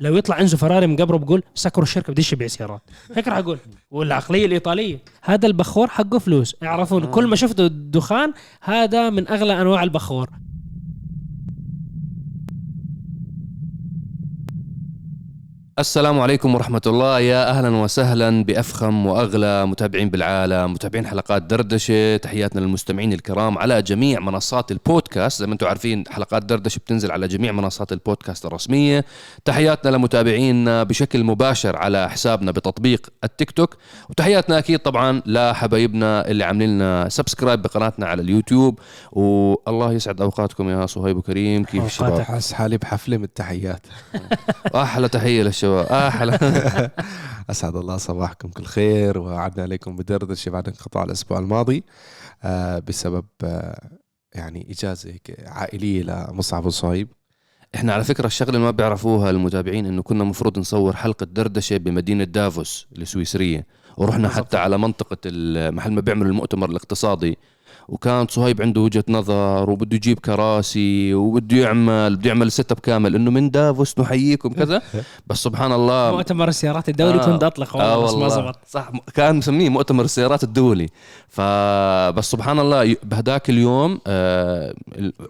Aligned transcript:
لو 0.00 0.16
يطلع 0.16 0.40
انزو 0.40 0.56
فراري 0.56 0.86
من 0.86 0.96
قبره 0.96 1.16
بقول 1.16 1.42
سكروا 1.54 1.84
الشركة 1.84 2.12
بديش 2.12 2.32
يبيع 2.32 2.46
سيارات. 2.46 2.82
هيك 3.16 3.28
راح 3.28 3.36
أقول. 3.36 3.58
والعقليه 3.90 4.46
الإيطالية. 4.46 4.98
هذا 5.22 5.46
البخور 5.46 5.88
حقه 5.88 6.18
فلوس. 6.18 6.56
اعرفون 6.62 7.06
كل 7.06 7.26
ما 7.26 7.36
شفتوا 7.36 7.66
الدخان 7.66 8.32
هذا 8.60 9.10
من 9.10 9.28
أغلى 9.28 9.60
أنواع 9.60 9.82
البخور. 9.82 10.30
السلام 15.78 16.20
عليكم 16.20 16.54
ورحمة 16.54 16.80
الله. 16.86 17.20
يا 17.20 17.50
أهلا 17.50 17.68
وسهلا 17.68 18.44
بأفخم 18.44 19.06
وأغلى 19.06 19.66
متابعين 19.66 20.10
بالعالم 20.10 20.72
متابعين 20.72 21.06
حلقات 21.06 21.42
دردشة. 21.42 22.16
تحياتنا 22.16 22.60
للمستمعين 22.60 23.12
الكرام 23.12 23.58
على 23.58 23.82
جميع 23.82 24.20
منصات 24.20 24.70
البودكاست. 24.72 25.40
زي 25.40 25.46
ما 25.46 25.52
أنتم 25.52 25.66
عارفين 25.66 26.04
حلقات 26.08 26.44
دردشة 26.44 26.78
بتنزل 26.78 27.10
على 27.10 27.28
جميع 27.28 27.52
منصات 27.52 27.92
البودكاست 27.92 28.46
الرسمية. 28.46 29.04
تحياتنا 29.44 29.90
لمتابعينا 29.90 30.82
بشكل 30.82 31.24
مباشر 31.24 31.76
على 31.76 32.10
حسابنا 32.10 32.50
بتطبيق 32.50 33.06
التيك 33.24 33.50
توك. 33.50 33.76
وتحياتنا 34.10 34.58
أكيد 34.58 34.78
طبعا 34.78 35.22
لحبايبنا 35.26 36.28
اللي 36.28 36.44
عاملين 36.44 36.68
لنا 36.68 37.08
subscribe 37.08 37.62
بقناتنا 37.62 38.06
على 38.06 38.22
اليوتيوب. 38.22 38.78
والله 39.12 39.92
يسعد 39.92 40.20
أوقاتكم 40.20 40.68
يا 40.68 40.86
صهيب 40.86 41.16
وكريم. 41.16 41.64
كيف 41.64 41.84
الشباب؟ 41.84 42.26
حالي 42.52 42.78
بحفلة 42.78 43.16
من 43.16 43.24
التحيات. 43.24 43.86
أحلى 44.74 45.08
تحية 45.08 45.42
للشباب. 45.42 45.63
أحلى 45.72 46.38
أسعد 47.50 47.76
الله 47.76 47.96
صباحكم 47.96 48.48
كل 48.48 48.64
خير 48.64 49.18
وعدنا 49.18 49.62
عليكم 49.62 49.96
بدردشه 49.96 50.50
بعد 50.50 50.68
انقطاع 50.68 51.04
الأسبوع 51.04 51.38
الماضي 51.38 51.84
آه 52.42 52.78
بسبب 52.78 53.24
آه 53.44 53.90
يعني 54.34 54.66
إجازة 54.70 55.10
هيك 55.10 55.36
عائلية 55.46 56.02
لمصعب 56.02 56.66
وصهيب. 56.66 57.08
إحنا 57.74 57.92
على 57.92 58.04
فكرة 58.04 58.26
الشغلة 58.26 58.50
اللي 58.50 58.60
ما 58.60 58.70
بيعرفوها 58.70 59.30
المتابعين 59.30 59.86
إنه 59.86 60.02
كنا 60.02 60.24
مفروض 60.24 60.58
نصور 60.58 60.96
حلقة 60.96 61.26
دردشة 61.26 61.76
بمدينة 61.76 62.24
دافوس 62.24 62.86
السويسريه 62.98 63.66
ورحنا 63.96 64.28
حتى 64.28 64.56
على 64.56 64.78
منطقة 64.78 65.16
المحل 65.26 65.92
ما 65.92 66.00
بيعملوا 66.00 66.30
المؤتمر 66.30 66.70
الاقتصادي 66.70 67.38
وكان 67.88 68.26
صهيب 68.28 68.62
عنده 68.62 68.80
وجهة 68.80 69.04
نظر 69.08 69.70
وبده 69.70 69.96
يجيب 69.96 70.18
كراسي 70.18 71.14
وبده 71.14 71.56
يعمل 71.56 72.16
بده 72.16 72.28
يعمل 72.28 72.52
setup 72.52 72.78
كامل 72.78 73.14
إنه 73.14 73.30
من 73.30 73.50
دافوس 73.50 73.98
نحييكم 73.98 74.48
كذا. 74.52 74.82
بس 75.26 75.42
سبحان 75.42 75.72
الله 75.72 76.10
مؤتمر 76.10 76.48
السيارات 76.48 76.88
الدولي 76.88 77.20
آه. 77.20 77.26
كنت 77.26 77.44
اطلق 77.44 77.76
آه 77.76 77.98
والله 77.98 78.26
بس 78.26 78.32
ما. 78.32 78.42
زبط. 78.42 78.58
صح 78.68 78.90
كان 79.14 79.36
مسميه 79.36 79.68
مؤتمر 79.68 80.04
السيارات 80.04 80.44
الدولي. 80.44 80.88
فبس 81.28 82.30
سبحان 82.30 82.58
الله 82.58 82.96
بهداك 83.02 83.50
اليوم 83.50 84.00
آه، 84.06 84.74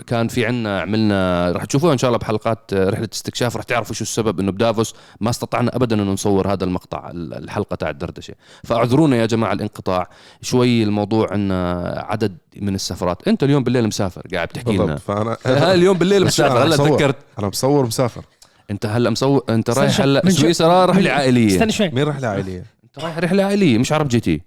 كان 0.06 0.28
في 0.28 0.46
عنا 0.46 0.80
عملنا 0.80 1.52
رح 1.52 1.64
تشوفوها 1.64 1.92
إن 1.92 1.98
شاء 1.98 2.08
الله 2.08 2.18
بحلقات 2.18 2.70
آه، 2.72 2.90
رحلة 2.90 3.08
استكشاف. 3.12 3.56
رح 3.56 3.62
تعرفوا 3.62 3.94
شو 3.94 4.02
السبب 4.04 4.40
إنه 4.40 4.52
بدافوس 4.52 4.94
ما 5.20 5.30
استطعنا 5.30 5.76
ابدا 5.76 5.96
إنه 6.02 6.12
نصور 6.12 6.52
هذا 6.52 6.64
المقطع 6.64 7.10
ال- 7.10 7.34
الحلقة 7.34 7.76
تاع 7.76 7.90
الدردشة. 7.90 8.34
فاعذرونا 8.64 9.16
يا 9.16 9.26
جماعة 9.26 9.52
الانقطاع. 9.52 10.08
شوي 10.42 10.82
الموضوع 10.82 11.32
عنا 11.32 11.82
عدد 12.08 12.36
من 12.60 12.74
السفرات. 12.74 13.28
أنت 13.28 13.42
اليوم 13.42 13.64
بالليل 13.64 13.86
مسافر 13.86 14.22
قاعد 14.34 14.48
بتحكي 14.48 14.76
لنا. 14.76 14.96
فانا 14.96 15.36
ها 15.46 15.74
اليوم 15.74 15.98
بالليل 15.98 16.24
مسافر؟ 16.26 16.62
هلا. 16.64 16.76
تذكرت؟ 16.76 17.16
أنا 17.38 17.48
مصور 17.48 17.86
مسافر. 17.86 18.24
أنت 18.70 18.86
هلا 18.86 19.10
مصور 19.10 19.44
أنت 19.48 19.70
رايح. 19.70 20.00
هلا 20.00 20.30
سويسرا 20.30 20.86
رحله 20.86 21.00
من- 21.02 21.08
عائليه 21.16 21.46
استنى 21.46 21.72
شوي. 21.72 21.88
مين 21.88 22.04
رحله 22.04 22.28
عائليه؟ 22.28 22.64
أنت 22.84 22.98
رايح 23.04 23.18
رحلة 23.18 23.44
عائلية 23.44 23.78
مش 23.78 23.92
عرب 23.92 24.08
GT. 24.08 24.42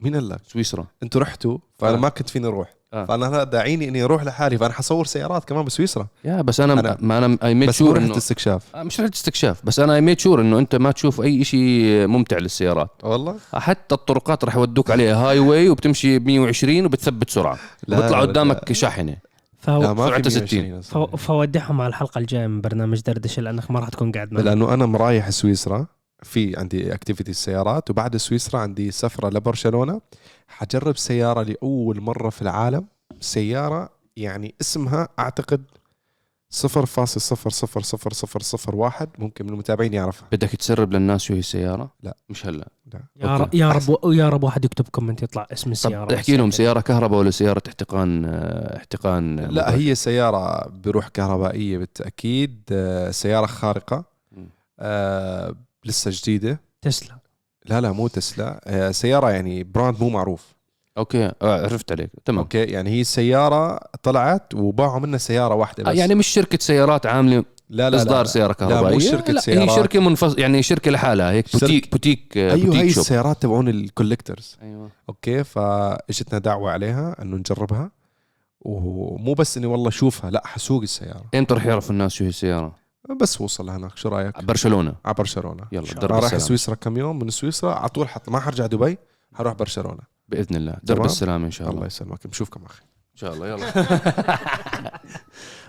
مين 0.00 0.14
قال 0.14 0.28
لك؟ 0.28 0.40
سويسرا. 0.52 0.86
أنتوا 1.02 1.20
رحتوا 1.20 1.58
فأنا 1.78 1.96
آه. 1.96 2.00
ما 2.00 2.08
كنت 2.08 2.28
فيني 2.28 2.46
أروح. 2.46 2.74
آه. 2.92 3.04
فأنا 3.04 3.28
هلا 3.28 3.44
داعيني 3.44 3.88
إني 3.88 4.02
أروح 4.02 4.24
لحالي 4.24 4.58
فأنا 4.58 4.72
حصور 4.72 5.06
سيارات 5.06 5.44
كمان 5.44 5.64
بسويسرا. 5.64 6.06
يا 6.24 6.42
بس 6.42 6.60
أنا, 6.60 6.82
أنا- 6.82 7.02
ما 7.02 7.18
أنا 7.18 7.38
I 7.42 7.54
made 7.54 7.70
sure 7.70 7.96
رحله 7.96 8.06
انه 8.06 8.16
استكشاف. 8.16 8.64
آه، 8.74 8.82
مش 8.82 9.00
رحله 9.00 9.12
استكشاف 9.14 9.60
بس 9.64 9.80
أنا 9.80 9.94
I 9.94 10.00
made 10.00 10.20
sure 10.20 10.40
إنه 10.40 10.58
أنت 10.58 10.76
ما 10.76 10.90
تشوف 10.92 11.20
أي 11.20 11.44
شيء 11.44 12.06
ممتع 12.06 12.38
للسيارات. 12.38 12.90
والله؟ 13.02 13.36
حتى 13.54 13.94
الطرقات 13.94 14.44
راح 14.44 14.56
يودوك 14.56 14.90
عليها 14.90 15.16
highway 15.16 15.68
وبتمشي 15.68 16.18
ب 16.18 16.26
120 16.26 16.84
وبتثبت 16.86 17.30
سرعة. 17.30 17.58
لا، 17.88 18.20
قدامك 18.20 18.72
شاحنة. 18.72 19.16
فهو 19.58 19.80
في 19.94 20.30
60. 20.30 20.62
120 20.62 20.80
فو- 20.80 21.04
أصلاً. 21.04 21.16
فودعهم 21.16 21.80
على 21.80 21.88
الحلقة 21.88 22.18
الجاية 22.18 22.46
من 22.46 22.60
برنامج 22.60 23.00
دردشة 23.00 23.42
لأنك 23.42 23.70
ما 23.70 23.80
راح 23.80 23.88
تكون 23.88 24.12
قاعد 24.12 24.32
معنا. 24.32 24.44
لأنه 24.44 24.74
أنا 24.74 24.86
مرايح 24.86 25.30
سويسرا. 25.30 25.86
في 26.22 26.56
عندي 26.56 26.94
activity 26.94 27.30
السيارات 27.30 27.90
وبعد 27.90 28.16
سويسرا 28.16 28.60
عندي 28.60 28.90
سفرة 28.90 29.28
لبرشلونة. 29.28 30.00
حجرب 30.48 30.96
سيارة 30.96 31.42
لأول 31.42 32.00
مرة 32.00 32.30
في 32.30 32.42
العالم. 32.42 32.86
سيارة 33.20 33.90
يعني 34.16 34.54
اسمها 34.60 35.08
أعتقد 35.18 35.64
0.00001 36.50 39.08
ممكن 39.18 39.46
من 39.46 39.52
المتابعين 39.52 39.94
يعرفها. 39.94 40.28
بدك 40.32 40.48
تسرب 40.48 40.92
للناس 40.92 41.22
شو 41.22 41.34
هي 41.34 41.38
السيارة؟ 41.38 41.90
لا. 42.02 42.16
مش 42.28 42.46
هلا. 42.46 42.68
لا. 42.92 43.00
يا 43.16 43.36
رب 43.36 43.54
يا 43.54 43.72
رب 43.72 44.12
يا 44.12 44.28
رب 44.28 44.44
واحد 44.44 44.64
يكتب 44.64 44.88
comment 44.88 45.22
يطلع 45.22 45.46
اسم 45.52 45.72
السيارة. 45.72 46.04
طب 46.04 46.12
احكي 46.12 46.36
لهم 46.36 46.50
سيارة 46.50 46.80
كهرباء 46.80 47.18
ولا 47.18 47.30
سيارة 47.30 47.62
احتراق 47.68 48.24
آه، 48.24 48.76
احتراق 48.76 49.36
لا 49.36 49.46
مباشر؟ 49.46 49.70
هي 49.76 49.94
سيارة 49.94 50.68
بروح 50.68 51.08
كهربائية 51.08 51.78
بالتأكيد 51.78 52.62
آه، 52.72 53.10
سيارة 53.10 53.46
خارقة. 53.46 54.04
لسه 55.84 56.10
جديدة؟ 56.14 56.60
تسلا. 56.82 57.18
لا 57.66 57.80
لا 57.80 57.92
مو 57.92 58.08
تسلا. 58.08 58.60
آه، 58.66 58.90
سيارة 58.90 59.30
يعني 59.30 59.64
brand 59.64 60.00
مو 60.00 60.08
معروف. 60.08 60.54
okay 60.98 61.24
آه 61.42 61.62
عرفت 61.64 61.92
عليك. 61.92 62.10
تمام. 62.24 62.38
okay 62.38 62.64
يعني 62.64 62.90
هي 62.90 63.04
سيارة 63.04 63.76
طلعت 64.02 64.54
وباعوا 64.54 64.98
منها 64.98 65.18
سيارة 65.18 65.54
واحدة 65.54 65.84
آه 65.86 65.90
بس. 65.92 65.98
يعني 65.98 66.14
مش 66.14 66.26
شركة 66.26 66.58
سيارات 66.60 67.06
عاملة 67.06 67.44
لا 67.70 67.90
لا 67.90 67.96
إصدار 67.96 68.16
لا, 68.16 68.22
لا. 68.22 68.28
سيارة 68.28 68.48
لا، 68.48 68.54
كهربائية؟ 68.54 68.94
مو 68.94 69.00
شركة 69.00 69.32
لا 69.32 69.40
سيارات. 69.40 69.68
هي 69.70 69.74
شركة 69.76 70.00
منفصل 70.00 70.38
يعني 70.40 70.62
شركة 70.62 70.90
لحالها 70.90 71.30
هيك 71.30 71.48
شركة- 71.48 71.60
boutique 71.60 71.90
boutique 71.92 72.36
أيوه 72.36 72.54
بوتيك 72.66 72.80
هي 72.80 72.90
shop. 72.90 73.00
السيارات 73.00 73.42
تبعون 73.42 73.68
ال 73.68 73.75
collectors. 73.75 74.56
أيوه. 74.62 74.90
okay 75.08 75.44
فاجتنا 75.44 76.38
دعوة 76.38 76.70
عليها 76.70 77.22
إنه 77.22 77.36
نجربها. 77.36 77.90
ومو 78.60 79.34
بس 79.34 79.56
إني 79.56 79.66
والله 79.66 79.88
أشوفها 79.88 80.30
لا 80.30 80.42
حسوق 80.46 80.82
السيارة. 80.82 81.24
إمتى 81.34 81.54
رح 81.54 81.66
يعرف 81.66 81.90
الناس 81.90 82.12
شو 82.12 82.24
هي 82.24 82.28
السيارة؟ 82.28 82.74
بس 83.20 83.40
وصل 83.40 83.66
لهناك. 83.66 83.96
شو 83.96 84.08
رأيك؟ 84.08 84.44
برشلونة. 84.44 84.94
على 85.04 85.14
برشلونة. 85.14 85.64
يلا 85.72 85.92
درب 85.92 86.12
رايح 86.12 86.36
سويسرا 86.36 86.74
كم 86.74 86.96
يوم؟ 86.96 87.18
من 87.18 87.30
سويسرا. 87.30 87.74
على 87.74 87.88
طول 87.88 88.08
حط 88.08 88.28
ما 88.28 88.40
حرجع 88.40 88.66
دبي 88.66 88.98
حروح 89.34 89.52
برشلونة. 89.52 90.02
بإذن 90.28 90.56
الله. 90.56 90.76
درب. 90.82 91.04
السلام 91.04 91.44
إن 91.44 91.50
شاء 91.50 91.68
الله. 91.68 91.76
الله 91.76 91.86
يسلمك. 91.86 92.26
نشوفكم 92.26 92.64
أخي. 92.64 92.82
إن 92.82 93.16
شاء 93.16 93.34
الله. 93.34 93.48
يلا. 93.48 93.66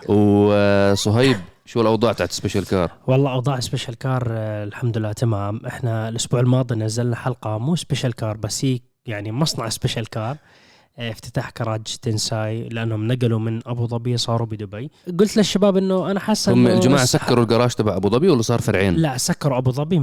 وصهيب 0.11 1.37
شو 1.65 1.81
الأوضاع 1.81 2.13
تاعت 2.13 2.31
special 2.31 2.65
car؟ 2.65 2.91
والله 3.07 3.33
أوضاع 3.33 3.59
special 3.59 3.97
car 3.97 4.27
آه، 4.31 4.63
الحمد 4.63 4.97
لله 4.97 5.11
تمام. 5.11 5.65
إحنا 5.65 6.09
الأسبوع 6.09 6.39
الماضي 6.39 6.75
نزلنا 6.75 7.15
حلقة 7.15 7.57
مو 7.57 7.75
special 7.75 8.13
car 8.13 8.37
بس 8.37 8.65
هي 8.65 8.79
يعني 9.05 9.31
مصنع 9.31 9.69
special 9.69 10.09
car 10.09 10.37
افتتاح 10.99 11.49
كراج 11.49 11.81
تنساي 12.01 12.69
لأنهم 12.69 13.07
نقلوا 13.07 13.39
من 13.39 13.67
أبو 13.67 13.87
ظبي 13.87 14.17
صاروا 14.17 14.47
بدبي. 14.47 14.91
قلت 15.19 15.37
للشباب 15.37 15.77
إنه 15.77 16.11
أنا 16.11 16.19
حاسه 16.19 16.53
هم 16.53 16.67
الجماعة 16.67 17.05
سكروا 17.05 17.43
الجراج 17.43 17.73
تبع 17.73 17.95
أبو 17.95 18.09
ظبي 18.09 18.29
ولا 18.29 18.41
صار 18.41 18.61
فرعين؟ 18.61 18.95
لا 18.95 19.17
سكروا 19.17 19.57
أبو 19.57 19.71
ظبي 19.71 19.99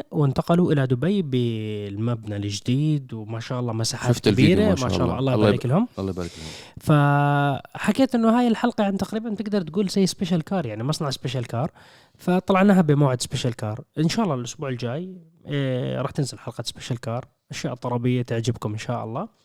100% 0.00 0.04
وانتقلوا 0.10 0.72
إلى 0.72 0.86
دبي 0.86 1.22
بالمبنى 1.22 2.36
الجديد 2.36 3.12
وما 3.12 3.40
شاء 3.40 3.60
الله 3.60 3.72
مساحات 3.72 4.14
شفت 4.14 4.28
كبيرة 4.28 4.70
ما 4.70 4.76
شاء 4.76 4.86
الله. 4.86 5.18
الله. 5.18 5.18
الله 5.18 5.48
يبارك 5.48 5.66
لهم. 5.66 5.88
الله 5.98 6.10
يبارك 6.10 6.30
لهم. 6.38 6.48
فحكيت 6.80 8.14
إنه 8.14 8.38
هاي 8.38 8.48
الحلقة 8.48 8.82
يعني 8.82 8.96
تقريبا 8.96 9.34
تقدر 9.34 9.62
تقول 9.62 9.88
زي 9.88 10.06
special 10.06 10.42
car 10.42 10.66
يعني 10.66 10.82
مصنع 10.82 11.10
special 11.10 11.46
car 11.46 11.70
فطلعناها 12.18 12.80
بموعد 12.80 13.22
special 13.22 13.56
car 13.56 13.80
إن 13.98 14.08
شاء 14.08 14.24
الله 14.24 14.34
الأسبوع 14.34 14.68
الجاي 14.68 15.16
إيه 15.46 16.00
راح 16.00 16.10
تنزل 16.10 16.38
حلقة 16.38 16.62
special 16.62 17.00
car 17.00 17.24
أشياء 17.50 17.74
طربيه 17.74 18.22
تعجبكم 18.22 18.72
إن 18.72 18.78
شاء 18.78 19.04
الله. 19.04 19.38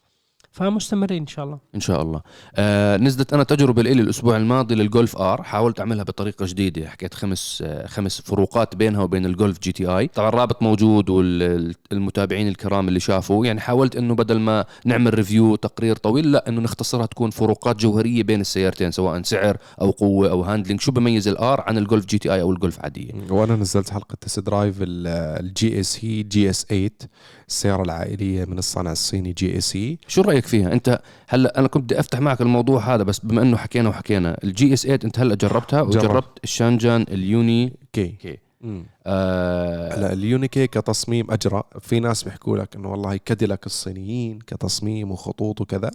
فمستمرين 0.53 1.21
إن 1.21 1.27
شاء 1.27 1.45
الله. 1.45 1.59
إن 1.75 1.79
شاء 1.79 2.01
الله. 2.01 2.21
آه 2.55 2.97
نزلت 2.97 3.33
أنا 3.33 3.43
تجربة 3.43 3.81
لي 3.81 3.91
الأسبوع 3.91 4.37
الماضي 4.37 4.75
للجولف 4.75 5.17
R. 5.17 5.43
حاولت 5.43 5.79
أعملها 5.79 6.03
بطريقة 6.03 6.45
جديدة. 6.45 6.87
حكيت 6.89 7.13
خمس 7.13 7.63
آه 7.65 7.87
خمس 7.87 8.21
فروقات 8.21 8.75
بينها 8.75 9.03
وبين 9.03 9.25
الجولف 9.25 9.59
GTI. 9.59 10.07
طبعا 10.07 10.29
الرابط 10.29 10.63
موجود 10.63 11.09
والمتابعين 11.09 12.47
الكرام 12.47 12.87
اللي 12.87 12.99
شافوا 12.99 13.45
يعني 13.45 13.59
حاولت 13.59 13.95
إنه 13.95 14.15
بدل 14.15 14.39
ما 14.39 14.65
نعمل 14.85 15.13
review 15.13 15.55
تقرير 15.55 15.95
طويل 15.95 16.31
لا 16.31 16.49
إنه 16.49 16.61
نختصرها 16.61 17.05
تكون 17.05 17.29
فروقات 17.29 17.75
جوهرية 17.75 18.23
بين 18.23 18.41
السيارتين 18.41 18.91
سواء 18.91 19.21
سعر 19.21 19.57
أو 19.81 19.91
قوة 19.91 20.31
أو 20.31 20.41
handling 20.41 20.81
شو 20.81 20.91
بميز 20.91 21.27
ال 21.27 21.44
R 21.44 21.61
عن 21.61 21.77
الجولف 21.77 22.05
GTI 22.05 22.41
أو 22.41 22.51
الجولف 22.51 22.79
عاديه 22.79 23.11
وأنا 23.29 23.55
نزلت 23.55 23.89
حلقة 23.89 24.15
test 24.21 24.39
drive 24.39 24.75
ال 24.81 25.06
GAC 25.06 25.79
GS 25.79 26.65
8 26.65 26.89
السيارة 27.47 27.81
العائلية 27.81 28.45
من 28.45 28.57
الصنع 28.57 28.91
الصيني 28.91 29.33
GAC 29.33 29.97
شو 30.07 30.21
رأيك 30.21 30.45
فيها؟ 30.45 30.73
أنت 30.73 30.99
هلا 31.27 31.59
أنا 31.59 31.67
كنت 31.67 31.83
بدي 31.83 31.99
أفتح 31.99 32.19
معك 32.19 32.41
الموضوع 32.41 32.95
هذا 32.95 33.03
بس 33.03 33.19
بما 33.19 33.41
إنه 33.41 33.57
حكينا 33.57 33.89
وحكينا 33.89 34.37
ال 34.43 34.73
GS 34.73 34.81
8 34.83 34.99
أنت 35.03 35.19
هلا 35.19 35.35
جربتها 35.35 35.81
جربت. 35.83 35.95
وجربت 35.95 36.39
الشانجان 36.43 37.01
ال 37.01 37.73
UNI-K. 37.93 38.07
K. 38.07 38.37
آه 39.05 39.95
هلا 39.95 40.13
ال 40.13 40.22
UNI-K 40.22 40.67
كتصميم 40.67 41.31
اجرى 41.31 41.63
في 41.79 41.99
ناس 41.99 42.23
بيحكوا 42.23 42.57
لك 42.57 42.75
إنه 42.75 42.91
والله 42.91 43.17
كاديلاك 43.17 43.65
الصينيين 43.65 44.39
كتصميم 44.39 45.11
وخطوط 45.11 45.61
وكذا. 45.61 45.91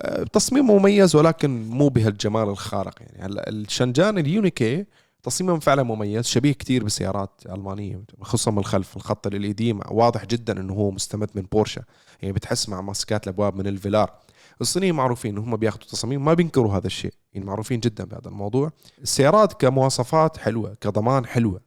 آه، 0.00 0.22
تصميم 0.22 0.66
مميز 0.66 1.16
ولكن 1.16 1.68
مو 1.68 1.88
بهالجمال 1.88 2.48
الخارق 2.48 2.94
يعني. 3.00 3.24
هلا 3.26 3.48
الشنجان 3.48 4.18
اليوني 4.18 4.65
كي 4.65 4.84
تصميمهم 5.24 5.60
فعلا 5.60 5.82
مميز 5.82 6.24
شبيه 6.26 6.52
كتير 6.52 6.82
بالسيارات 6.84 7.30
الألمانية 7.46 8.02
خصوصا 8.20 8.50
من 8.50 8.58
الخلف 8.58 8.96
الخط 8.96 9.26
ال 9.26 9.38
LED 9.38 9.72
واضح 9.72 10.24
جدا 10.24 10.60
إنه 10.60 10.72
هو 10.72 10.90
مستمد 10.90 11.30
من 11.34 11.42
بورشا 11.42 11.82
يعني 12.22 12.32
بتحس 12.34 12.68
مع 12.68 12.80
ماسكات 12.80 13.24
الأبواب 13.24 13.56
من 13.56 13.66
الفيلار. 13.66 14.12
الصينيين 14.60 14.94
معروفين 14.94 15.36
إنهم 15.36 15.56
بياخذوا 15.56 15.84
تصاميم 15.84 16.24
ما 16.24 16.34
بينكروا 16.34 16.76
هذا 16.76 16.86
الشيء 16.86 17.14
يعني 17.32 17.46
معروفين 17.46 17.80
جدا 17.80 18.04
بهذا 18.04 18.28
الموضوع. 18.28 18.72
السيارات 19.02 19.52
كمواصفات 19.52 20.36
حلوة 20.36 20.74
كضمان 20.80 21.26
حلوة 21.26 21.60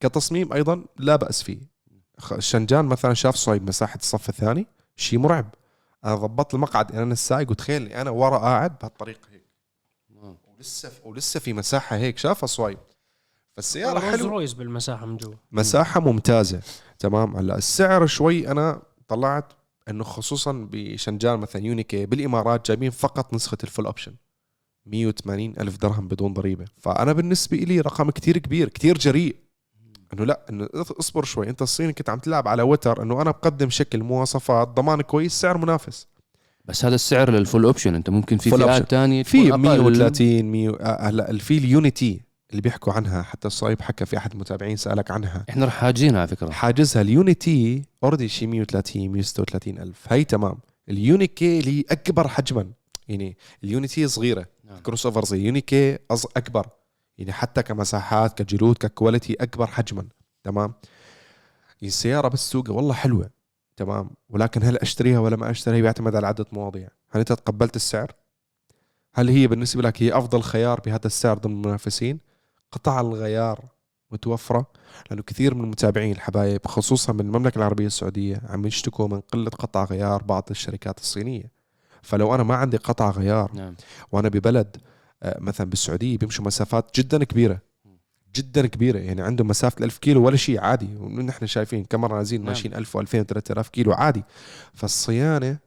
كتصميم 0.00 0.52
أيضا 0.52 0.84
لا 0.98 1.16
بأس 1.16 1.42
فيه. 1.42 1.58
خ- 2.18 2.38
شنجان 2.38 2.84
مثلا 2.84 3.14
شاف 3.14 3.34
صايب 3.36 3.68
مساحة 3.68 3.98
الصف 3.98 4.28
الثاني 4.28 4.66
شيء 4.96 5.18
مرعب. 5.18 5.54
أنا 6.04 6.14
ضبطت 6.14 6.54
المقعد 6.54 6.92
أنا 6.92 7.12
السايق 7.12 7.50
وتخيل 7.50 7.86
أنا 7.86 8.10
ورا 8.10 8.38
قاعد 8.38 8.78
بهالطريقة 8.78 9.28
هيك. 9.32 9.44
ولسه 10.58 10.90
ولسه 11.04 11.40
في 11.40 11.52
مساحة 11.52 11.96
هيك 11.96 12.18
شافها 12.18 12.46
صوايب 12.46 12.78
فالسيارة 13.58 14.00
روز 14.00 14.10
حلوة 14.10 14.30
رويس 14.30 14.52
بالمساحة 14.52 15.06
من 15.06 15.16
جوا. 15.16 15.34
مساحة 15.52 16.00
ممتازة. 16.00 16.60
تمام. 16.98 17.36
هلا 17.36 17.58
السعر 17.58 18.06
شوي 18.06 18.48
أنا 18.50 18.82
طلعت 19.08 19.52
إنه 19.88 20.04
خصوصا 20.04 20.68
بشنجان 20.72 21.38
مثلا 21.38 21.64
يونيكي 21.64 22.06
بالإمارات 22.06 22.66
جايبين 22.68 22.90
فقط 22.90 23.34
نسخة 23.34 23.58
الفول 23.62 23.86
أوبشن. 23.86 24.12
180 24.86 25.54
ألف 25.60 25.76
درهم 25.76 26.08
بدون 26.08 26.32
ضريبة. 26.32 26.64
فأنا 26.76 27.12
بالنسبة 27.12 27.56
لي 27.56 27.80
رقم 27.80 28.10
كتير 28.10 28.38
كبير 28.38 28.68
كتير 28.68 28.98
جريء. 28.98 29.36
إنه 30.12 30.24
لا 30.24 30.46
إنه 30.50 30.68
أصبر 30.74 31.24
شوي. 31.24 31.48
أنت 31.48 31.62
الصين 31.62 31.90
كنت 31.90 32.10
عم 32.10 32.18
تلعب 32.18 32.48
على 32.48 32.62
وتر 32.62 33.02
إنه 33.02 33.22
أنا 33.22 33.30
بقدم 33.30 33.70
شكل 33.70 34.02
مواصفات 34.02 34.68
ضمان 34.68 35.00
كويس 35.00 35.32
سعر 35.32 35.58
منافس. 35.58 36.06
بس 36.64 36.84
هذا 36.84 36.94
السعر 36.94 37.30
لل 37.30 37.41
full 37.41 37.64
option. 37.64 37.94
أنت 37.94 38.10
ممكن 38.10 38.38
في 38.38 38.50
فئات. 38.50 38.90
ثانية 38.90 39.22
في 39.22 39.52
130 39.52 40.44
100 40.44 40.70
آه، 40.70 41.08
هلا 41.08 41.38
في 41.38 41.58
اليونيتي 41.58 42.27
اللي 42.50 42.62
بيحكوا 42.62 42.92
عنها 42.92 43.22
حتى 43.22 43.46
الصايب 43.48 43.82
حكى 43.82 44.06
في 44.06 44.16
أحد 44.16 44.32
المتابعين 44.32 44.76
سألك 44.76 45.10
عنها. 45.10 45.44
إحنا 45.50 45.66
رح 45.66 45.72
حاجينها 45.72 46.20
على 46.20 46.28
فكرة. 46.28 46.50
حاجزها 46.50 47.02
اليونيتي 47.02 47.84
already 48.04 48.28
شي 48.28 48.46
130 48.46 49.08
136 49.08 49.78
ألف. 49.78 50.12
هي 50.12 50.24
تمام. 50.24 50.58
اليونيكي 50.88 51.58
اللي 51.60 51.84
أكبر 51.90 52.28
حجما. 52.28 52.70
يعني 53.08 53.36
اليونيتي 53.64 54.08
صغيرة 54.08 54.46
نعم. 54.64 54.78
crossover 54.78 55.24
زي 55.24 55.46
يونيكي. 55.46 55.98
أكبر. 56.36 56.66
يعني 57.18 57.32
حتى 57.32 57.62
كمساحات 57.62 58.42
كجلود 58.42 58.76
ككواليتي 58.76 59.34
أكبر 59.40 59.66
حجما. 59.66 60.04
تمام؟ 60.44 60.74
السيارة 61.82 62.28
بس 62.28 62.50
سوقها 62.50 62.72
والله 62.72 62.94
حلوة. 62.94 63.30
تمام؟ 63.76 64.10
ولكن 64.28 64.62
هل 64.62 64.76
أشتريها 64.76 65.18
ولا 65.18 65.36
ما 65.36 65.50
أشتريها؟ 65.50 65.80
بيعتمد 65.80 66.16
على 66.16 66.26
عده 66.26 66.46
مواضيع. 66.52 66.88
هل 67.10 67.18
أنت 67.18 67.32
تقبلت 67.32 67.76
السعر؟ 67.76 68.12
هل 69.14 69.28
هي 69.28 69.46
بالنسبة 69.46 69.82
لك 69.82 70.02
هي 70.02 70.12
أفضل 70.12 70.42
خيار 70.42 70.80
بهذا 70.80 71.06
السعر 71.06 71.38
ضمن 71.38 71.54
المنافسين؟ 71.54 72.27
قطع 72.72 73.00
الغيار 73.00 73.64
متوفرة 74.10 74.66
لأنه 75.10 75.22
كثير 75.22 75.54
من 75.54 75.64
المتابعين 75.64 76.12
الحبايب 76.12 76.66
خصوصا 76.66 77.12
من 77.12 77.20
المملكة 77.20 77.58
العربية 77.58 77.86
السعودية 77.86 78.42
عم 78.48 78.66
يشتكوا 78.66 79.08
من 79.08 79.20
قلة 79.20 79.50
قطع 79.50 79.84
غيار 79.84 80.22
بعض 80.22 80.44
الشركات 80.50 80.98
الصينية. 80.98 81.50
فلو 82.02 82.34
أنا 82.34 82.42
ما 82.42 82.54
عندي 82.54 82.76
قطع 82.76 83.10
غيار 83.10 83.50
نعم. 83.54 83.74
وأنا 84.12 84.28
ببلد 84.28 84.76
آه، 85.22 85.38
مثلا 85.40 85.70
بالسعودية 85.70 86.18
بيمشوا 86.18 86.44
مسافات 86.44 86.90
جدا 86.94 87.24
كبيرة 87.24 87.60
جدا 88.36 88.66
كبيرة. 88.66 88.98
يعني 88.98 89.22
عنده 89.22 89.44
مسافة 89.44 89.84
1000 89.84 89.98
كيلو 89.98 90.24
ولا 90.26 90.36
شيء 90.36 90.60
عادي. 90.60 90.96
ونحن 90.96 91.46
شايفين 91.46 91.84
كم 91.84 92.00
مرة 92.00 92.16
نازلين 92.16 92.40
نعم. 92.40 92.48
ماشيين 92.48 92.74
1000 92.74 92.96
و2000 92.96 93.00
و3000 93.00 93.68
كيلو 93.68 93.92
عادي. 93.92 94.24
فالصيانة 94.74 95.58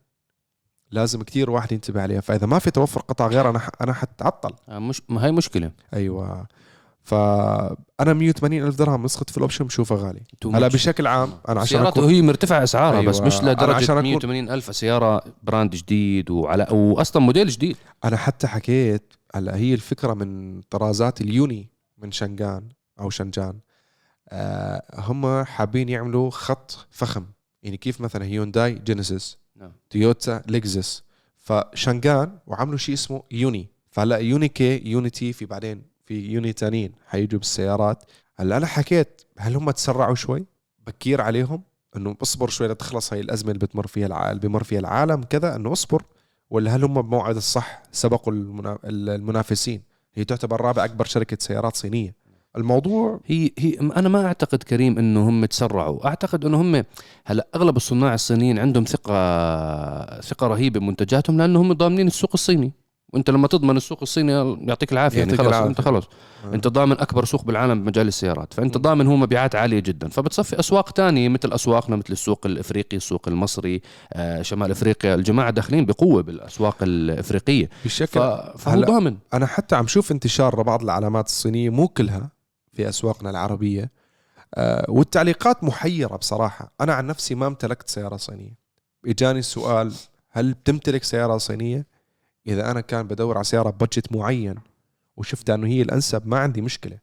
لازم 0.92 1.24
كثير 1.24 1.50
واحد 1.50 1.72
ينتبه 1.72 2.02
عليها. 2.02 2.22
فإذا 2.22 2.48
ما 2.48 2.60
في 2.60 2.72
توفر 2.72 3.02
قطع 3.02 3.28
غيار 3.28 3.50
أنا 3.50 3.62
أنا 3.82 3.94
حتعطل. 3.94 4.54
آه، 4.70 4.80
مش 4.80 5.02
ما 5.10 5.26
هي 5.26 5.32
مشكلة. 5.32 5.72
أيوه. 5.94 6.48
فأنا 7.04 8.14
180 8.14 8.64
ألف 8.68 8.76
درهم 8.76 9.04
نسخة 9.04 9.26
full 9.30 9.38
option 9.38 9.66
بشوفها 9.66 9.98
غالي 9.98 10.22
هلا. 10.46 10.68
بشكل 10.68 11.08
عام 11.08 11.30
أنا 11.50 11.60
عشان 11.62 11.78
سيارات 11.78 11.94
أكون 11.94 12.04
وهي 12.04 12.22
مرتفعة 12.22 12.64
أسعارها 12.64 13.00
أيوة. 13.00 13.12
بس. 13.12 13.22
مش 13.22 13.44
لدرجة 13.44 13.76
عشان 13.76 13.96
أكون- 13.96 14.02
180 14.02 14.50
ألف 14.50 14.76
سيارة 14.76 15.24
brand 15.44 15.76
جديد 15.76 16.30
وعلى 16.30 16.68
واصلا 16.72 17.22
موديل 17.22 17.48
جديد 17.48 17.78
أنا 18.04 18.18
حتى 18.18 18.48
حكيت 18.48 19.14
هلا 19.36 19.56
هي 19.56 19.74
الفكرة 19.74 20.14
من 20.14 20.62
طرازات 20.62 21.22
اليوني 21.22 21.70
من 21.98 22.12
شنغان 22.12 22.70
أو 23.00 23.10
شنجان 23.10 23.60
آه 24.30 24.84
هم 24.98 25.44
حابين 25.44 25.90
يعملوا 25.90 26.30
خط 26.30 26.88
فخم 26.92 27.26
يعني 27.64 27.78
كيف 27.78 28.02
مثلا 28.02 28.26
هيونداي 28.26 28.74
جينيسيس 28.74 29.38
نعم. 29.56 29.72
تويوتا 29.90 30.42
لكزس 30.48 31.04
فشنغان 31.38 32.38
وعملوا 32.48 32.78
شيء 32.78 32.94
اسمه 32.96 33.24
يوني 33.32 33.68
فهلا 33.92 34.18
يونيكي 34.18 34.82
يونيتي 34.90 35.34
في 35.34 35.46
بعدين 35.46 35.91
في 36.12 36.32
يوني 36.32 36.54
تانيين 36.54 36.92
حيجوا 37.08 37.40
بالسيارات. 37.40 38.04
هلا 38.36 38.58
أنا 38.58 38.66
حكيت 38.66 39.22
هل 39.38 39.56
هم 39.56 39.72
تسرعوا 39.72 40.16
شوي؟ 40.16 40.46
بكير 40.88 41.22
عليهم 41.22 41.64
إنه 41.96 42.16
اصبر 42.22 42.50
شوي 42.50 42.68
لتخلص 42.68 43.14
هاي 43.14 43.20
الأزمة 43.20 43.52
اللي 43.52 43.60
بتمر 43.60 43.88
فيها 43.88 44.08
الع... 44.08 44.32
اللي 44.32 44.48
بمر 44.48 44.64
فيها 44.64 44.80
العالم 44.80 45.24
كذا 45.24 45.56
إنه 45.56 45.72
اصبر. 45.72 46.04
ولا 46.50 46.76
هل 46.76 46.84
هم 46.84 47.02
بموعد 47.02 47.36
الصح 47.36 47.84
سبقوا 47.92 48.34
المنا... 48.34 48.80
المنافسين؟ 48.86 49.82
هي 50.14 50.24
تعتبر 50.24 50.62
رابع 50.62 50.86
أكبر 50.86 51.06
شركة 51.06 51.38
سيارات 51.40 51.76
صينية. 51.76 52.16
الموضوع 52.58 53.20
هي 53.26 53.52
هي 53.60 53.80
أنا 53.80 54.10
ما 54.10 54.26
أعتقد 54.26 54.64
كريم 54.64 54.98
إنه 54.98 55.30
هم 55.30 55.46
تسرعوا. 55.46 56.08
أعتقد 56.08 56.46
إنه 56.46 56.62
هم 56.62 56.84
هلا 57.26 57.48
أغلب 57.56 57.76
الصناع 57.78 58.14
الصينيين 58.14 58.60
عندهم 58.60 58.84
ثقة 58.84 60.22
ثقة 60.22 60.48
رهيبة 60.48 60.80
بمنتجاتهم 60.80 61.38
لأنه 61.38 61.62
هم 61.62 61.74
ضامنين 61.74 62.08
السوق 62.08 62.32
الصيني. 62.34 62.81
وانت 63.14 63.30
لما 63.30 63.48
تضمن 63.48 63.78
السوق 63.78 64.00
الصيني 64.02 64.32
يعطيك 64.68 64.92
العافية 64.92 65.20
يعني 65.20 65.38
خلص 65.38 65.48
العافية. 65.48 65.70
انت 65.70 65.82
خلص 65.82 66.06
آه. 66.46 66.56
انت 66.56 66.68
ضامن 66.68 67.00
أكبر 67.00 67.26
سوق 67.26 67.44
بالعالم 67.44 67.84
بمجال 67.84 68.08
السيارات 68.08 68.54
فأنت 68.54 68.78
ضامن 68.78 69.08
هو 69.08 69.16
مبيعات 69.16 69.56
عالية 69.56 69.80
جدا. 69.80 70.10
فبتصفي 70.10 70.60
أسواق 70.60 70.92
تانية 70.92 71.30
مثل 71.30 71.54
أسواقنا 71.54 71.96
مثل 71.96 72.14
السوق 72.14 72.46
الإفريقي 72.46 72.98
السوق 72.98 73.28
المصري 73.28 73.82
آه 74.14 74.42
شمال 74.42 74.72
إفريقيا. 74.72 75.16
الجماعة 75.16 75.50
داخلين 75.50 75.86
بقوة 75.86 76.24
بالأسواق 76.24 76.78
الإفريقية. 76.82 77.66
ف... 77.66 77.86
بشكل 77.86 78.20
فهو 78.58 78.82
ضامن. 78.82 79.18
أنا 79.34 79.46
حتى 79.46 79.76
عم 79.76 79.88
شوف 79.88 80.12
انتشار 80.12 80.62
لبعض 80.62 80.84
العلامات 80.84 81.26
الصينية 81.26 81.70
مو 81.70 81.88
كلها 81.88 82.32
في 82.74 82.90
أسواقنا 82.90 83.30
العربية. 83.30 83.92
آه 84.56 84.86
والتعليقات 84.90 85.64
محيرة 85.64 86.16
بصراحة. 86.16 86.74
أنا 86.82 86.94
عن 86.94 87.08
نفسي 87.08 87.36
ما 87.36 87.48
امتلكت 87.48 87.90
سيارة 87.90 88.18
صينية. 88.18 88.58
إجاني 89.08 89.40
السؤال 89.40 89.94
هل 90.30 90.54
بتمتلك 90.54 91.04
سيارة 91.04 91.38
صينية؟ 91.38 91.91
إذا 92.48 92.72
أنا 92.72 92.82
كان 92.82 93.08
بدور 93.08 93.36
على 93.36 93.44
سيارة 93.44 93.70
ببجت 93.70 94.12
معين 94.12 94.56
وشفت 95.18 95.50
أنه 95.50 95.68
هي 95.68 95.82
الأنسب 95.82 96.28
ما 96.28 96.40
عندي 96.40 96.62
مشكلة. 96.62 96.98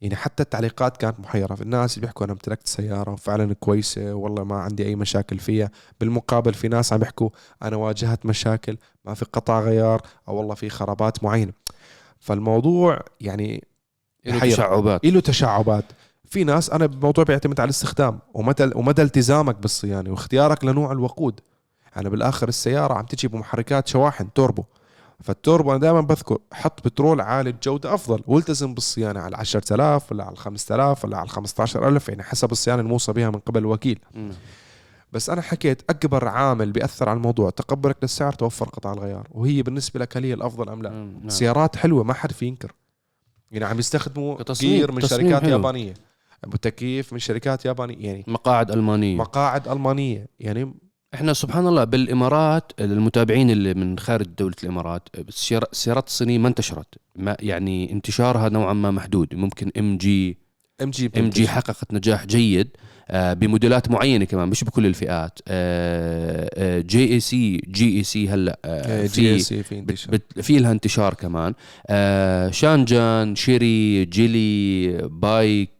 يعني 0.00 0.16
حتى 0.16 0.42
التعليقات 0.42 0.96
كانت 0.96 1.20
محيرة. 1.20 1.54
في 1.54 1.62
الناس 1.62 1.94
اللي 1.94 2.06
بيحكوا 2.06 2.24
أنا 2.24 2.32
امتلكت 2.32 2.66
سيارة 2.66 3.12
وفعلا 3.12 3.54
كويسة 3.54 4.14
والله 4.14 4.44
ما 4.44 4.56
عندي 4.56 4.86
أي 4.86 4.96
مشاكل 4.96 5.38
فيها. 5.38 5.70
بالمقابل 6.00 6.54
في 6.54 6.68
ناس 6.68 6.92
عم 6.92 7.02
يحكوا 7.02 7.30
أنا 7.62 7.76
واجهت 7.76 8.26
مشاكل 8.26 8.76
ما 9.04 9.14
في 9.14 9.24
قطع 9.24 9.60
غيار 9.60 10.02
أو 10.28 10.36
والله 10.36 10.54
في 10.54 10.68
خرابات 10.70 11.24
معينة. 11.24 11.52
فالموضوع 12.20 13.00
يعني 13.20 13.64
له. 14.26 14.40
تشعبات. 14.40 15.06
له 15.06 15.20
تشعبات. 15.20 15.84
في 16.24 16.44
ناس 16.44 16.70
أنا 16.70 16.84
الموضوع 16.84 17.24
بيعتمد 17.24 17.60
على 17.60 17.64
الاستخدام 17.68 18.18
ومدى 18.34 18.70
ومدى 18.74 19.02
التزامك 19.02 19.56
بالصيانة 19.56 20.10
واختيارك 20.10 20.64
لنوع 20.64 20.92
الوقود. 20.92 21.40
أنا 21.96 22.08
بالآخر 22.08 22.48
السيارة 22.48 22.94
عم 22.94 23.04
تجي 23.04 23.28
بمحركات 23.28 23.88
شواحن 23.88 24.32
توربو 24.32 24.64
فالتوربو 25.22 25.70
أنا 25.70 25.80
دائما 25.80 26.00
بذكر 26.00 26.38
حط 26.52 26.84
بترول 26.84 27.20
عالي 27.20 27.50
الجوده 27.50 27.94
أفضل 27.94 28.22
والتزم 28.26 28.74
بالصيانة 28.74 29.20
على 29.20 29.36
10000 29.36 30.12
ولا 30.12 30.24
على 30.24 30.36
5000 30.36 31.04
ولا 31.04 31.16
على 31.16 31.28
15000 31.28 32.08
يعني 32.08 32.22
حسب 32.22 32.52
الصيانة 32.52 32.82
الموصى 32.82 33.12
بها 33.12 33.30
من 33.30 33.38
قبل 33.38 33.58
الوكيل 33.58 33.98
مم. 34.14 34.32
بس 35.12 35.30
أنا 35.30 35.42
حكيت 35.42 35.82
أكبر 35.90 36.28
عامل 36.28 36.72
بيأثر 36.72 37.08
على 37.08 37.16
الموضوع 37.16 37.50
تقبلك 37.50 37.96
للسعر 38.02 38.32
توفر 38.32 38.68
قطع 38.68 38.92
الغيار 38.92 39.28
وهي 39.30 39.62
بالنسبة 39.62 40.00
لك 40.00 40.16
هل 40.16 40.24
هي 40.24 40.34
الأفضل 40.34 40.68
أم 40.68 40.82
لا 40.82 40.90
مم. 40.90 41.18
نعم. 41.20 41.28
سيارات 41.28 41.76
حلوة 41.76 42.04
ما 42.04 42.14
حد 42.14 42.32
في 42.32 42.46
ينكر 42.46 42.72
يعني 43.50 43.64
عم 43.64 43.78
يستخدموا 43.78 44.36
gear 44.52 44.92
من 44.92 45.00
شركات 45.00 45.42
حلو. 45.42 45.50
يابانية 45.52 45.94
تكييف 46.62 47.12
من 47.12 47.18
شركات 47.18 47.64
يابانية 47.64 48.06
يعني 48.06 48.24
مقاعد 48.26 48.70
ألمانية 48.70 49.16
مقاعد 49.16 49.68
ألمانية 49.68 50.26
يعني 50.40 50.74
إحنا 51.14 51.32
سبحان 51.32 51.66
الله 51.66 51.84
بالإمارات 51.84 52.72
المتابعين 52.80 53.50
اللي 53.50 53.74
من 53.74 53.98
خارج 53.98 54.26
دولة 54.26 54.54
الإمارات 54.62 55.08
السيارات 55.72 56.06
الصينية 56.06 56.38
ما 56.38 56.48
انتشرت. 56.48 56.94
ما 57.16 57.36
يعني 57.40 57.92
انتشارها 57.92 58.48
نوعا 58.48 58.72
ما 58.72 58.90
محدود. 58.90 59.34
ممكن 59.34 59.70
ام 59.78 59.96
جي 59.96 60.38
ام 60.82 60.90
جي 60.90 61.10
ام 61.18 61.30
جي 61.30 61.48
حققت 61.48 61.94
نجاح 61.94 62.26
جيد 62.26 62.68
آه، 63.12 63.32
بموديلات 63.32 63.90
معينة 63.90 64.24
كمان 64.24 64.48
مش 64.48 64.64
بكل 64.64 64.86
الفئات. 64.86 65.38
جي 66.86 67.12
اي 67.14 67.20
سي 67.20 67.56
جي 67.56 67.98
اي 67.98 68.02
سي 68.02 68.28
هلأ 68.28 68.58
آه، 68.64 69.06
جي 69.06 69.38
في 69.38 70.58
لها 70.58 70.72
انتشار 70.72 71.14
كمان. 71.14 71.54
آه 71.86 72.50
شانجان 72.50 73.36
شيري 73.36 74.04
جيلي 74.04 74.92
بايك 75.08 75.70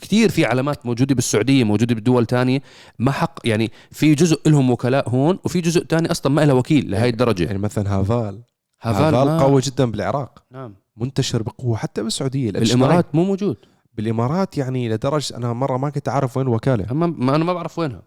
كثير 0.00 0.28
في 0.28 0.44
علامات 0.44 0.86
موجودة 0.86 1.14
بالسعودية 1.14 1.64
موجودة 1.64 1.94
بدول 1.94 2.26
تانية. 2.26 2.62
ما 2.98 3.10
حق 3.10 3.38
يعني 3.44 3.70
في 3.90 4.14
جزء 4.14 4.40
لهم 4.46 4.70
وكلاء 4.70 5.08
هون 5.08 5.38
وفي 5.44 5.60
جزء 5.60 5.84
تاني 5.84 6.10
أصلا 6.10 6.32
ما 6.32 6.40
لها 6.44 6.54
وكيل 6.54 6.90
لهي 6.90 7.08
الدرجة. 7.08 7.44
يعني 7.44 7.58
مثلا 7.58 7.94
هافال. 7.94 8.42
هافال 8.80 9.14
هافال 9.14 9.40
قوي 9.40 9.60
جدا 9.60 9.90
بالعراق. 9.90 10.44
نعم. 10.52 10.74
منتشر 11.00 11.42
بقوة 11.42 11.76
حتى 11.76 12.02
بالسعودية 12.02 12.50
بالإمارات 12.50 13.14
مو 13.14 13.24
موجود. 13.24 13.56
بالإمارات 13.94 14.58
يعني 14.58 14.88
لدرجة 14.88 15.36
أنا 15.36 15.52
مرة 15.52 15.76
ما 15.76 15.90
كنت 15.90 16.08
أعرف 16.08 16.36
وين 16.36 16.46
وكالة. 16.48 16.94
ما 16.94 17.36
أنا 17.36 17.44
ما 17.44 17.52
بعرف 17.52 17.78
وينها. 17.78 18.02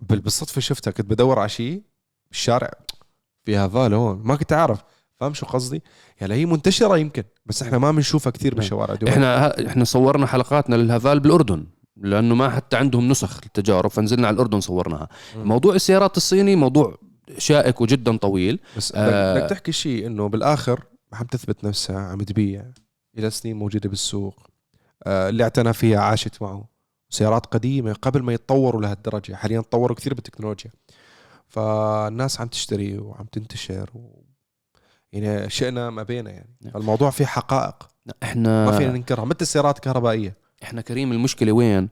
بال- 0.00 0.20
بالصدفة 0.20 0.60
شفتها 0.60 0.90
كنت 0.90 1.06
بدور 1.10 1.38
على 1.38 1.48
شيء 1.48 1.82
بالشارع 2.30 2.70
في 3.44 3.56
هذا 3.56 3.94
هون 3.96 4.20
ما 4.24 4.36
كنت 4.36 4.52
أعرف. 4.52 4.78
فاهم 5.20 5.34
شو 5.34 5.46
قصدي؟ 5.46 5.82
يعني 6.20 6.34
هي 6.34 6.46
منتشرة 6.46 6.98
يمكن 6.98 7.22
بس 7.46 7.62
إحنا 7.62 7.78
ما 7.78 7.90
بنشوفها 7.92 8.30
كثير 8.30 8.54
بالشوارع. 8.54 8.94
دول 8.94 9.08
إحنا 9.08 9.66
إحنا 9.66 9.84
صورنا 9.84 10.26
حلقاتنا 10.26 10.76
للهافال 10.76 11.20
بالأردن 11.20 11.66
لأنه 11.96 12.34
ما 12.34 12.48
حتى 12.50 12.76
عندهم 12.76 13.08
نسخ 13.08 13.40
التجارب 13.46 13.90
فنزلنا 13.90 14.26
على 14.26 14.34
الأردن 14.34 14.60
صورناها. 14.60 15.08
مم. 15.36 15.44
موضوع 15.48 15.74
السيارات 15.74 16.16
الصيني 16.16 16.56
موضوع 16.56 16.98
شائك 17.38 17.80
وجدا 17.80 18.16
طويل. 18.16 18.58
بس 18.76 18.92
آه. 18.96 19.34
بدك 19.38 19.50
تحكي 19.50 19.72
شيء 19.72 20.06
إنه 20.06 20.28
بالآخر 20.28 20.84
عم 21.12 21.26
تثبت 21.26 21.64
نفسها 21.64 22.00
عم 22.00 22.22
تبيع 22.22 22.64
إلى 23.18 23.30
سنين 23.30 23.56
موجودة 23.56 23.88
بالسوق 23.88 24.50
آه، 25.06 25.28
اللي 25.28 25.42
اعتنى 25.42 25.72
فيها 25.72 26.00
عاشت 26.00 26.42
معه. 26.42 26.68
سيارات 27.10 27.46
قديمة 27.46 27.92
قبل 27.92 28.22
ما 28.22 28.32
يتطوروا 28.32 28.82
لهالدرجة 28.82 29.34
حاليا 29.34 29.60
تطوروا 29.60 29.96
كثير 29.96 30.14
بالتكنولوجيا. 30.14 30.70
فالناس 31.48 32.40
عم 32.40 32.48
تشتري 32.48 32.98
وعم 32.98 33.24
تنتشر 33.24 33.90
و... 33.94 34.22
يعني 35.12 35.50
شئنا 35.50 35.90
ما 35.90 36.02
بينا 36.02 36.30
يعني. 36.30 36.56
نعم. 36.60 36.76
الموضوع 36.76 37.10
فيه 37.10 37.24
حقائق. 37.26 37.88
إحنا 38.22 38.66
ما 38.66 38.78
فينا 38.78 38.92
ننكرها 38.92 39.24
مثل 39.24 39.38
السيارات 39.40 39.76
الكهربائية. 39.76 40.36
إحنا 40.62 40.80
كريم 40.80 41.12
المشكلة 41.12 41.52
وين؟ 41.52 41.88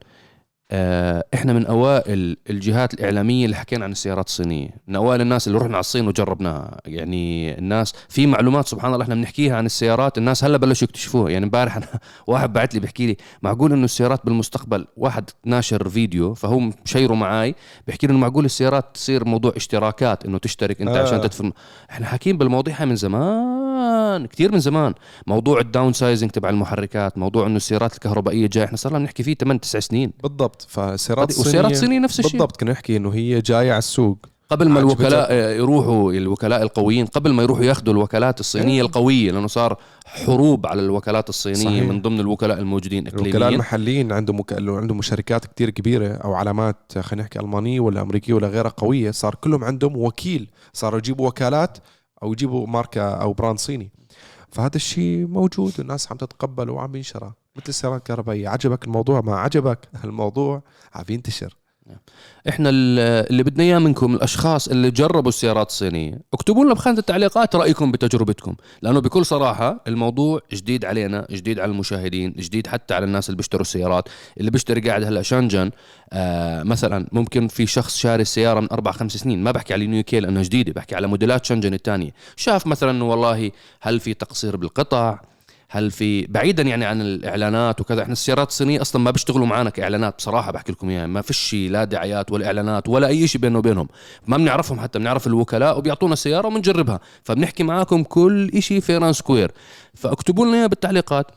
إحنا 0.73 1.53
من 1.53 1.65
أوائل 1.65 2.37
الجهات 2.49 2.93
الإعلامية 2.93 3.45
اللي 3.45 3.55
حكينا 3.55 3.83
عن 3.85 3.91
السيارات 3.91 4.27
الصينية. 4.27 4.69
من 4.87 4.95
أوائل 4.95 5.21
الناس 5.21 5.47
اللي 5.47 5.57
رحنا 5.59 5.73
على 5.73 5.79
الصين 5.79 6.07
وجربناها. 6.07 6.77
يعني 6.85 7.57
الناس 7.57 7.93
في 8.09 8.27
معلومات 8.27 8.67
سبحان 8.67 8.93
الله 8.93 9.03
إحنا 9.03 9.15
بنحكيها 9.15 9.57
عن 9.57 9.65
السيارات. 9.65 10.17
الناس 10.17 10.43
هلا 10.43 10.57
بلشوا 10.57 10.87
يكتشفوها. 10.87 11.29
يعني 11.29 11.45
امبارح 11.45 11.77
أنا 11.77 11.87
واحد 12.27 12.53
بعت 12.53 12.73
لي 12.73 12.79
بيحكي 12.79 13.07
لي 13.07 13.17
معقول 13.41 13.73
إنه 13.73 13.85
السيارات 13.85 14.25
بالمستقبل 14.25 14.87
واحد 14.97 15.29
ناشر 15.45 15.89
فيديو 15.89 16.33
فهو 16.33 16.59
مشيره 16.59 17.13
معاي 17.13 17.55
بيحكي 17.87 18.07
لي 18.07 18.11
إنه 18.11 18.19
معقول 18.19 18.45
السيارات 18.45 18.85
تصير 18.93 19.25
موضوع 19.25 19.53
اشتراكات 19.55 20.25
إنه 20.25 20.37
تشترك 20.37 20.81
أنت 20.81 20.89
آه. 20.89 20.99
آه. 20.99 21.03
عشان 21.03 21.21
تدفع. 21.21 21.49
إحنا 21.91 22.05
حاكيين 22.05 22.37
بالمواضيع 22.37 22.75
هاي 22.79 22.85
من 22.85 22.95
زمان. 22.95 23.70
كثير 24.31 24.51
من 24.51 24.59
زمان 24.59 24.93
موضوع 25.27 25.59
ال 25.59 25.93
downsizing 25.93 26.29
تبع 26.29 26.49
المحركات 26.49 27.17
موضوع 27.17 27.47
إنه 27.47 27.55
السيارات 27.55 27.93
الكهربائية 27.93 28.47
جاي 28.47 28.63
إحنا 28.63 28.77
صار 28.77 28.91
لنا 28.91 29.03
نحكي 29.03 29.23
فيه 29.23 29.33
8 29.33 29.59
9 29.59 29.79
سنين 29.79 30.13
بالضبط 30.23 30.65
فالسيارات 30.69 31.37
والسيارات 31.37 31.71
الصينيه 31.71 31.99
نفس 31.99 32.19
الشيء 32.19 32.31
بالضبط 32.31 32.59
كنا 32.59 32.71
نحكي 32.71 32.97
إنه 32.97 33.13
هي 33.13 33.41
جاية 33.41 33.71
على 33.71 33.77
السوق 33.77 34.17
قبل 34.49 34.69
ما. 34.69 34.79
الوكلاء 34.79 35.33
يروحوا 35.33 36.13
الوكلاء 36.13 36.61
القويين 36.63 37.05
قبل 37.05 37.33
ما 37.33 37.43
يروحوا 37.43 37.63
ياخذوا 37.63 37.93
الوكالات 37.93 38.39
الصينية 38.39 38.73
إيه. 38.73 38.81
القوية 38.81 39.31
لأنه 39.31 39.47
صار 39.47 39.77
حروب 40.05 40.67
على 40.67 40.81
الوكالات 40.81 41.29
الصينية 41.29 41.65
صحيح. 41.65 41.83
من 41.83 42.01
ضمن 42.01 42.19
الوكلاء 42.19 42.59
الموجودين 42.59 43.07
الوكلاء 43.07 43.27
اقليميا 43.29 43.49
المحليين 43.49 44.11
عندهم 44.11 44.39
مك... 44.39 44.53
عندهم 44.53 45.01
شركات 45.01 45.45
كتير 45.45 45.69
كبيرة 45.69 46.07
أو 46.07 46.33
علامات 46.33 46.77
خلينا 46.99 47.23
نحكي 47.23 47.39
ألمانية 47.39 47.79
ولا 47.79 48.01
أمريكية 48.01 48.33
ولا 48.33 48.47
غيرها 48.47 48.69
قوية 48.77 49.11
صار 49.11 49.35
كلهم 49.35 49.63
عندهم 49.63 49.97
وكيل 49.97 50.49
صاروا 50.73 50.99
يجيبوا 50.99 51.27
وكالات 51.27 51.77
أو 52.23 52.33
يجيبوا 52.33 52.67
ماركة 52.67 53.01
أو 53.01 53.33
براند 53.33 53.59
صيني. 53.59 53.91
فهذا 54.51 54.75
الشيء 54.75 55.27
موجود 55.27 55.73
والناس 55.77 56.11
عم 56.11 56.17
تتقبل 56.17 56.69
وعم 56.69 56.95
ينشرى 56.95 57.33
مثل 57.55 57.65
السيارات 57.69 57.99
الكهربائية. 57.99 58.49
عجبك 58.49 58.83
الموضوع؟ 58.83 59.21
ما 59.21 59.35
عجبك؟ 59.35 59.89
الموضوع 60.05 60.61
عم 60.93 61.05
ينتشر. 61.09 61.60
إحنا 62.49 62.69
ال- 62.69 62.99
اللي 63.29 63.43
بدنا 63.43 63.63
إياه 63.63 63.79
منكم 63.79 64.15
الأشخاص 64.15 64.67
اللي 64.67 64.91
جربوا 64.91 65.29
السيارات 65.29 65.69
الصينية 65.69 66.19
اكتبوا 66.33 66.65
لنا 66.65 66.73
بخانة 66.73 66.99
التعليقات 66.99 67.55
رأيكم 67.55 67.91
بتجربتكم 67.91 68.55
لأنه 68.81 68.99
بكل 69.01 69.25
صراحة 69.25 69.81
الموضوع 69.87 70.39
جديد 70.53 70.85
علينا 70.85 71.27
جديد 71.31 71.59
على 71.59 71.71
المشاهدين 71.71 72.31
جديد 72.31 72.67
حتى 72.67 72.93
على 72.93 73.05
الناس 73.05 73.29
اللي 73.29 73.37
بيشتروا 73.37 73.61
السيارات. 73.61 74.09
اللي 74.39 74.51
بيشتري 74.51 74.81
قاعد 74.81 75.03
هلأ 75.03 75.21
شانجن 75.21 75.71
آه 76.13 76.63
مثلا 76.63 77.07
ممكن 77.11 77.47
في 77.47 77.65
شخص 77.65 77.97
شاري 77.97 78.21
السيارة 78.21 78.59
من 78.59 78.67
أربع 78.71 78.91
خمس 78.91 79.11
سنين 79.17 79.43
ما 79.43 79.51
بحكي 79.51 79.73
على 79.73 79.87
نيو 79.87 80.03
كي 80.03 80.19
لأنها 80.19 80.43
جديدة 80.43 80.73
بحكي 80.73 80.95
على 80.95 81.07
موديلات 81.07 81.45
شانجن 81.45 81.73
الثانية 81.73 82.11
شاف 82.35 82.67
مثلا 82.67 83.03
والله 83.03 83.51
هل 83.81 83.99
في 83.99 84.13
تقصير 84.13 84.55
بالقطع؟ 84.55 85.19
هل 85.73 85.91
في 85.91 86.25
بعيدا 86.25 86.63
يعني 86.63 86.85
عن 86.85 87.01
الإعلانات 87.01 87.81
وكذا 87.81 88.01
إحنا 88.01 88.13
السيارات 88.13 88.47
الصينية 88.47 88.81
أصلا 88.81 89.01
ما 89.01 89.11
بيشتغلوا 89.11 89.45
معنا 89.45 89.69
كإعلانات 89.69 90.17
بصراحة 90.17 90.51
بحكي 90.51 90.71
لكم 90.71 90.89
إياها 90.89 91.07
ما 91.07 91.21
فيش 91.21 91.53
لا 91.53 91.83
دعايات 91.83 92.31
ولا 92.31 92.45
إعلانات 92.45 92.89
ولا 92.89 93.07
أي 93.07 93.27
شيء 93.27 93.41
بيننا 93.41 93.57
وبينهم 93.57 93.87
ما 94.27 94.37
بنعرفهم 94.37 94.79
حتى 94.79 94.99
بنعرف 94.99 95.27
الوكلاء 95.27 95.77
وبيعطونا 95.77 96.13
السياره 96.13 96.47
وبنجربها 96.47 96.99
فبنحكي 97.23 97.63
معاكم 97.63 98.03
كل 98.03 98.63
شيء 98.63 98.79
fair 98.79 98.98
and 98.98 99.13
square. 99.13 99.51
فاكتبوا 99.93 100.45
لنا 100.45 100.67
بالتعليقات. 100.67 101.27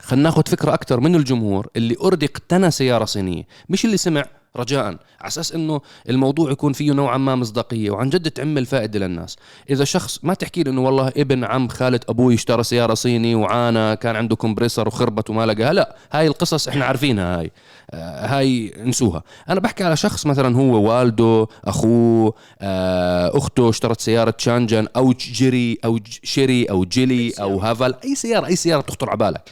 خلينا 0.00 0.24
ناخذ 0.24 0.42
فكرة 0.46 0.74
أكثر 0.74 1.00
من 1.00 1.14
الجمهور 1.14 1.68
اللي 1.76 1.96
already 2.00 2.26
اقتنى 2.26 2.70
سيارة 2.70 3.04
صينية 3.04 3.46
مش 3.68 3.84
اللي 3.84 3.96
سمع 3.96 4.24
رجاء 4.56 4.84
على 4.84 4.98
أساس 5.22 5.52
إنه 5.52 5.80
الموضوع 6.08 6.50
يكون 6.50 6.72
فيه 6.72 6.92
نوعا 6.92 7.18
ما 7.18 7.34
مصداقية 7.34 7.90
وعن 7.90 8.10
جد 8.10 8.30
تعمل 8.30 8.66
فائدة 8.66 8.98
للناس. 8.98 9.36
إذا 9.70 9.84
شخص 9.84 10.18
ما 10.22 10.34
تحكي 10.34 10.62
لي 10.62 10.70
إنه 10.70 10.80
والله 10.80 11.08
ابن 11.08 11.44
عم 11.44 11.68
خالة 11.68 12.00
أبوي 12.08 12.34
اشترى 12.34 12.62
سيارة 12.62 12.94
صيني 12.94 13.34
وعانى 13.34 13.96
كان 13.96 14.16
عنده 14.16 14.36
compressor 14.36 14.88
وخربت 14.88 15.30
وما 15.30 15.46
لقاها 15.46 15.72
لا 15.72 15.96
هاي 16.12 16.26
القصص 16.26 16.68
إحنا 16.68 16.84
عارفينها 16.84 17.38
هاي. 17.38 17.50
آه 17.90 18.26
هاي 18.26 18.72
انسوها 18.82 19.22
أنا 19.48 19.60
بحكي 19.60 19.84
على 19.84 19.96
شخص 19.96 20.26
مثلا 20.26 20.56
هو 20.56 20.90
والده 20.90 21.46
أخوه 21.64 22.34
آه 22.60 23.38
أخته 23.38 23.68
اشترت 23.68 24.00
سيارة 24.00 24.34
شانجن 24.38 24.86
أو 24.96 25.12
جيري 25.12 25.78
أو 25.84 25.98
شيري 26.22 26.64
أو 26.64 26.84
جيلي 26.84 27.32
أو 27.40 27.58
هافل 27.58 27.94
أي 28.04 28.14
سيارة 28.14 28.46
أي 28.46 28.56
سيارة 28.56 28.80
تخطر 28.80 29.10
على 29.10 29.18
بالك. 29.18 29.42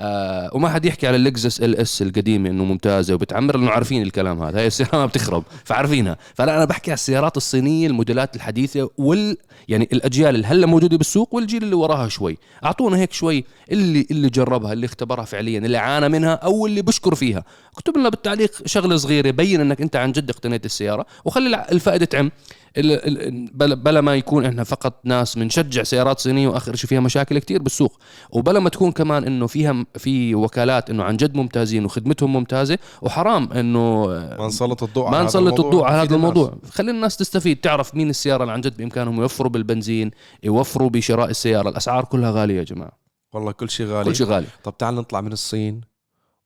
آه 0.00 0.50
وما 0.52 0.68
حد 0.68 0.84
يحكي 0.84 1.06
على 1.06 1.16
اللكزس 1.16 1.60
ال 1.60 1.76
اس 1.76 2.02
القديمة 2.02 2.50
إنه 2.50 2.64
ممتازة 2.64 3.14
وبتعمر 3.14 3.56
لأنه 3.56 3.70
عارفين 3.70 4.02
الكلام 4.02 4.42
هذا. 4.42 4.58
هاي 4.58 4.66
السيارة 4.66 4.96
ما 4.96 5.06
بتخرب 5.06 5.44
فعارفينها. 5.64 6.16
فلا 6.34 6.56
أنا 6.56 6.64
بحكي 6.64 6.90
على 6.90 6.96
السيارات 6.96 7.36
الصينية 7.36 7.86
الموديلات 7.86 8.36
الحديثة 8.36 8.90
وال 8.98 9.36
يعني 9.68 9.88
الأجيال 9.92 10.34
اللي 10.34 10.46
هلأ 10.46 10.66
موجودة 10.66 10.96
بالسوق 10.96 11.34
والجيل 11.34 11.62
اللي 11.62 11.74
وراها 11.74 12.08
شوي. 12.08 12.38
أعطونا 12.64 12.96
هيك 12.96 13.12
شوي 13.12 13.44
اللي 13.70 14.06
اللي 14.10 14.28
جربها 14.30 14.72
اللي 14.72 14.86
اختبرها 14.86 15.24
فعليا 15.24 15.58
اللي 15.58 15.78
عانى 15.78 16.08
منها 16.08 16.34
أو 16.34 16.66
اللي 16.66 16.82
بشكر 16.82 17.14
فيها. 17.14 17.44
اكتب 17.74 17.96
لنا 17.96 18.08
بالتعليق 18.08 18.50
شغلة 18.66 18.96
صغيرة 18.96 19.30
بين 19.30 19.60
إنك 19.60 19.80
أنت 19.80 19.96
عن 19.96 20.12
جد 20.12 20.30
اقتنيت 20.30 20.64
السيارة. 20.64 21.06
وخلي 21.24 21.66
الفائدة 21.72 22.04
تعم. 22.04 22.30
بلا, 22.74 24.00
ما 24.00 24.14
يكون 24.16 24.44
إحنا 24.44 24.64
فقط 24.64 25.00
ناس 25.04 25.38
بنشجع 25.38 25.82
سيارات 25.82 26.20
صينية 26.20 26.48
وآخر 26.48 26.74
شيء 26.74 26.88
فيها 26.88 27.00
مشاكل 27.00 27.38
كتير 27.38 27.62
بالسوق. 27.62 27.98
وبلا 28.30 28.60
ما 28.60 28.68
تكون 28.68 28.92
كمان 28.92 29.24
إنه 29.24 29.46
فيها 29.46 29.84
في 29.96 30.34
وكالات 30.34 30.90
إنه 30.90 31.04
عن 31.04 31.16
جد 31.16 31.36
ممتازين 31.36 31.84
وخدمتهم 31.84 32.32
ممتازة 32.32 32.78
وحرام 33.02 33.52
إنه 33.52 34.06
ما 34.06 34.46
نسلط 34.46 34.82
الضوء 34.82 35.10
ما 35.10 35.22
نسلط 35.22 35.60
الضوء 35.60 35.84
على 35.84 36.02
هذا. 36.02 36.16
الموضوع. 36.16 36.58
خلي 36.70 36.90
الناس 36.90 37.16
تستفيد. 37.16 37.60
تعرف 37.60 37.94
مين 37.94 38.10
السيارة 38.10 38.42
اللي 38.42 38.52
عن 38.52 38.60
جد 38.60 38.76
بإمكانهم 38.76 39.20
يوفروا 39.20 39.50
بالبنزين 39.50 40.10
يوفروا 40.42 40.90
بشراء 40.90 41.30
السيارة؟ 41.30 41.68
الأسعار 41.68 42.04
كلها 42.04 42.30
غالية 42.30 42.58
يا 42.58 42.62
جماعة. 42.62 42.92
والله 43.32 43.52
كل 43.52 43.70
شيء 43.70 43.86
غالي. 43.86 44.04
كل 44.04 44.16
شيء 44.16 44.26
غالي. 44.26 44.46
طب 44.64 44.78
تعال 44.78 44.94
نطلع 44.94 45.20
من 45.20 45.32
الصين 45.32 45.80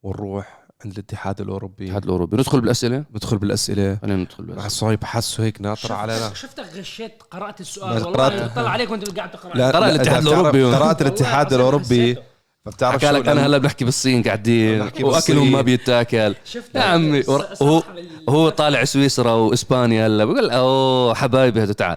ونروح 0.02 0.63
عند 0.84 0.92
الاتحاد 0.92 1.40
الأوروبي. 1.40 1.84
الاتحاد 1.84 2.04
الأوروبي. 2.04 2.36
ندخل 2.36 2.60
بالأسئلة؟ 2.60 3.04
ندخل 3.14 3.38
بالأسئلة. 3.38 3.98
خلينا 4.02 4.16
ندخل 4.22 4.44
مع 4.44 4.48
بالاسئله 4.48 4.68
صهيب 4.68 5.04
حسه 5.04 5.44
هيك 5.44 5.60
ناطر 5.60 5.92
علينا. 5.92 6.34
شفتك 6.34 6.64
غشيت 6.76 7.22
قرات 7.30 7.60
السؤال. 7.60 8.02
قرأت- 8.02 8.06
والله 8.06 8.46
طلع 8.46 8.70
عليك 8.70 8.90
وأنت 8.90 9.16
قاعد 9.16 9.30
تقرأ. 9.30 9.56
لا 9.56 9.70
الاتحاد 9.90 10.26
الأوروبي. 10.26 10.64
قرات 10.64 11.02
الاتحاد 11.02 11.52
الأوروبي. 11.52 12.16
فبتعرف 12.66 12.94
حكى 12.94 13.06
شو 13.06 13.12
لك 13.12 13.28
أنا 13.28 13.46
هلا 13.46 13.58
بنحكي 13.58 13.84
بالصين 13.84 14.22
قاعدين. 14.22 14.90
واكلهم. 15.02 15.52
ما 15.52 15.60
بيتاكل. 15.60 16.34
شفت 16.44 16.74
يا 16.74 16.80
عمي 16.80 17.22
هو 17.62 17.82
هو 18.28 18.48
طالع 18.48 18.84
سويسرا 18.84 19.32
وإسبانيا 19.32 20.06
هلا. 20.06 20.24
بقول 20.24 20.50
أوه 20.50 21.14
حبايبي 21.14 21.62
هذا 21.62 21.72
تعال. 21.72 21.96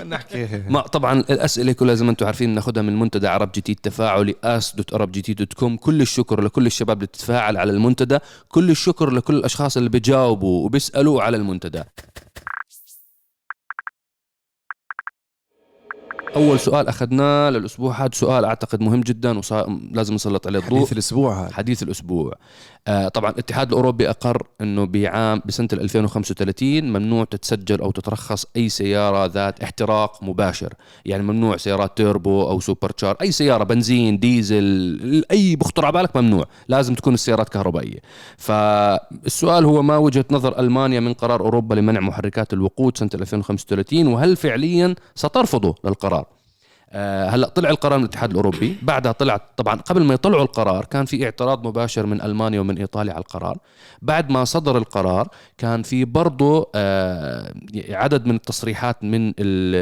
خلينا 0.00 0.16
نحكي. 0.16 0.62
ما 0.68 0.80
طبعا 0.80 1.20
الأسئلة 1.20 1.72
كلها 1.72 1.94
زي 1.94 2.04
ما 2.04 2.10
أنتم 2.10 2.26
عارفين 2.26 2.54
ناخذها 2.54 2.82
من 2.82 2.98
منتدى 2.98 3.28
عرب 3.28 3.52
جي 3.52 3.60
تي 3.60 3.72
التفاعلي 3.72 4.34
ask 4.44 4.76
dot 4.76 4.94
عرب 4.94 5.12
جي 5.12 5.22
تي 5.22 5.34
dot 5.34 5.52
com. 5.52 5.76
كل 5.76 6.00
الشكر 6.00 6.40
لكل 6.40 6.66
الشباب 6.66 6.96
اللي 6.96 7.06
بتتفاعل 7.06 7.56
على 7.56 7.72
المنتدى 7.72 8.18
كل 8.48 8.70
الشكر 8.70 9.10
لكل 9.10 9.36
الأشخاص 9.36 9.76
اللي 9.76 9.88
بيجاوبوا 9.88 10.64
وبيسألوا 10.64 11.22
على 11.22 11.36
المنتدى. 11.36 11.82
أول 16.36 16.60
سؤال 16.60 16.88
أخذناه 16.88 17.50
للأسبوع 17.50 18.04
هذا 18.04 18.10
سؤال 18.12 18.44
أعتقد 18.44 18.80
مهم 18.80 19.00
جدا 19.00 19.40
ولازم 19.50 20.14
نسلط 20.14 20.46
عليه 20.46 20.58
الضوء 20.58 20.78
حديث 20.78 20.92
الأسبوع 20.92 21.42
هذا. 21.42 21.54
حديث 21.54 21.82
الأسبوع. 21.82 22.32
آه 22.88 23.08
طبعا 23.08 23.30
الاتحاد 23.30 23.68
الأوروبي 23.68 24.10
أقر 24.10 24.46
إنه 24.60 24.84
بعام 24.84 25.42
بسنة 25.44 25.68
2035 25.72 26.84
ممنوع 26.84 27.24
تتسجل 27.24 27.80
أو 27.80 27.90
تترخص 27.90 28.46
أي 28.56 28.68
سيارة 28.68 29.26
ذات 29.26 29.62
احتراق 29.62 30.22
مباشر. 30.22 30.74
يعني 31.04 31.22
ممنوع 31.22 31.56
سيارات 31.56 31.96
تيربو 31.96 32.42
أو 32.42 32.60
supercharged 32.60 33.16
أي 33.22 33.32
سيارة 33.32 33.64
بنزين 33.64 34.18
ديزل 34.18 35.24
أي 35.30 35.56
بخطر 35.56 35.84
على 35.84 35.92
بالك 35.92 36.16
ممنوع. 36.16 36.44
لازم 36.68 36.94
تكون 36.94 37.14
السيارات 37.14 37.48
كهربائية. 37.48 37.98
فالسؤال 38.36 39.64
هو 39.64 39.82
ما 39.82 39.96
وجهة 39.96 40.24
نظر 40.30 40.58
ألمانيا 40.58 41.00
من 41.00 41.12
قرار 41.12 41.40
أوروبا 41.40 41.74
لمنع 41.74 42.00
محركات 42.00 42.52
الوقود 42.52 42.98
سنة 42.98 43.10
2035 43.14 44.06
وهل 44.06 44.36
فعليا 44.36 44.94
سترفضه 45.14 45.74
للقرار؟ 45.84 46.25
هلا 47.28 47.48
طلع 47.48 47.70
القرار 47.70 47.98
من 47.98 48.04
الاتحاد 48.04 48.30
الأوروبي. 48.30 48.76
بعدها 48.82 49.12
طلع 49.12 49.36
طبعا 49.56 49.74
قبل 49.74 50.04
ما 50.04 50.14
يطلعوا 50.14 50.42
القرار 50.42 50.84
كان 50.84 51.04
في 51.04 51.24
اعتراض 51.24 51.66
مباشر 51.66 52.06
من 52.06 52.22
ألمانيا 52.22 52.60
ومن 52.60 52.78
إيطاليا 52.78 53.12
على 53.12 53.20
القرار. 53.20 53.58
بعد 54.02 54.30
ما 54.30 54.44
صدر 54.44 54.78
القرار 54.78 55.28
كان 55.58 55.82
في 55.82 56.04
برضه 56.04 56.70
آه، 56.74 57.54
عدد 57.88 58.26
من 58.26 58.34
التصريحات 58.34 59.04
من 59.04 59.26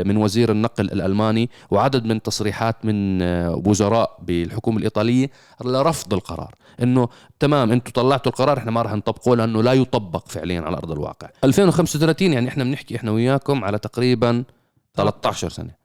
من 0.08 0.16
وزير 0.16 0.50
النقل 0.50 0.84
الألماني 0.84 1.50
وعدد 1.70 2.04
من 2.04 2.22
تصريحات 2.22 2.84
من 2.84 3.22
آه، 3.22 3.62
وزراء 3.66 4.18
بالحكومة 4.22 4.78
الإيطالية 4.78 5.30
لرفض 5.64 6.14
القرار. 6.14 6.54
إنه 6.82 7.08
تمام 7.40 7.72
أنتم 7.72 7.92
طلعتوا 7.92 8.32
القرار 8.32 8.58
إحنا 8.58 8.70
ما 8.70 8.82
راح 8.82 8.92
نطبقه 8.94 9.36
لأنه 9.36 9.62
لا 9.62 9.72
يطبق 9.72 10.28
فعليا 10.28 10.60
على 10.60 10.76
أرض 10.76 10.90
الواقع. 10.90 11.28
2035 11.44 12.32
يعني 12.32 12.48
إحنا 12.48 12.64
بنحكي 12.64 12.96
إحنا 12.96 13.10
وياكم 13.10 13.64
على 13.64 13.78
تقريبا 13.78 14.44
13 14.94 15.48
سنة. 15.48 15.83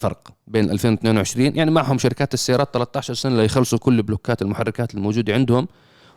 فرق 0.00 0.28
بين 0.46 0.70
2022 0.70 1.56
يعني 1.56 1.70
معهم 1.70 1.98
شركات 1.98 2.34
السيارات 2.34 2.68
13 2.74 3.14
سنة 3.14 3.36
ليخلصوا 3.42 3.78
كل 3.78 4.02
بلوكات 4.02 4.42
المحركات 4.42 4.94
الموجودة 4.94 5.34
عندهم 5.34 5.68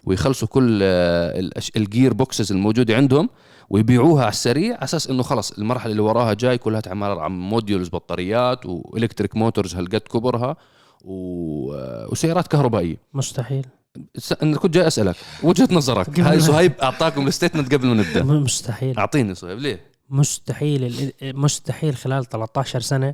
ويخلصوا 0.03 0.47
كل 0.47 0.79
آه، 0.83 1.49
ال 1.75 2.13
gearboxes 2.13 2.51
الموجودة 2.51 2.95
عندهم 2.95 3.29
ويبيعوها 3.69 4.21
على 4.21 4.31
السريع 4.31 4.75
على 4.75 4.83
أساس 4.83 5.07
إنه 5.09 5.23
خلص 5.23 5.51
المرحلة 5.51 5.91
اللي 5.91 6.01
وراها 6.01 6.33
جاي 6.33 6.57
كلها 6.57 6.81
تعمل 6.81 7.07
عن 7.09 7.31
modules 7.31 7.87
بطاريات 7.89 8.65
و 8.65 8.73
electric 8.73 9.35
motors 9.35 9.75
هالقد 9.75 9.99
كبرها 10.01 10.55
و- 11.01 11.73
آه، 11.73 12.07
وسيارات 12.11 12.47
كهربائية. 12.47 12.97
مستحيل. 13.13 13.65
أنا 14.43 14.57
كنت 14.57 14.73
جاي 14.73 14.87
أسألك 14.87 15.15
وجهة 15.43 15.67
نظرك 15.71 16.19
هاي 16.19 16.39
صهيب 16.39 16.71
أعطاكم 16.83 17.27
ال 17.27 17.32
statement 17.32 17.73
قبل 17.73 17.87
ما 17.87 17.93
نبدأ. 17.93 18.23
مستحيل. 18.23 18.97
أعطيني 18.97 19.35
صهيب 19.35 19.59
ليه؟ 19.59 19.79
مستحيل 20.09 21.11
مستحيل 21.23 21.95
خلال 21.95 22.25
13 22.25 22.79
سنة 22.79 23.13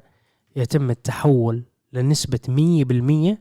يتم 0.60 0.90
التحول 0.90 1.64
لنسبة 1.94 2.40
100% 2.48 3.38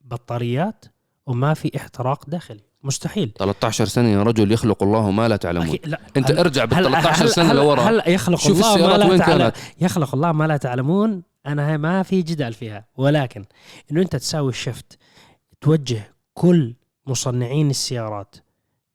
بطاريات 0.00 0.84
وما 1.26 1.54
في 1.54 1.76
احتراق 1.76 2.30
داخلي. 2.30 2.60
مستحيل. 2.82 3.32
13 3.38 3.84
سنة 3.86 4.08
يا 4.08 4.22
رجل 4.22 4.52
يخلق 4.52 4.82
الله 4.82 5.10
ما 5.10 5.28
لا 5.28 5.36
تعلمون. 5.36 5.66
أكيد 5.68 5.86
لا. 5.88 6.00
أنت 6.16 6.30
هلا- 6.30 6.40
ارجع 6.40 6.64
بال 6.64 6.74
هلا- 6.78 6.88
13 7.00 7.22
هلا- 7.24 7.30
سنة 7.30 7.52
لورا. 7.52 7.80
هلا 7.82 8.08
يخلق 8.08 8.38
شوف 8.38 8.58
الله 8.76 8.86
ما 8.88 8.96
لا 8.96 9.06
وين 9.06 9.18
تعلم 9.18 9.38
كانت. 9.38 9.56
يخلق 9.80 10.14
الله 10.14 10.32
ما 10.32 10.46
لا 10.46 10.56
تعلمون. 10.56 11.22
أنا 11.46 11.76
ما 11.76 12.02
في 12.02 12.22
جدال 12.22 12.52
فيها. 12.54 12.84
ولكن 12.96 13.44
إنه 13.90 14.02
أنت 14.02 14.16
تساوي 14.16 14.48
الشفت 14.48 14.98
توجه 15.60 16.14
كل 16.34 16.74
مصنعين 17.06 17.70
السيارات 17.70 18.36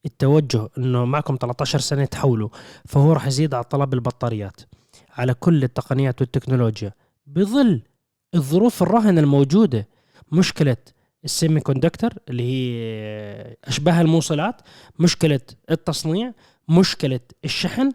التوجه 0.05 0.69
إنه 0.77 1.05
معكم 1.05 1.35
13 1.35 1.79
سنة 1.79 2.05
تحولوا 2.05 2.49
فهو 2.85 3.13
راح 3.13 3.27
يزيد 3.27 3.53
على 3.53 3.63
طلب 3.63 3.93
البطاريات 3.93 4.61
على 5.17 5.33
كل 5.33 5.63
التقنيات 5.63 6.21
والتكنولوجيا. 6.21 6.93
بظل 7.35 7.81
الظروف 8.35 8.83
الراهنة 8.83 9.21
الموجودة. 9.21 9.87
مشكلة 10.31 10.77
ال 11.25 11.59
semiconductor 11.59 12.09
اللي 12.29 12.43
هي 12.43 13.57
أشباه 13.65 14.01
الموصلات 14.01 14.61
مشكلة 14.99 15.39
التصنيع 15.71 16.33
مشكلة 16.69 17.19
الشحن. 17.45 17.91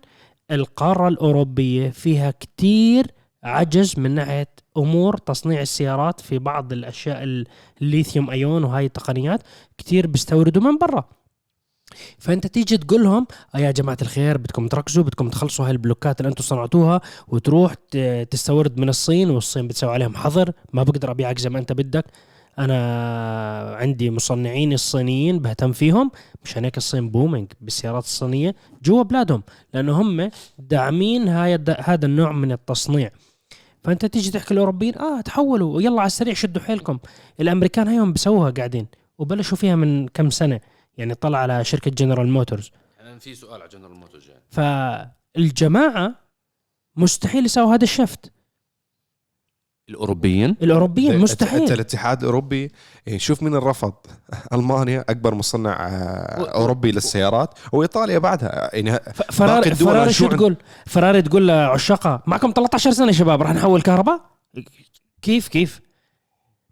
القارة 0.50 1.08
الأوروبية 1.08 1.90
فيها 1.90 2.30
كتير 2.30 3.06
عجز 3.44 3.98
من 3.98 4.10
ناحية 4.10 4.48
أمور 4.76 5.16
تصنيع 5.16 5.60
السيارات 5.60 6.20
في 6.20 6.38
بعض 6.38 6.72
الأشياء 6.72 7.44
ال 7.80 7.87
lithium 7.87 8.30
ion 8.30 8.64
وهاي 8.64 8.86
التقنيات. 8.86 9.42
كتير 9.78 10.06
بيستوردوا 10.06 10.62
من 10.62 10.78
برا. 10.78 11.15
فأنت 12.18 12.46
تيجي 12.46 12.76
تقول 12.76 13.02
لهم 13.02 13.26
آه 13.54 13.58
يا 13.58 13.70
جماعة 13.70 13.98
الخير 14.02 14.38
بدكم 14.38 14.68
تركزوا 14.68 15.04
بدكم 15.04 15.28
تخلصوا 15.28 15.64
هاي 15.66 15.70
ال 15.70 15.77
blocks 15.77 16.20
اللي 16.20 16.30
أنتم 16.30 16.44
صنعتوها 16.44 17.00
وتروح 17.28 17.74
تستورد 18.30 18.80
من 18.80 18.88
الصين 18.88 19.30
والصين 19.30 19.68
بتسوي 19.68 19.90
عليهم 19.90 20.16
حظر 20.16 20.52
ما 20.72 20.82
بقدر 20.82 21.10
أبيعك 21.10 21.38
زي 21.38 21.50
ما 21.50 21.58
أنت 21.58 21.72
بدك. 21.72 22.04
أنا 22.58 23.76
عندي 23.76 24.10
مصنعين 24.10 24.72
الصينيين 24.72 25.38
بهتم 25.38 25.72
فيهم 25.72 26.10
مشان 26.44 26.64
هيك 26.64 26.76
الصين 26.76 27.10
booming 27.10 27.52
بالسيارات 27.60 28.04
الصينية 28.04 28.54
جوا 28.84 29.02
بلادهم 29.02 29.42
لأنه 29.74 30.00
هم 30.00 30.30
داعمين 30.58 31.28
هاي 31.28 31.54
هذا 31.80 32.06
النوع 32.06 32.32
من 32.32 32.52
التصنيع. 32.52 33.10
فأنت 33.84 34.06
تيجي 34.06 34.30
تحكي 34.30 34.54
الأوروبيين 34.54 34.98
آه 34.98 35.20
تحولوا 35.20 35.82
يلا 35.82 36.00
على 36.00 36.06
السريع 36.06 36.34
شدوا 36.34 36.62
حيلكم. 36.62 36.98
الأمريكان 37.40 37.88
هيهم 37.88 38.12
بيسووها 38.12 38.50
قاعدين 38.50 38.86
وبلشوا 39.18 39.56
فيها 39.56 39.76
من 39.76 40.08
كم 40.08 40.30
سنة. 40.30 40.60
يعني 40.96 41.14
طلع 41.14 41.38
على 41.38 41.64
شركة 41.64 41.90
جنرال 41.90 42.28
موتورز 42.28 42.70
يعني 42.98 43.20
في 43.20 43.34
سؤال 43.34 43.60
على 43.60 43.70
جنرال 43.70 43.94
موتورز 43.94 44.28
يعني. 44.28 44.42
فالجماعة 44.50 46.14
مستحيل 46.96 47.44
يسووا 47.44 47.74
هذا 47.74 47.84
ال 47.84 47.91
shift. 47.91 48.32
الأوروبيين؟ 49.88 50.56
الأوروبيين 50.62 51.12
انت 51.12 51.22
مستحيل. 51.22 51.72
الاتحاد 51.72 52.20
الأوروبي 52.20 52.72
يعني 53.06 53.18
شوف 53.18 53.42
مين 53.42 53.54
الرفض. 53.54 53.94
ألمانيا 54.54 55.04
أكبر 55.08 55.34
مصنع 55.34 55.88
آه، 55.88 56.50
أوروبي 56.54 56.92
للسيارات 56.92 57.58
وإيطاليا 57.72 58.18
بعدها. 58.18 58.70
يعني 58.76 58.98
فراري 59.12 59.74
فراري 59.74 60.12
شو 60.12 60.28
تقول؟ 60.28 60.56
فراري 60.86 61.22
تقول 61.22 61.48
لعشاقها 61.48 62.22
معكم 62.26 62.52
13 62.56 62.90
سنة 62.90 63.06
يا 63.06 63.12
شباب 63.12 63.42
راح 63.42 63.50
نحول 63.50 63.82
كهرباء؟ 63.82 64.20
كيف 65.22 65.48
كيف؟ 65.48 65.80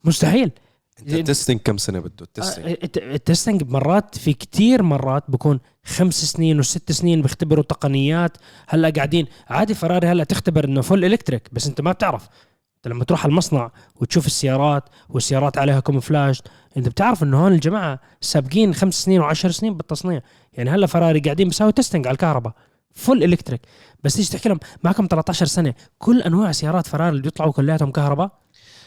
مستحيل. 0.05 0.51
انت 1.01 1.13
ال 1.15 1.20
testing 1.21 1.61
كم 1.61 1.77
سنة 1.77 1.99
بده؟ 2.01 2.13
ال 2.23 2.28
testing 2.28 2.67
آه، 2.67 2.71
الت- 2.83 2.99
ال 2.99 3.07
testing 3.07 3.63
مرات 3.71 4.19
في 4.19 4.33
كتير 4.33 4.83
مرات 4.83 5.25
بكون 5.29 5.61
خمس 5.85 6.25
سنين 6.25 6.59
وست 6.59 6.93
سنين 6.93 7.23
بيختبروا 7.23 7.65
تقنيات 7.65 8.37
هلأ 8.69 8.91
قاعدين. 8.91 9.27
عادي 9.49 9.75
فراري 9.75 10.07
هلأ 10.09 10.25
تختبر 10.25 10.65
إنه 10.65 10.81
full 10.81 11.05
electric 11.05 11.49
بس 11.53 11.67
أنت 11.67 11.81
ما 11.81 11.93
بتعرف. 11.93 12.29
أنت 12.77 12.89
لما 12.89 13.05
تروح 13.05 13.25
على 13.25 13.31
المصنع 13.31 13.71
وتشوف 13.97 14.27
السيارات 14.27 14.85
والسيارات 15.09 15.59
عليها 15.59 15.81
camouflage 15.81 16.41
أنت 16.77 16.89
بتعرف 16.89 17.23
إنه 17.23 17.45
هون 17.45 17.53
الجماعة 17.53 18.01
سابقين 18.21 18.75
خمس 18.75 18.95
سنين 19.05 19.21
وعشر 19.21 19.51
سنين 19.51 19.77
بالتصنيع. 19.77 20.21
يعني 20.53 20.71
هلأ 20.71 20.87
فراري 20.87 21.21
قاعدين 21.21 21.49
بيساوي 21.49 21.73
testing 21.73 22.07
على 22.07 22.15
الكهرباء. 22.15 22.53
full 22.95 23.25
electric 23.25 23.61
بس 24.05 24.15
تيجي 24.15 24.29
تحكي 24.33 24.49
لهم 24.49 24.59
معكم 24.85 25.07
13 25.11 25.47
سنة 25.47 25.75
كل 25.99 26.23
أنواع 26.23 26.53
سيارات 26.53 26.87
فراري 26.87 27.09
اللي 27.11 27.23
بيطلعوا 27.23 27.53
كلياتهم 27.53 27.91
كهرباء؟ 27.93 28.31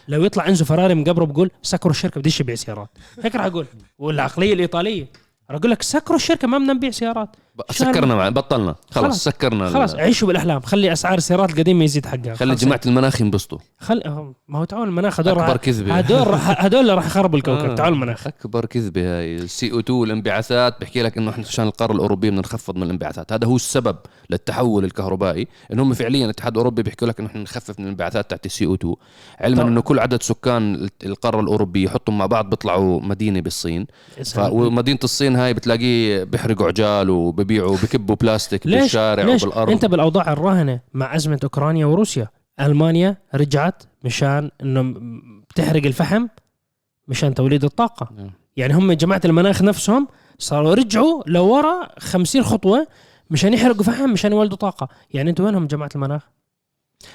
لو 0.07 0.23
يطلع 0.23 0.47
انزو 0.47 0.65
فراري 0.65 0.95
من 0.95 1.03
قبره 1.03 1.25
بقول 1.25 1.51
سكروا 1.61 1.91
الشركة 1.91 2.19
بديش 2.19 2.39
يبيع 2.39 2.55
سيارات. 2.55 2.89
هيك 3.23 3.35
راح 3.35 3.45
أقول. 3.45 3.65
والعقلية 3.99 4.53
الإيطالية. 4.53 5.07
راح 5.49 5.59
أقول 5.59 5.71
لك 5.71 5.81
سكروا 5.81 6.17
الشركة 6.17 6.47
ما 6.47 6.57
بدنا 6.57 6.73
نبيع 6.73 6.91
سيارات. 6.91 7.29
سكرنا 7.71 8.15
مع 8.15 8.29
بطلنا. 8.29 8.75
خلص, 8.91 9.05
خلص. 9.05 9.23
سكرنا 9.23 9.67
ال- 9.67 9.73
خلاص 9.73 9.95
عيشوا 9.95 10.27
بالأحلام. 10.27 10.61
خلي 10.61 10.93
أسعار 10.93 11.17
السيارات 11.17 11.49
القديمة 11.49 11.83
يزيد 11.83 12.05
حقها. 12.05 12.35
خلي 12.35 12.51
خلص. 12.51 12.61
جماعة 12.63 12.81
المناخ 12.85 13.21
ينبسطوا. 13.21 13.57
خل. 13.79 14.01
ما 14.47 14.59
هو 14.59 14.63
تعال 14.63 14.83
المناخ 14.83 15.19
هدول 15.19 15.39
أكبر 15.39 15.57
كذبة. 15.57 15.93
هدول 15.97 16.27
راح 16.27 16.49
هدول 16.65 16.81
اللي 16.81 16.93
راح 16.93 17.05
يخربوا 17.05 17.37
الكوكب. 17.37 17.69
آه. 17.69 17.75
تعال 17.75 17.93
المناخ. 17.93 18.27
أكبر 18.27 18.65
كذبة 18.65 19.01
هاي. 19.19 19.35
السي 19.35 19.71
أو 19.71 19.79
2 19.79 19.99
والانبعاثات 19.99 20.81
بحكي 20.81 21.01
لك 21.01 21.17
إنه 21.17 21.31
إحنا 21.31 21.43
عشان 21.47 21.67
القارة 21.67 21.91
الأوروبية 21.93 22.29
بدنا 22.29 22.41
نخفض 22.41 22.75
من 22.75 22.83
الانبعاثات. 22.83 23.33
هذا 23.33 23.47
هو 23.47 23.55
السبب 23.55 23.97
للتحول 24.29 24.85
الكهربائي. 24.85 25.47
ان 25.73 25.79
هم 25.79 25.93
فعليا 25.93 26.25
الاتحاد 26.25 26.51
الأوروبي 26.51 26.83
بيحكوا 26.83 27.07
لك 27.07 27.19
إنه 27.19 27.29
إحنا 27.29 27.41
نخفف 27.41 27.79
من 27.79 27.85
الانبعاثات 27.85 28.29
تاعت 28.29 28.45
السي 28.45 28.65
أو 28.65 28.73
2 28.75 28.95
علما 29.39 29.57
طبعا. 29.61 29.69
إنه 29.69 29.81
كل 29.81 29.99
عدد 29.99 30.23
سكان 30.23 30.89
القارة 31.05 31.39
الأوروبية 31.39 31.85
يحطهم 31.85 32.17
مع 32.17 32.25
بعض 32.25 32.49
بيطلعوا 32.49 33.01
مدينة 33.01 33.39
بالصين. 33.39 33.87
ف... 34.25 34.39
ومدينة 34.39 34.99
الصين 35.03 35.35
هاي 35.35 35.53
بتلاقيه 35.53 36.23
بيحرقوا 36.23 36.67
عجال 36.67 37.09
وببيعوا 37.47 37.71
وبكبوا 37.71 38.15
بلاستيك 38.15 38.67
ليش؟ 38.67 38.81
بالشارع 38.81 39.23
ليش؟ 39.23 39.43
وبالأرض. 39.43 39.69
أنت 39.71 39.85
بالأوضاع 39.85 40.33
الراهنة 40.33 40.79
مع 40.93 41.15
أزمة 41.15 41.39
أوكرانيا 41.43 41.85
وروسيا. 41.85 42.27
ألمانيا 42.59 43.17
رجعت 43.35 43.83
مشان 44.03 44.51
إنه 44.61 44.95
بتحرق 45.49 45.85
الفحم 45.85 46.27
مشان 47.07 47.33
توليد 47.33 47.63
الطاقة. 47.63 48.09
نعم. 48.17 48.31
يعني 48.57 48.73
هم 48.73 48.91
جماعة 48.91 49.21
المناخ 49.25 49.61
نفسهم 49.61 50.07
صاروا 50.39 50.73
رجعوا 50.73 51.23
لورا 51.27 51.87
50 51.99 52.43
خطوة 52.43 52.87
مشان 53.29 53.53
يحرقوا 53.53 53.83
فحم 53.83 54.09
مشان 54.09 54.31
يولدوا 54.31 54.57
طاقة. 54.57 54.87
يعني 55.13 55.29
أنتوا 55.29 55.45
وينهم 55.45 55.67
جماعة 55.67 55.89
المناخ؟ 55.95 56.21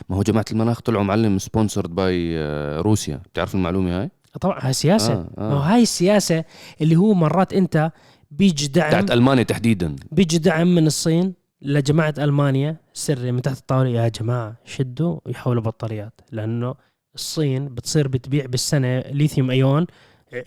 ما 0.08 0.16
هو 0.16 0.22
جماعة 0.22 0.44
المناخ 0.50 0.80
طلعوا 0.80 1.04
معلم 1.04 1.38
sponsored 1.38 1.94
by 1.94 2.36
روسيا. 2.80 3.20
بتعرف 3.32 3.54
المعلومة 3.54 4.00
هاي؟ 4.00 4.10
طبعا 4.40 4.58
هاي 4.60 4.72
سياسة. 4.72 5.12
آه، 5.12 5.26
ما 5.38 5.52
هو 5.52 5.58
آه. 5.58 5.74
هاي 5.74 5.82
السياسة 5.82 6.44
اللي 6.80 6.96
هو 6.96 7.14
مرات 7.14 7.52
أنت 7.52 7.92
بيجي 8.38 8.66
دعم 8.66 8.88
بتاعت 8.88 9.10
ألمانيا 9.10 9.42
تحديدا. 9.42 9.96
بيجي 10.12 10.38
دعم 10.38 10.74
من 10.74 10.86
الصين 10.86 11.34
لجماعة 11.62 12.14
ألمانيا. 12.18 12.76
سري 12.92 13.32
من 13.32 13.42
تحت 13.42 13.58
الطاوله 13.58 13.90
يا 13.90 14.08
جماعة؟ 14.08 14.56
شدوا 14.64 15.20
يحولوا 15.26 15.62
بطاريات 15.62 16.20
لأنه 16.32 16.74
الصين 17.14 17.68
بتصير 17.74 18.08
بتبيع 18.08 18.46
بالسنة 18.46 19.00
lithium 19.00 19.50
ion 19.50 19.86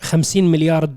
50 0.00 0.44
مليار 0.44 0.88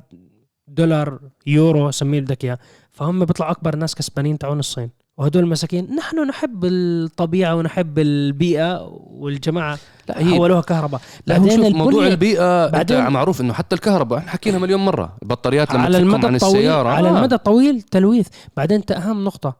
دولار 0.67 1.19
يورو 1.47 1.91
سميه 1.91 2.21
بدك 2.21 2.45
إياه. 2.45 2.59
فهم 2.91 3.25
بيطلعوا 3.25 3.51
أكبر 3.51 3.75
ناس 3.75 3.95
كسبانين 3.95 4.37
تعون 4.37 4.59
الصين. 4.59 4.89
وهدول 5.19 5.43
المساكين 5.43 5.95
نحن 5.95 6.27
نحب 6.27 6.65
الطبيعة 6.65 7.55
ونحب 7.55 7.99
البيئة 7.99 8.81
والجماعة 9.07 9.77
لا 10.09 10.19
هي 10.19 10.35
حولوها 10.37 10.61
كهرباء. 10.61 11.01
لا 11.27 11.35
شوف 11.35 11.59
موضوع 11.75 12.03
البنية- 12.03 12.11
البيئة 12.11 12.67
بعدين 12.69 12.97
بعدين- 12.97 13.13
معروف 13.13 13.41
إنه 13.41 13.53
حتى 13.53 13.75
الكهرباء 13.75 14.19
إحنا 14.19 14.31
حكينا 14.31 14.57
مليون 14.59 14.85
مرة 14.85 15.17
البطاريات 15.23 15.73
لما 15.73 15.83
على 15.83 15.97
المدى 15.97 16.27
عن 16.27 16.35
الطويل 16.35 16.55
السيارة. 16.55 16.89
على 16.89 17.09
آه. 17.09 17.17
المدى 17.17 17.35
الطويل 17.35 17.81
تلويث. 17.81 18.27
بعدين 18.57 18.77
انت 18.77 18.91
أهم 18.91 19.23
نقطة 19.23 19.55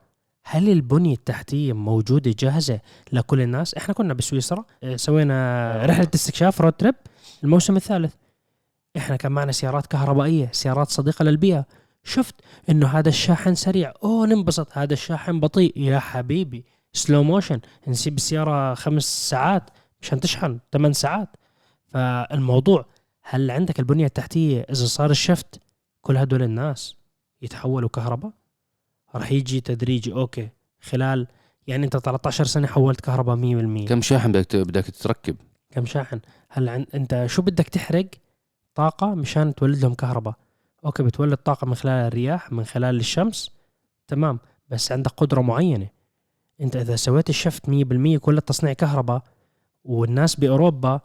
هل 0.45 0.69
البنية 0.69 1.13
التحتية 1.13 1.74
موجودة 1.74 2.36
جاهزة 2.39 2.80
لكل 3.13 3.41
الناس؟ 3.41 3.76
إحنا 3.76 3.93
كنا 3.93 4.13
بسويسرا 4.13 4.65
آه، 4.84 4.95
سوينا 4.95 5.72
رحلة 5.86 6.08
استكشاف 6.15 6.62
رود 6.62 6.74
تريب 6.74 6.95
الموسم 7.43 7.76
الثالث 7.76 8.13
إحنا 8.98 9.15
كان 9.15 9.32
معنا 9.32 9.52
سيارات 9.52 9.86
كهربائية 9.88 10.50
سيارات 10.52 10.89
صديقة 10.89 11.24
للبيئة. 11.26 11.65
شفت 12.04 12.36
إنه 12.70 12.88
هذا 12.88 13.10
الشاحن 13.10 13.56
سريع. 13.56 13.94
أوه 14.04 14.28
ننبسط. 14.28 14.78
هذا 14.78 14.94
الشاحن 14.94 15.40
بطيء. 15.40 15.78
يا 15.78 16.00
حبيبي. 16.00 16.66
slow 16.94 17.24
motion 17.24 17.60
نسيب 17.88 18.18
السيارة 18.18 18.74
خمس 18.74 19.30
ساعات 19.30 19.70
مشان 20.02 20.20
تشحن. 20.20 20.60
ثمان 20.74 20.94
ساعات. 20.94 21.30
فالموضوع 21.88 22.86
هل 23.22 23.52
عندك 23.52 23.80
البنية 23.80 24.06
التحتية؟ 24.06 24.62
إذا 24.62 24.86
صار 24.86 25.10
ال 25.10 25.18
shift 25.18 25.60
كل 26.02 26.18
هدول 26.18 26.44
الناس 26.44 26.96
يتحولوا 27.42 27.90
كهرباء؟ 27.90 28.32
راح 29.16 29.32
يجي 29.32 29.62
تدريجي 29.62 30.14
okay. 30.13 30.50
خلال 30.82 31.28
يعني 31.68 31.86
أنت 31.86 31.98
13 31.98 32.44
سنة 32.44 32.68
حولت 32.68 33.02
كهرباء 33.02 33.36
100% 33.86 33.88
كم 33.88 34.02
شاحن 34.02 34.32
بدك 34.32 34.56
بدك 34.56 34.86
تركب؟ 34.86 35.36
كم 35.72 35.86
شاحن؟ 35.86 36.20
هل 36.50 36.70
عن... 36.70 36.86
أنت 36.94 37.26
شو 37.30 37.42
بدك 37.42 37.70
تحرق؟ 37.70 38.08
طاقة 38.76 39.16
مشان 39.16 39.56
تولد 39.56 39.82
لهم 39.82 39.94
كهرباء. 39.94 40.36
okay 40.86 41.04
بتولد 41.04 41.38
طاقة 41.38 41.65
من 41.65 41.76
خلال 41.76 42.08
الرياح 42.08 42.52
من 42.52 42.65
خلال 42.65 43.00
الشمس. 43.00 43.52
تمام. 44.08 44.39
بس 44.70 44.92
عندك 44.92 45.12
قدرة 45.12 45.42
معينة. 45.42 45.88
أنت 46.62 46.76
إذا 46.76 46.96
سويت 46.96 47.30
ال 47.30 47.36
shift 47.36 47.70
100% 47.70 48.18
كل 48.18 48.42
تصنيع 48.42 48.74
كهرباء 48.74 49.24
والناس 49.84 50.36
بأوروبا 50.36 51.00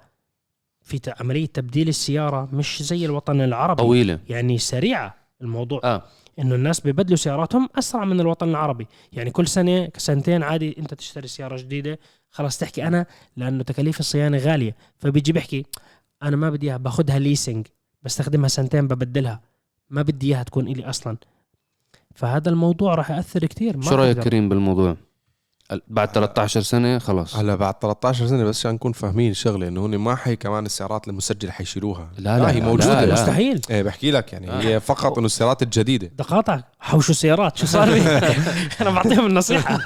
في 0.83 1.01
عملية 1.21 1.47
تبديل 1.47 1.89
السيارة 1.89 2.49
مش 2.53 2.83
زي 2.83 3.05
الوطن 3.05 3.41
العربي. 3.41 3.83
طويلة. 3.83 4.19
يعني 4.29 4.59
سريعة 4.59 5.15
الموضوع. 5.41 5.81
آه. 5.85 6.03
إنه 6.39 6.55
الناس 6.55 6.81
بيبدلوا 6.81 7.17
سياراتهم 7.17 7.69
أسرع 7.79 8.05
من 8.05 8.21
الوطن 8.21 8.49
العربي. 8.49 8.87
يعني 9.13 9.31
كل 9.31 9.47
سنة 9.49 9.89
سنتين 9.97 10.43
عادي 10.43 10.79
أنت 10.79 10.95
تشتري 10.95 11.29
سيارة 11.29 11.57
جديدة 11.57 11.99
خلاص 12.31 12.59
تحكي 12.59 12.87
أنا 12.87 13.07
لأنه 13.37 13.63
تكاليف 13.63 14.01
الصيانة 14.01 14.39
غالية. 14.39 14.77
فبيجي 14.97 15.33
بيحكي 15.33 15.67
أنا 16.23 16.37
ما 16.37 16.51
بدي 16.51 16.67
إياها 16.67 16.77
باخذها 16.77 17.19
ليسنج 17.19 17.67
بستخدمها 18.03 18.49
سنتين 18.49 18.89
ببدلها. 18.89 19.41
ما 19.95 20.03
بدي 20.03 20.27
إياها 20.35 20.43
تكون 20.43 20.69
إلي 20.69 20.85
أصلا. 20.91 21.17
فهذا 22.15 22.51
الموضوع 22.51 22.95
راح 22.95 23.11
يأثر 23.11 23.47
كثير 23.47 23.83
شو 23.83 23.95
رأيك 23.95 24.19
كريم 24.19 24.49
بالموضوع؟ 24.49 24.97
ال- 25.73 25.83
بعد 25.89 26.09
13 26.09 26.61
سنة 26.61 26.99
خلاص. 26.99 27.37
هلا 27.37 27.55
بعد 27.55 27.75
13 27.83 28.27
سنة 28.27 28.45
بس 28.45 28.59
عشان 28.61 28.71
نكون 28.75 28.93
فاهمين 28.93 29.35
شغله 29.35 29.69
إنه 29.69 29.87
هن 29.87 29.97
ما 29.97 30.17
حي 30.17 30.37
كمان 30.37 30.67
السيارات 30.67 31.09
المسجلة 31.09 31.51
حيشيلوها. 31.53 32.11
لا 32.19 32.39
لا 32.39 32.51
هي 32.51 32.61
لا، 32.61 32.65
موجودة. 32.67 33.01
لا، 33.01 33.07
لا. 33.07 33.13
مستحيل. 33.13 33.61
إيه 33.71 33.83
بحكي 33.83 34.11
لك 34.11 34.33
يعني 34.33 34.51
آه. 34.51 34.61
هي 34.61 34.81
فقط 34.81 35.19
إنه 35.19 35.27
السيارات 35.27 35.63
الجديدة. 35.63 36.11
دقاطع 36.19 36.61
حوشوا 36.81 37.15
سيارات؟ 37.15 37.57
شو 37.57 37.67
صار 37.67 37.89
لي 37.91 38.01
أنا 38.81 38.91
بعطيهم 38.91 39.27
النصيحة. 39.27 39.79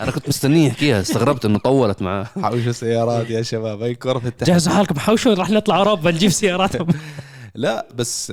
أنا 0.00 0.10
كنت 0.10 0.28
مستنيه 0.28 0.66
يحكيها 0.68 1.00
استغربت 1.00 1.44
إنه 1.44 1.58
طولت 1.58 2.02
معاه. 2.02 2.24
حوشوا 2.42 2.72
سيارات 2.72 3.30
يا 3.30 3.42
شباب؟ 3.42 3.82
هي 3.82 3.94
كرة 3.94 4.22
التحدي. 4.26 4.52
جهزوا 4.52 4.72
حالكم 4.72 4.98
حوشوا 4.98 5.34
رح 5.34 5.50
نطلع 5.50 5.76
أوروبا 5.76 6.10
نجيب 6.10 6.30
سياراتهم. 6.30 6.86
لا 7.56 7.88
بس 7.94 8.30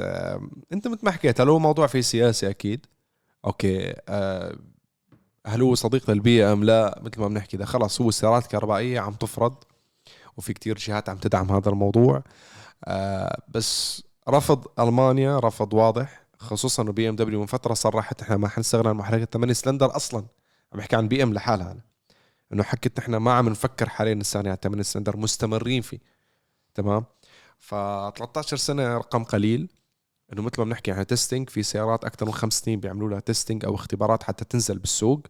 انت 0.73 0.88
مثل 0.88 0.99
ما 1.03 1.12
حكيت 1.12 1.41
هل 1.41 1.49
هو 1.49 1.59
موضوع 1.59 1.88
فيه 1.88 2.01
سياسه 2.01 2.49
أكيد. 2.49 2.86
أوكي 3.45 3.93
آه 4.09 4.55
هل 5.47 5.62
هو 5.62 5.75
صديق 5.75 6.12
للبيئة 6.12 6.53
أم 6.53 6.63
لا؟ 6.63 6.99
مثل 7.03 7.21
ما 7.21 7.27
بنحكي 7.27 7.57
ده 7.57 7.65
خلاص 7.65 8.01
هو 8.01 8.09
السيارات 8.09 8.43
الكهربائية 8.43 8.99
عم 8.99 9.13
تفرض 9.13 9.55
وفي 10.38 10.53
كتير 10.53 10.77
جهات 10.77 11.09
عم 11.09 11.17
تدعم 11.17 11.51
هذا 11.51 11.69
الموضوع. 11.69 12.23
آه 12.86 13.41
بس 13.47 14.03
رفض 14.29 14.67
ألمانيا 14.79 15.39
رفض 15.39 15.73
واضح 15.73 16.23
خصوصا 16.39 16.83
بي 16.83 17.09
إم 17.09 17.15
دبليو 17.15 17.39
من 17.39 17.45
فترة 17.45 17.73
صرحت 17.73 18.21
إحنا 18.21 18.38
ما 18.38 18.47
حنستغنى 18.47 18.89
عن 18.89 18.95
محركات 18.95 19.33
8 19.33 19.53
سلندر 19.53 19.95
أصلا. 19.95 20.25
عم 20.73 20.79
بحكي 20.79 20.95
عن 20.95 21.07
بي 21.07 21.23
إم 21.23 21.33
لحالها 21.33 21.71
أنا. 21.71 21.81
إنه 22.53 22.63
حكت 22.63 22.99
نحن 22.99 23.15
ما 23.15 23.33
عم 23.33 23.49
نفكر 23.49 23.89
حاليا 23.89 24.13
نستغني 24.13 24.49
عن 24.49 24.55
8 24.55 24.83
سلندر 24.83 25.17
مستمرين 25.17 25.81
فيه. 25.81 25.99
تمام؟ 26.75 27.05
ف 27.63 27.69
13 28.17 28.58
سنة 28.58 28.97
رقم 28.97 29.23
قليل. 29.23 29.69
إنه 30.34 30.41
مثل 30.41 30.56
ما 30.58 30.63
بنحكي 30.65 30.91
عن 30.91 31.08
testing 31.08 31.49
في 31.49 31.63
سيارات 31.63 32.06
أكثر 32.06 32.26
من 32.26 32.32
خمس 32.34 32.54
سنين 32.60 32.80
بيعملوا 32.80 33.10
لها 33.10 33.19
testing 33.19 33.65
أو 33.65 33.76
اختبارات 33.76 34.23
حتى 34.23 34.45
تنزل 34.45 34.80
بالسوق 34.80 35.21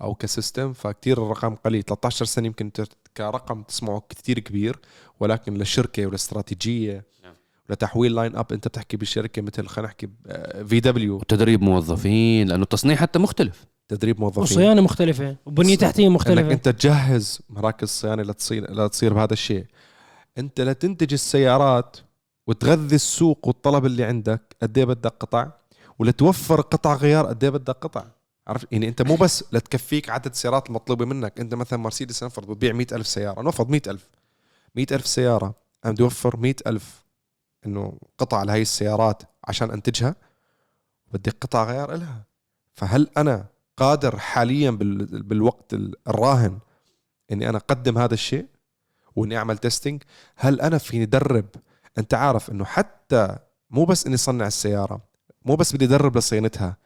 أو 0.00 0.14
ك 0.14 0.22
system 0.22 0.72
فكتير 0.72 1.22
الرقم 1.22 1.54
قليل. 1.54 1.82
13 1.82 2.24
سنة 2.24 2.46
يمكن 2.46 2.72
ت- 2.72 2.88
كرقم 3.16 3.62
تسمعه 3.62 4.02
كتير 4.08 4.38
كبير 4.38 4.78
ولكن 5.20 5.54
لشركة 5.54 6.06
ولاستراتيجيه 6.06 7.04
نعم. 7.24 7.34
لتحويل 7.70 8.14
line 8.14 8.36
up 8.36 8.52
أنت 8.52 8.68
بتحكي 8.68 8.96
بشركة 8.96 9.42
مثل 9.42 9.66
خلينا 9.66 9.88
نحكي 9.88 10.08
VW 10.66 11.16
وتدريب 11.16 11.62
موظفين 11.62 12.48
لأنه 12.48 12.62
التصنيع 12.62 12.96
حتى 12.96 13.18
مختلف. 13.18 13.64
تدريب 13.88 14.20
موظفين. 14.20 14.42
وصيانه 14.42 14.80
مختلفة 14.82 15.36
وبنية 15.46 15.76
تحتية 15.76 16.06
انك 16.06 16.12
مختلفه 16.14 16.52
أنت 16.52 16.68
تجهز 16.68 17.40
مراكز 17.50 17.88
صيانة 17.88 18.22
لتصير 18.22 18.72
لتصير 18.72 19.14
بهذا 19.14 19.32
الشيء. 19.32 19.66
انت 20.38 20.60
لتنتج 20.60 21.12
السيارات 21.12 21.96
وتغذي 22.46 22.94
السوق 22.94 23.46
والطلب 23.48 23.86
اللي 23.86 24.04
عندك 24.04 24.56
قد 24.62 24.78
إيه 24.78 24.84
بدك 24.84 25.14
قطع؟ 25.20 25.50
ولتوفر 25.98 26.60
قطع 26.60 26.94
غيار 26.94 27.26
قد 27.26 27.44
إيه 27.44 27.50
بدك 27.50 27.74
قطع؟ 27.74 28.04
عرفت؟ 28.46 28.68
يعني 28.72 28.88
انت 28.88 29.02
مو 29.02 29.16
بس 29.16 29.44
لتكفيك 29.52 30.10
عدد 30.10 30.26
السيارات 30.30 30.68
المطلوبة 30.68 31.04
منك 31.04 31.40
انت 31.40 31.54
مثلا 31.54 31.78
مرسيدس 31.78 32.24
نفرض 32.24 32.50
بتبيع 32.50 32.72
مئة 32.72 32.96
ألف 32.96 33.06
سيارة 33.06 33.42
نفرض 33.42 33.68
مئة 33.68 33.90
ألف. 33.90 34.08
مئة 34.74 34.94
ألف 34.94 35.06
سيارة 35.06 35.54
أنا 35.84 35.92
بدي 35.92 36.02
أوفر 36.02 36.36
مئة 36.36 36.56
ألف 36.66 37.04
إنه 37.66 37.98
قطع 38.18 38.42
لهي 38.42 38.62
السيارات 38.62 39.22
عشان 39.44 39.70
أنتجها 39.70 40.14
بدي 41.12 41.30
قطع 41.30 41.64
غيار 41.64 41.94
إلها. 41.94 42.24
فهل 42.74 43.08
أنا 43.16 43.46
قادر 43.76 44.18
حاليا 44.18 44.70
بال- 44.70 45.22
بالوقت 45.22 45.74
الراهن 46.08 46.58
إني 47.32 47.48
أنا 47.48 47.58
أقدم 47.58 47.98
هذا 47.98 48.14
الشيء؟ 48.14 48.46
وإني 49.18 49.36
أعمل 49.36 49.58
تيستينج 49.58 50.02
هل 50.36 50.60
أنا 50.60 50.78
فيني 50.78 51.04
ادرب 51.04 51.44
أنت 51.98 52.14
عارف 52.14 52.50
إنه 52.50 52.64
حتى 52.64 53.36
مو 53.70 53.84
بس 53.84 54.06
إني 54.06 54.16
صنع 54.16 54.46
السيارة 54.46 55.00
مو 55.44 55.56
بس 55.56 55.74
بدي 55.74 55.84
ادرب 55.84 56.16
لصيانتها 56.16 56.76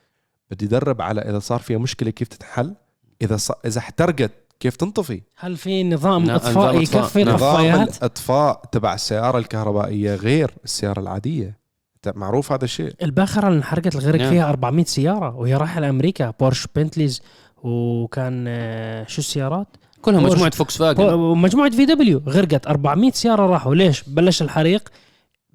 بدي 0.51 0.67
ادرب 0.67 1.03
على 1.03 1.21
إذا 1.21 1.39
صار 1.39 1.61
فيها 1.61 1.79
مشكلة 1.79 2.11
كيف 2.11 2.29
تتحل 2.29 2.75
إذا 3.23 3.37
ص... 3.37 3.51
إذا 3.51 3.79
احترقت 3.79 4.31
كيف 4.61 4.77
تنطفي 4.77 5.23
هل 5.37 5.57
في 5.57 5.85
نظام 5.85 6.25
نعم، 6.25 6.37
إطفاء. 6.37 6.83
يكفي 6.83 7.25
نظام 7.25 7.83
الإطفاء 7.83 8.63
تبع 8.73 8.95
السيارة 8.95 9.39
الكهربائية 9.39 10.15
غير 10.15 10.51
السيارة 10.65 11.01
العادية 11.01 11.63
معروف 12.07 12.53
هذا 12.53 12.65
الشيء 12.65 12.95
الباخرة 13.03 13.49
اللي 13.49 13.59
انحرقت 13.59 13.95
الغرق 13.95 14.21
نعم. 14.21 14.31
فيها 14.31 14.49
400 14.49 14.85
سيارة 14.85 15.37
وهي 15.37 15.55
رايحة 15.55 15.81
لأمريكا 15.81 16.31
بورش 16.41 16.67
بنتليز 16.77 17.23
وكان 17.63 18.45
آه، 18.49 19.05
شو 19.07 19.19
السيارات؟ 19.19 19.67
كلها 20.03 20.21
بورش. 20.21 20.33
مجموعة 20.33 20.51
فوكس 20.51 20.79
فاجن 20.79 21.05
ومجموعة 21.05 21.71
VW 21.71 22.23
غرقت. 22.29 22.67
400 22.67 23.11
سيارة 23.11 23.47
راحوا. 23.47 23.75
ليش؟ 23.75 24.03
بلش 24.07 24.43
الحريق 24.43 24.89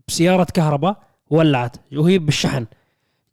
بسيارة 0.07 0.47
كهرباء 0.53 0.97
ولعت 1.29 1.75
وهي 1.93 2.17
بالشحن. 2.17 2.65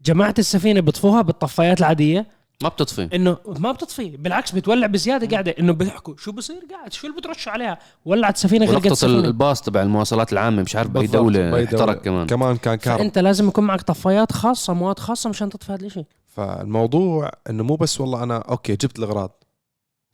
جماعة 0.05 0.35
السفينة 0.39 0.81
بيطفوها 0.81 1.23
بالطفايات 1.23 1.79
العادية. 1.81 2.27
ما 2.63 2.69
بتطفي. 2.69 3.09
إنه 3.15 3.37
ما 3.47 3.73
بتطفي 3.73 4.17
بالعكس 4.17 4.53
بتولع 4.53 4.87
بزيادة 4.87 5.27
قاعدة. 5.27 5.55
إنه 5.59 5.73
بيحكوا 5.73 6.15
شو 6.19 6.33
بصير 6.33 6.57
قاعد؟ 6.71 6.93
شو 6.93 7.07
اللي 7.07 7.19
بترشوا 7.19 7.53
عليها؟ 7.53 7.79
ولعت 8.05 8.37
سفينة 8.37 8.67
غرقت 8.67 8.93
سفينة. 8.93 9.19
الباص 9.19 9.63
تبع 9.63 9.83
المواصلات 9.83 10.33
العامة 10.33 10.63
مش 10.63 10.77
عارف 10.77 10.91
بأي 10.91 11.03
بالضبط، 11.03 11.23
دولة 11.23 11.51
بأي 11.51 11.65
دولة. 11.65 11.83
احترق 11.83 12.03
كمان. 12.03 12.27
كمان 12.27 12.57
كان 12.57 12.75
كهرباء. 12.75 13.03
فأنت 13.03 13.19
لازم 13.19 13.49
يكون 13.49 13.65
معك 13.65 13.83
طفايات 13.83 14.33
خاصة 14.33 14.73
مواد 14.73 14.99
خاصة 14.99 15.31
مشان 15.31 15.49
تطفي 15.49 15.73
هذا 15.73 15.87
الشيء 15.87 16.05
فالموضوع 16.27 17.31
إنه 17.51 17.65
مو 17.65 17.77
بس 17.77 18.01
والله 18.01 18.23
أنا 18.23 18.37
okay 18.37 18.73
جبت 18.73 18.99
الأغراض. 18.99 19.43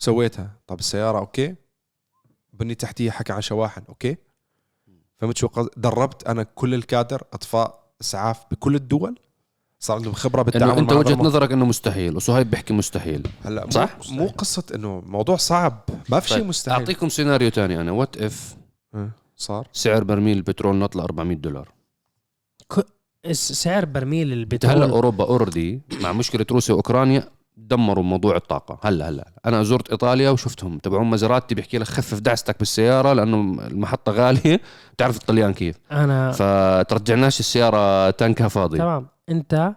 سويتها. 0.04 0.50
طب 0.66 0.78
السيارة 0.78 1.18
okay. 1.18 1.54
بني 2.52 2.74
تحتيه 2.74 3.10
حكى 3.10 3.32
عن 3.32 3.40
شواحن 3.40 3.82
okay. 3.88 4.16
فهمت 5.18 5.36
شو 5.38 5.46
قصد 5.46 5.68
دربت 5.76 6.26
أنا 6.26 6.42
كل 6.42 6.74
الكادر 6.74 7.22
أطفاء 7.32 7.80
أسعاف 8.00 8.44
بكل 8.50 8.74
الدول. 8.74 9.18
صار 9.78 9.96
عندهم 9.96 10.12
خبرة 10.12 10.42
بالتعامل 10.42 10.78
أنت 10.78 10.92
مع 10.92 11.00
الموضوع. 11.00 11.26
نظرك 11.26 11.52
إنه 11.52 11.64
مستحيل 11.66 12.16
وصهيب 12.16 12.50
بيحكي 12.50 12.74
مستحيل. 12.74 13.26
هلأ 13.44 13.64
مو- 13.64 13.70
صح؟ 13.70 13.96
مو 14.10 14.26
قصة 14.26 14.64
إنه 14.74 15.00
موضوع 15.06 15.36
صعب. 15.36 15.80
ما 16.08 16.20
في 16.20 16.28
شيء 16.28 16.38
طيب، 16.38 16.46
مستحيل. 16.46 16.78
أعطيكم 16.78 17.08
سيناريو 17.08 17.50
تاني 17.50 17.80
أنا. 17.80 17.92
what 17.92 18.16
if 18.16 18.56
صار. 19.36 19.68
سعر 19.72 20.04
برميل 20.04 20.36
البترول 20.36 20.76
نط 20.76 20.96
ل 20.96 21.00
400 21.00 21.36
دولار 21.36 21.68
الس- 23.26 23.52
سعر 23.52 23.84
برميل 23.84 24.32
انت 24.32 24.64
هلأ 24.64 24.72
البترول 24.74 24.90
أوروبا 24.90 25.24
already 25.24 25.80
مع 26.00 26.12
مشكلة 26.12 26.46
روسيا 26.50 26.74
وأوكرانيا 26.74 27.28
دمروا 27.56 28.04
موضوع 28.04 28.36
الطاقة. 28.36 28.88
هلا 28.88 29.08
هلا. 29.08 29.32
أنا 29.46 29.62
زرت 29.62 29.90
إيطاليا 29.90 30.30
وشفتهم. 30.30 30.78
تبعون 30.78 31.06
مازراتي 31.06 31.54
بيحكي 31.54 31.78
لك 31.78 31.86
خفف 31.86 32.18
دعستك 32.18 32.58
بالسيارة 32.58 33.12
لأنه 33.12 33.66
المحطة 33.66 34.12
غالية. 34.12 34.60
بتعرف 34.94 35.16
الطليان 35.16 35.52
كيف؟ 35.54 35.76
أنا 35.92 36.32
فترجعناش 36.32 37.40
السيارة 37.40 38.10
تانكها 38.10 38.48
فاضي. 38.48 38.78
تمام. 38.78 39.06
أنت 39.28 39.74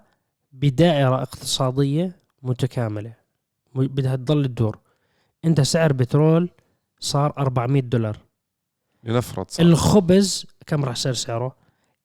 بدائرة 0.53 1.21
اقتصادية 1.21 2.19
متكاملة. 2.43 3.13
بدها 3.75 4.15
تضل 4.15 4.45
تدور. 4.45 4.79
أنت 5.45 5.61
سعر 5.61 5.93
بترول 5.93 6.49
صار 6.99 7.33
400 7.37 7.81
دولار. 7.81 8.17
لنفرض 9.03 9.45
صار. 9.49 9.65
الخبز 9.65 10.45
كم 10.67 10.85
راح 10.85 10.91
يصير 10.91 11.13
سعره؟ 11.13 11.55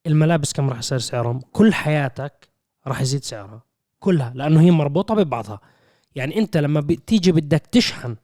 الملابس 0.07 0.53
كم 0.53 0.69
راح 0.69 0.77
يصير 0.79 0.99
سعرهم؟ 0.99 1.41
كل 1.51 1.73
حياتك 1.73 2.49
راح 2.87 3.01
يزيد 3.01 3.23
سعرها. 3.23 3.68
كلها 3.99 4.31
لأنه 4.35 4.61
هي 4.61 4.71
مربوطة 4.71 5.15
ببعضها 5.15 5.59
يعني 6.15 6.37
أنت 6.37 6.57
لما 6.57 6.79
بتيجي 6.79 7.31
بدك 7.31 7.67
تشحن 7.71 8.15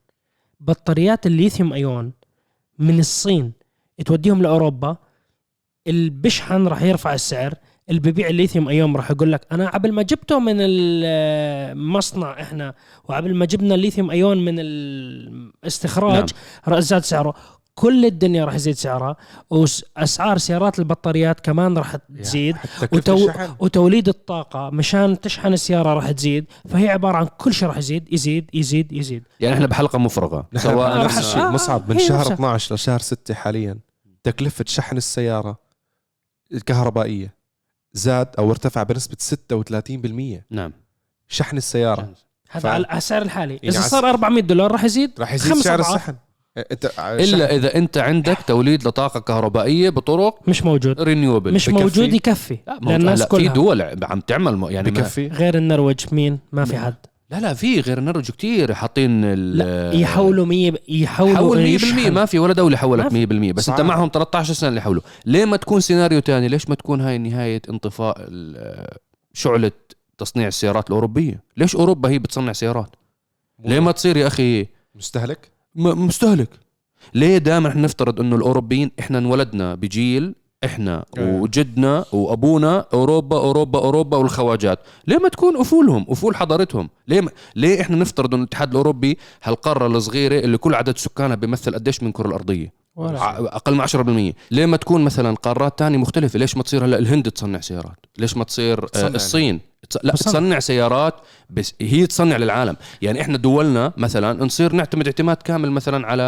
بطاريات 0.60 1.26
الليثيوم 1.26 1.74
أيون 1.74 2.14
من 2.80 3.00
الصين 3.00 3.54
توديهم 4.06 4.42
لأوروبا 4.42 4.98
اللي 5.88 6.10
بيشحن 6.10 6.68
راح 6.68 6.82
يرفع 6.82 7.14
السعر 7.14 7.54
اللي 7.90 8.00
ببيع 8.00 8.28
الليثيوم 8.28 8.70
أيون 8.70 8.96
راح 8.96 9.12
يقول 9.12 9.32
لك 9.32 9.48
أنا 9.52 9.70
قبل 9.70 9.92
ما 9.92 10.02
جبته 10.02 10.40
من 10.40 10.56
المصنع 10.60 12.42
إحنا 12.42 12.74
وقبل 13.04 13.36
ما 13.36 13.46
جبنا 13.46 13.76
الليثيوم 13.76 14.12
أيون 14.12 14.46
من 14.46 14.56
الاستخراج 14.60 16.30
نعم. 16.68 16.80
زاد 16.80 17.04
سعره 17.04 17.36
كل 17.76 18.06
الدنيا 18.06 18.46
راح 18.46 18.54
يزيد 18.54 18.76
سعرها 18.76 19.16
وأسعار 19.50 20.38
سيارات 20.38 20.80
البطاريات 20.80 21.40
كمان 21.40 21.78
راح 21.78 21.96
تزيد 21.96 22.56
وتو... 22.92 23.30
وتوليد 23.60 24.08
الطاقة 24.08 24.70
مشان 24.70 25.22
تشحن 25.22 25.54
السيارة 25.54 25.94
راح 25.94 26.12
تزيد 26.12 26.46
فهي 26.70 26.90
عبارة 26.90 27.18
عن 27.18 27.28
كل 27.38 27.54
شيء 27.54 27.68
راح 27.68 27.78
يزيد 27.78 28.14
يزيد 28.14 28.50
يزيد 28.54 28.92
يزيد. 28.92 29.24
يعني 29.40 29.56
إحنا 29.56 29.68
بحلقة 29.68 30.00
مفرغة. 30.00 30.48
سواء 30.56 31.06
نفس 31.06 31.18
الشيء 31.18 31.42
آه 31.42 31.52
مصعب 31.52 31.90
من 31.90 32.00
شهر 32.00 32.34
12 32.34 32.76
لشهر 32.76 33.00
6 33.00 33.34
حاليا 33.34 33.78
تكلفة 34.24 34.66
شحن 34.68 34.98
السيارة 34.98 35.58
الكهربائيه 36.54 37.36
زاد 37.94 38.28
أو 38.40 38.52
ارتفع 38.52 38.84
بنسبة 38.84 39.18
36% 40.40 40.42
نعم. 40.52 40.74
شحن 41.28 41.58
السيارة. 41.58 42.14
هذا 42.50 42.70
على 42.70 42.88
السعر 42.94 43.22
الحالي. 43.22 43.54
يعني 43.54 43.70
إذا 43.70 43.82
صار 43.82 44.10
400 44.10 44.44
دولار 44.44 44.72
راح 44.72 44.84
يزيد 44.84 45.12
راح 45.20 45.34
يزيد 45.34 45.54
سعر 45.54 45.80
الشحن. 45.80 46.16
إنت 46.58 46.92
إلا 47.00 47.56
إذا 47.56 47.76
أنت 47.76 47.98
عندك 47.98 48.38
توليد 48.48 48.88
لطاقة 48.88 49.20
كهربائية 49.20 49.90
بطرق 49.90 50.40
مش 50.48 50.64
موجود. 50.64 51.02
renewable 51.02 51.54
مش 51.54 51.70
بكفي. 51.70 51.84
موجود 51.84 52.14
يكفي. 52.14 52.58
للناس 52.82 53.26
كلها 53.26 53.48
في 53.48 53.50
دول 53.50 53.82
عم 54.04 54.20
تعمل 54.20 54.74
يعني 54.74 54.92
بكفي. 54.92 55.28
غير 55.28 55.58
النرويج 55.58 56.00
مين؟ 56.12 56.40
ما 56.52 56.66
في 56.66 56.78
حد. 56.78 56.96
لا 57.32 57.40
لا 57.40 57.54
في 57.54 57.80
غير 57.80 57.98
النرويج 57.98 58.32
كثير 58.32 58.74
حاطين 58.74 59.34
لا 59.34 59.92
يحولوا 59.94 60.46
100 60.46 60.74
يحولوا 60.88 61.78
100% 61.78 62.10
ما 62.10 62.26
في 62.26 62.40
ولا 62.40 62.54
دولة 62.54 62.78
حولت 62.78 63.14
100% 63.14 63.14
بس 63.54 63.64
صحيح. 63.64 63.80
انت 63.80 63.88
معهم 63.88 64.10
13 64.14 64.54
سنة 64.54 64.70
اللي 64.70 64.80
يحولوا 64.80 65.02
ليه 65.26 65.46
ما 65.46 65.58
تكون 65.58 65.80
سيناريو 65.80 66.20
ثاني 66.20 66.48
ليش 66.48 66.70
ما 66.70 66.76
تكون 66.76 67.02
هاي 67.02 67.18
نهاية 67.18 67.62
انطفاء 67.70 68.30
شعلة 69.34 69.72
تصنيع 70.18 70.48
السيارات 70.48 70.88
الأوروبية؟ 70.90 71.44
ليش 71.58 71.76
أوروبا 71.76 72.10
هي 72.10 72.20
بتصنع 72.20 72.54
سيارات؟ 72.54 72.90
ليه 73.66 73.80
ما 73.80 73.92
تصير 73.92 74.18
يا 74.18 74.28
أخي 74.28 74.68
مستهلك؟ 74.96 75.55
مستهلك. 75.76 76.50
ليه 77.14 77.38
دائما 77.38 77.70
إحنا 77.70 77.82
نفترض 77.82 78.20
إنه 78.20 78.36
الأوروبيين 78.36 78.92
إحنا 79.00 79.18
انولدنا 79.18 79.76
بجيل 79.76 80.36
إحنا 80.66 81.06
أيه. 81.18 81.40
وجدنا 81.40 82.06
وأبونا 82.12 82.86
أوروبا 82.94 83.38
أوروبا 83.38 83.80
أوروبا 83.80 84.18
والخواجات؟ 84.18 84.80
ليه 85.08 85.18
ما 85.18 85.30
تكون 85.30 85.58
أفولهم 85.58 86.06
أفول 86.10 86.36
حضارتهم؟ 86.36 86.90
ليه 87.08 87.22
ما... 87.22 87.32
ليه 87.56 87.82
إحنا 87.82 87.96
نفترض 87.96 88.34
إنه 88.34 88.44
الاتحاد 88.44 88.70
الأوروبي 88.70 89.18
هالقارة 89.44 89.88
الصغيرة 89.88 90.40
اللي 90.40 90.58
كل 90.58 90.76
عدد 90.76 90.98
سكانها 90.98 91.36
بيمثل 91.36 91.76
قديش 91.76 92.04
من 92.04 92.10
الكره 92.10 92.28
الأرضية؟ 92.28 92.74
أقل 92.98 93.76
من 93.76 94.32
10% 94.32 94.34
ليه 94.52 94.66
ما 94.66 94.78
تكون 94.78 95.04
مثلا 95.04 95.36
قارات 95.36 95.80
تانية 95.80 95.98
مختلفة؟ 95.98 96.40
ليش 96.40 96.58
ما 96.58 96.64
تصير 96.64 96.86
هلا 96.86 96.98
الهند 96.98 97.32
تصنع 97.32 97.60
سيارات؟ 97.60 97.98
ليش 98.18 98.38
ما 98.38 98.44
تصير 98.44 98.88
تصنع. 98.88 99.08
الصين؟ 99.08 99.60
لا 100.04 100.14
بصنع. 100.14 100.32
تصنع 100.32 100.60
سيارات 100.60 101.14
بس 101.50 101.74
هي 101.82 102.08
تصنع 102.08 102.38
للعالم. 102.38 102.76
يعني 103.02 103.22
إحنا 103.22 103.38
دولنا 103.38 103.94
مثلا 103.98 104.44
نصير 104.44 104.74
نعتمد 104.74 105.06
اعتماد 105.06 105.38
كامل 105.38 105.72
مثلا 105.72 106.08
على 106.08 106.24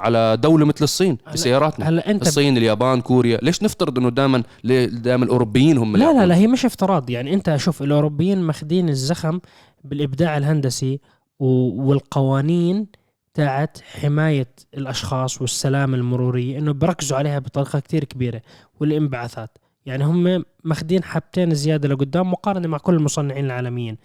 على 0.00 0.36
دولة 0.42 0.66
مثل 0.66 0.84
الصين 0.84 1.18
بسياراتنا 1.32 1.88
هلا 1.88 2.10
أنت 2.10 2.22
الصين 2.22 2.56
اليابان 2.56 3.00
كوريا. 3.00 3.38
ليش 3.42 3.62
نفترض 3.62 3.98
إنه 3.98 4.08
دائما 4.08 4.42
دائما 4.88 5.24
الأوروبيين 5.24 5.78
هم 5.78 5.96
لا 5.96 6.12
لا 6.12 6.26
لا 6.26 6.36
هي 6.36 6.46
مش 6.46 6.64
افتراض. 6.64 7.10
يعني 7.10 7.34
أنت 7.34 7.56
شوف 7.56 7.82
الأوروبيين 7.82 8.38
ماخذين 8.38 8.88
الزخم 8.88 9.40
بالإبداع 9.84 10.36
الهندسي 10.36 11.00
والقوانين 11.38 12.86
تاعت 13.34 13.78
حماية 14.00 14.48
الأشخاص 14.74 15.40
والسلامة 15.40 15.96
المرورية 15.96 16.58
إنه 16.58 16.72
بركزوا 16.72 17.18
عليها 17.18 17.38
بطريقة 17.38 17.80
كتير 17.80 18.04
كبيرة 18.04 18.42
والانبعاثات. 18.80 19.58
يعني 19.86 20.04
هم 20.04 20.44
ماخذين 20.64 21.04
حبتين 21.04 21.54
زيادة 21.54 21.88
لقدام 21.88 22.30
مقارنة 22.30 22.68
مع 22.68 22.78
كل 22.78 22.94
المصنعين 22.94 23.44
العالميين. 23.44 23.98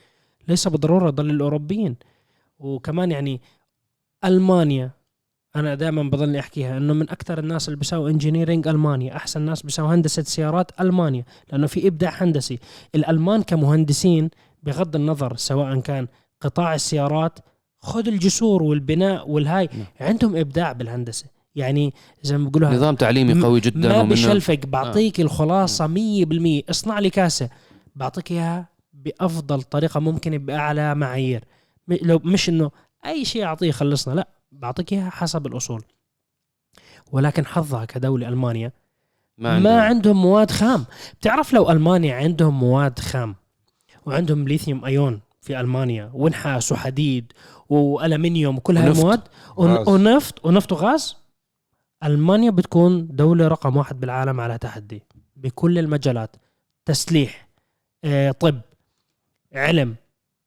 ليس 0.48 0.68
بالضرورة 0.68 1.10
ضل 1.10 1.30
الأوروبيين. 1.30 1.96
وكمان 2.60 3.12
يعني 3.12 3.42
ألمانيا 4.26 4.92
أنا 5.56 5.76
دائما 5.76 6.04
بضلني 6.04 6.40
أحكيها 6.40 6.78
إنه 6.78 6.94
من 6.94 7.10
أكثر 7.10 7.40
الناس 7.40 7.68
اللي 7.68 7.78
بيساووا 7.80 8.10
engineering 8.10 8.68
ألمانيا 8.68 9.16
أحسن 9.16 9.42
ناس 9.42 9.62
بيساووا 9.62 9.94
هندسة 9.96 10.24
سيارات 10.24 10.72
ألمانيا 10.82 11.26
لأنه 11.52 11.68
في 11.68 11.88
إبداع 11.88 12.24
هندسي. 12.24 12.60
الألمان 12.96 13.44
كمهندسين 13.44 14.30
بغض 14.64 14.96
النظر 14.96 15.36
سواء 15.36 15.80
كان 15.80 16.08
قطاع 16.42 16.76
السيارات 16.76 17.40
خذ 17.80 18.08
الجسور 18.08 18.64
والبناء 18.64 19.30
والهاي 19.30 19.70
نعم. 19.74 19.86
عندهم 20.00 20.36
إبداع 20.36 20.72
بالهندسة. 20.72 21.35
يعني 21.56 21.94
زي 22.22 22.38
ما 22.38 22.46
بيقولوا 22.46 22.70
نظام 22.70 22.96
تعليمي 22.96 23.44
قوي 23.44 23.60
جدا 23.60 24.04
ما 24.04 24.04
بشلفك 24.04 24.65
بعطيك 24.65 25.20
آه. 25.20 25.24
الخلاصة 25.24 25.88
100% 25.88 26.70
اصنع 26.70 27.00
لي 27.00 27.10
كاسة. 27.10 27.50
بعطيك 27.96 28.32
إياها 28.32 28.70
بأفضل 28.94 29.62
طريقة 29.62 30.00
ممكنه 30.00 30.38
بأعلى 30.38 30.96
معايير. 30.96 31.44
لو 31.88 32.22
مش 32.24 32.50
إنه 32.50 32.72
أي 33.06 33.26
شيء 33.26 33.44
أعطيه 33.44 33.72
خلصنا 33.72 34.13
لا 34.13 34.28
بعطيك 34.52 34.94
إياها 34.94 35.10
حسب 35.10 35.48
الأصول. 35.48 35.84
ولكن 37.12 37.46
حظها 37.46 37.86
كدولة 37.86 38.28
المانيا 38.28 38.72
ما 39.38 39.50
عندهم. 39.50 39.74
ما 39.74 39.82
عندهم. 39.82 40.22
مواد 40.22 40.52
خام. 40.52 40.86
بتعرف 41.20 41.54
لو 41.54 41.72
ألمانيا 41.72 42.15
عندهم 42.15 42.60
مواد 42.60 43.00
خام 43.00 43.36
وعندهم 44.06 44.48
ليثيوم 44.48 44.86
أيون 44.86 45.22
في 45.41 45.60
ألمانيا 45.60 46.12
ونحاس 46.13 46.72
وحديد 46.72 47.32
وألمنيوم 47.70 48.58
وكل 48.58 48.78
هاي 48.78 48.88
المواد 48.88 49.22
ونفط 49.58 50.46
ونفط 50.46 50.72
وغاز 50.72 51.15
ألمانيا 52.04 52.52
بتكون 52.52 53.08
دولة 53.16 53.48
رقم 53.48 53.78
واحد 53.78 54.00
بالعالم 54.00 54.42
على 54.42 54.58
تحدي 54.58 55.04
بكل 55.36 55.80
المجالات. 55.80 56.36
تسليح 56.86 57.48
آه، 58.04 58.32
طب 58.32 58.62
علم. 59.54 59.96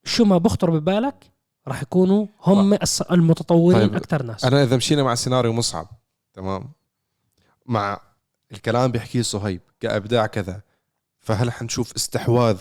شو 0.05 0.25
ما 0.25 0.39
بخطر 0.39 0.71
ببالك 0.71 1.25
راح 1.69 1.83
يكونوا 1.83 2.27
هم 2.43 2.79
المتطورين 3.11 3.81
طيب 3.81 3.95
أكثر 3.95 4.23
ناس. 4.23 4.45
أنا 4.45 4.63
إذا 4.63 4.77
مشينا 4.77 5.03
مع 5.03 5.15
سيناريو 5.15 5.53
مصعب 5.53 5.89
تمام؟ 6.35 6.73
مع 7.67 8.01
الكلام 8.53 8.93
بيحكيه 8.93 9.23
صهيب 9.23 9.61
كأبداع 9.81 10.27
كذا 10.27 10.63
فهل 11.21 11.53
حنشوف 11.53 11.95
استحواذ 11.95 12.59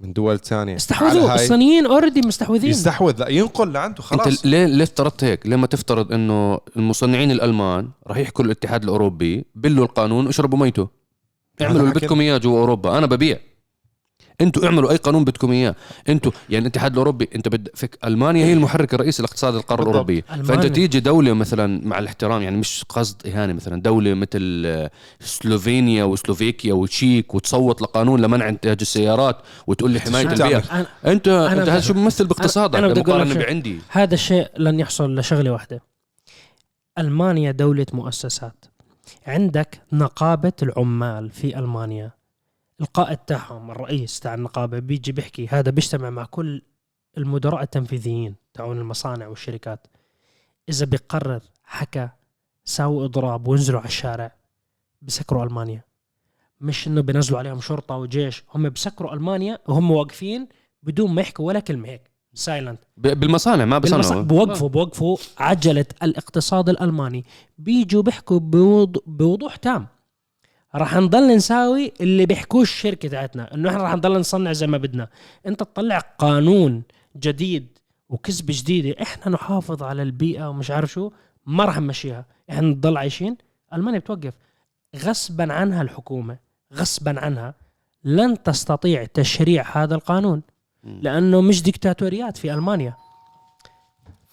من 0.00 0.12
دول 0.12 0.38
ثانية. 0.38 0.76
استحوذوا 0.76 1.34
الصينيين 1.34 1.86
already 1.86 2.20
مستحوذين. 2.26 2.70
يستحوذ. 2.70 3.18
لا 3.18 3.28
ينقل 3.28 3.72
لعنده 3.72 4.02
خلاص. 4.02 4.26
انت 4.26 4.46
ليه 4.46 4.66
ليه 4.66 4.84
افترضت 4.84 5.24
هيك؟ 5.24 5.46
ليه 5.46 5.56
ما 5.56 5.66
تفترض 5.66 6.12
إنه 6.12 6.60
المصنعين 6.76 7.30
الألمان 7.30 7.90
راح 8.06 8.16
يحكوا 8.16 8.44
الاتحاد 8.44 8.82
الأوروبي 8.82 9.44
بلوا 9.54 9.84
القانون 9.84 10.28
اشربوا 10.28 10.58
ميته؟ 10.58 10.88
اعملوا 11.60 11.80
اللي 11.80 11.94
بدكم 11.94 12.20
إياه 12.20 12.38
جوا 12.38 12.60
أوروبا. 12.60 12.98
أنا 12.98 13.06
ببيع. 13.06 13.38
أنتوا 14.40 14.64
اعملوا 14.64 14.90
اي 14.90 14.96
قانون 14.96 15.24
بدكم 15.24 15.52
اياه. 15.52 15.74
أنتوا 16.08 16.32
يعني 16.50 16.62
الاتحاد 16.62 16.92
الاوروبي 16.92 17.28
انت 17.34 17.48
بد 17.48 17.68
فك 17.74 17.98
ألمانيا 18.04 18.46
هي 18.46 18.52
المحرك 18.52 18.94
الرئيسي 18.94 19.22
لاقتصاد 19.22 19.54
القارة 19.54 19.82
الأوروبية. 19.82 20.22
فأنت 20.22 20.66
تيجي 20.66 21.00
دولة 21.00 21.32
مثلا 21.32 21.86
مع 21.86 21.98
الاحترام 21.98 22.42
يعني 22.42 22.56
مش 22.56 22.84
قصد 22.88 23.26
إهانة 23.26 23.52
مثلا 23.52 23.82
دولة 23.82 24.14
مثل 24.14 24.88
سلوفينيا 25.20 26.04
وسلوفيكيا 26.04 26.74
وتشيك 26.74 27.34
وتصوت 27.34 27.82
لقانون 27.82 28.20
لمنع 28.20 28.48
انتاج 28.48 28.76
السيارات 28.80 29.36
وتقول 29.66 29.90
لي 29.90 30.00
حماية 30.00 30.26
البيئه 30.26 30.86
انت 31.06 31.28
أنت 31.28 31.28
هذا 31.28 31.80
شو 31.80 31.94
بيمثل 31.94 32.26
باقتصادك؟ 32.26 32.78
أنا 32.78 32.88
مقارنه 32.88 33.34
بعندي. 33.34 33.80
هذا 33.88 34.14
الشيء 34.14 34.48
لن 34.58 34.80
يحصل 34.80 35.18
لشغلة 35.18 35.50
واحدة. 35.50 35.82
ألمانيا 36.98 37.50
دولة 37.50 37.86
مؤسسات. 37.92 38.64
عندك 39.26 39.80
نقابة 39.92 40.52
العمال 40.62 41.30
في 41.30 41.58
ألمانيا. 41.58 42.10
القائد 42.80 43.18
تاعهم 43.18 43.70
الرئيس 43.70 44.20
تاع 44.20 44.34
النقابة 44.34 44.78
بيجي 44.78 45.12
بيحكي 45.12 45.48
هذا 45.48 45.70
بيجتمع 45.70 46.10
مع 46.10 46.24
كل 46.24 46.62
المدراء 47.18 47.62
التنفيذيين 47.62 48.34
تاعون 48.54 48.78
المصانع 48.78 49.26
والشركات. 49.26 49.86
إذا 50.68 50.86
بيقرر 50.86 51.40
حكى 51.64 52.08
ساووا 52.64 53.04
اضراب 53.04 53.48
وانزلوا 53.48 53.80
على 53.80 53.88
الشارع 53.88 54.32
بسكروا 55.02 55.44
ألمانيا. 55.44 55.84
مش 56.60 56.88
إنه 56.88 57.00
بينزلوا 57.00 57.38
عليهم 57.38 57.60
شرطة 57.60 57.96
وجيش 57.96 58.44
هم 58.54 58.68
بسكروا 58.68 59.14
ألمانيا 59.14 59.58
وهم 59.66 59.90
واقفين 59.90 60.48
بدون 60.82 61.10
ما 61.10 61.22
يحكوا 61.22 61.46
ولا 61.46 61.60
كلمة 61.60 61.88
هيك. 61.88 62.10
سايلنت 62.34 62.78
بالمصانع 62.96 63.64
ما 63.64 63.78
بصنعوا 63.78 64.22
بوقفوا 64.22 64.68
بوقفوا. 64.68 65.16
عجلة 65.38 65.86
الاقتصاد 66.02 66.68
الألماني. 66.68 67.24
بيجوا 67.58 68.02
بيحكوا 68.02 68.38
بوضوح 69.06 69.56
تام. 69.56 69.86
راح 70.74 70.96
نضل 70.96 71.36
نساوي 71.36 71.92
اللي 72.00 72.26
بيحكوش 72.26 72.72
الشركة 72.72 73.08
تاعتنا 73.08 73.54
إنه 73.54 73.68
إحنا 73.68 73.82
راح 73.82 73.94
نضل 73.94 74.18
نصنع 74.18 74.52
زي 74.52 74.66
ما 74.66 74.78
بدنا. 74.78 75.08
أنت 75.46 75.60
تطلع 75.60 75.98
قانون 75.98 76.82
جديد 77.16 77.78
وكذبه 78.08 78.54
جديده 78.56 79.02
إحنا 79.02 79.32
نحافظ 79.32 79.82
على 79.82 80.02
البيئة 80.02 80.48
ومش 80.48 80.70
عارف 80.70 80.92
شو 80.92 81.10
ما 81.46 81.64
راح 81.64 81.80
نمشيها. 81.80 82.24
إحنا 82.50 82.68
نضل 82.68 82.96
عايشين. 82.96 83.36
ألمانيا 83.72 83.98
بتوقف. 83.98 84.34
غصبا 84.96 85.52
عنها 85.52 85.82
الحكومة 85.82 86.38
غصبا 86.74 87.20
عنها 87.20 87.54
لن 88.04 88.42
تستطيع 88.42 89.04
تشريع 89.04 89.64
هذا 89.72 89.94
القانون. 89.94 90.42
لأنه 90.84 91.40
مش 91.40 91.62
ديكتاتوريات 91.62 92.36
في 92.36 92.54
ألمانيا. 92.54 92.96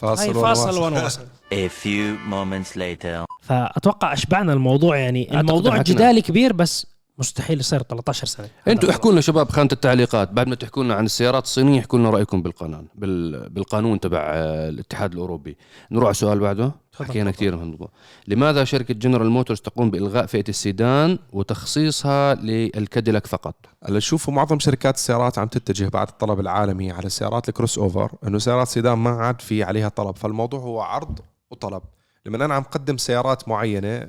فاصل 0.03 0.33
فاصل 0.33 0.67
واصل؟ 0.69 0.81
وأنا 0.81 1.03
واصل 1.03 1.21
A 1.53 1.69
few 1.83 2.31
moments 2.31 2.75
later. 2.77 3.25
فأتوقع 3.41 4.13
أشبعنا 4.13 4.53
الموضوع 4.53 4.97
يعني 4.97 5.39
الموضوع. 5.39 5.77
جدالي 5.81 6.21
كبير 6.21 6.53
بس 6.53 6.87
مستحيل 7.17 7.59
يصير 7.59 7.81
13 7.81 8.27
سنة 8.27 8.47
أنتوا 8.67 8.89
احكوا 8.89 9.11
لنا 9.11 9.21
شباب 9.21 9.49
خانة 9.49 9.69
التعليقات 9.71 10.31
بعد 10.31 10.47
ما 10.47 10.55
تحكوا 10.55 10.83
لنا 10.83 10.93
عن 10.93 11.05
السيارات 11.05 11.43
الصينية 11.43 11.79
احكوا 11.79 11.99
لنا 11.99 12.09
رأيكم 12.09 12.41
بالقانون 12.41 12.87
بال... 12.95 13.49
بالقانون 13.49 13.99
تبع 13.99 14.19
آه، 14.19 14.69
الاتحاد 14.69 15.13
الأوروبي 15.13 15.57
نروح 15.91 16.03
على 16.05 16.11
السؤال 16.11 16.39
بعده. 16.39 16.71
حكينا 16.93 17.31
كثير 17.31 17.55
من 17.55 17.63
الموضوع. 17.63 17.89
لماذا 18.27 18.63
شركة 18.63 18.93
جنرال 18.93 19.29
موتورز 19.29 19.59
تقوم 19.61 19.91
بإلغاء 19.91 20.25
فئة 20.25 20.43
السيدان 20.49 21.19
وتخصيصها 21.33 22.35
للكاديلاك 22.35 23.27
فقط؟ 23.27 23.55
هلا 23.83 23.99
شوفوا 23.99 24.33
معظم 24.33 24.59
شركات 24.59 24.95
السيارات 24.95 25.37
عم 25.37 25.47
تتجه 25.47 25.89
بعد 25.89 26.07
الطلب 26.07 26.39
العالمي 26.39 26.91
على 26.91 27.05
السيارات 27.05 27.49
الكروس 27.49 27.77
اوفر 27.77 28.11
إنه 28.27 28.37
سيارات 28.37 28.67
سيدان 28.67 28.97
ما 28.97 29.09
عاد 29.09 29.41
في 29.41 29.63
عليها 29.63 29.89
طلب. 29.89 30.15
فالموضوع 30.15 30.59
هو 30.59 30.81
عرض 30.81 31.19
وطلب. 31.51 31.81
لما 32.25 32.45
أنا 32.45 32.53
عم 32.55 32.63
قدم 32.63 32.97
سيارات 32.97 33.47
معينة 33.47 34.07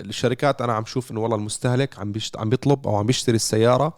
الشركات 0.00 0.62
أنا 0.62 0.72
عم 0.72 0.84
شوف 0.84 1.10
إنه 1.10 1.20
والله 1.20 1.36
المستهلك 1.36 1.98
عم 1.98 2.12
بيشت... 2.12 2.38
عم 2.38 2.50
بيطلب 2.50 2.86
أو 2.86 2.96
عم 2.96 3.06
بيشتري 3.06 3.36
السيارة 3.36 3.96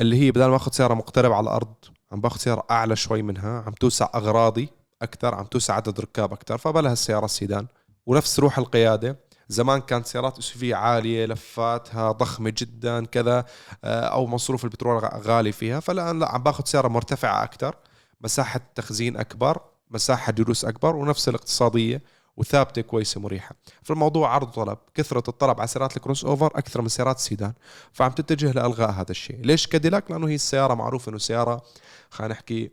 اللي 0.00 0.16
هي 0.16 0.30
بدل 0.30 0.46
ما 0.46 0.56
أخذ 0.56 0.72
سيارة 0.72 0.94
مقتربة 0.94 1.34
على 1.34 1.44
الأرض 1.44 1.74
عم 2.12 2.20
باخذ 2.20 2.38
سيارة 2.38 2.64
أعلى 2.70 2.96
شوي 2.96 3.22
منها 3.22 3.62
عم 3.66 3.72
توسع 3.72 4.08
أغراضي. 4.14 4.68
أكثر 5.02 5.34
عم 5.34 5.44
توسع 5.44 5.74
عدد 5.74 6.00
ركاب 6.00 6.32
أكثر. 6.32 6.58
فبلها 6.58 6.92
السياره 6.92 7.24
السيدان. 7.24 7.66
ونفس 8.06 8.40
روح 8.40 8.58
القيادة. 8.58 9.28
زمان 9.48 9.80
كانت 9.80 10.06
سيارات 10.06 10.38
اس 10.38 10.64
عالية 10.64 11.26
لفاتها 11.26 12.12
ضخمة 12.12 12.52
جدا 12.56 13.06
كذا 13.06 13.44
آه، 13.84 14.00
أو 14.00 14.26
مصروف 14.26 14.64
البترول 14.64 15.04
غالي 15.04 15.52
فيها. 15.52 15.80
فالآن 15.80 16.18
لا 16.18 16.28
عم 16.32 16.42
باخذ 16.42 16.64
سيارة 16.64 16.88
مرتفعة 16.88 17.44
أكثر. 17.44 17.76
مساحة 18.20 18.60
تخزين 18.74 19.16
أكبر 19.16 19.60
مساحة 19.90 20.32
جلوس 20.32 20.64
أكبر 20.64 20.96
ونفس 20.96 21.28
الاقتصادية 21.28 22.02
وثابتة 22.36 22.82
كويسة 22.82 23.20
مريحة. 23.20 23.54
فالموضوع 23.82 24.34
عرض 24.34 24.48
وطلب 24.48 24.78
كثرة 24.94 25.22
الطلب 25.28 25.60
على 25.60 25.68
سيارات 25.68 25.96
الكروس 25.96 26.24
أوفر 26.24 26.46
أكثر 26.46 26.82
من 26.82 26.88
سيارات 26.88 27.16
السيدان. 27.16 27.52
فعم 27.92 28.10
تتجه 28.10 28.52
لألغاء 28.52 28.90
هذا 28.90 29.10
الشيء. 29.10 29.40
ليش 29.40 29.66
كاديلاك؟ 29.66 30.10
لأنه 30.10 30.28
هي 30.28 30.34
السيارة 30.34 30.74
معروف 30.74 31.08
إنه 31.08 31.18
سيارة 31.18 31.62
خلينا 32.10 32.34
نحكي 32.34 32.70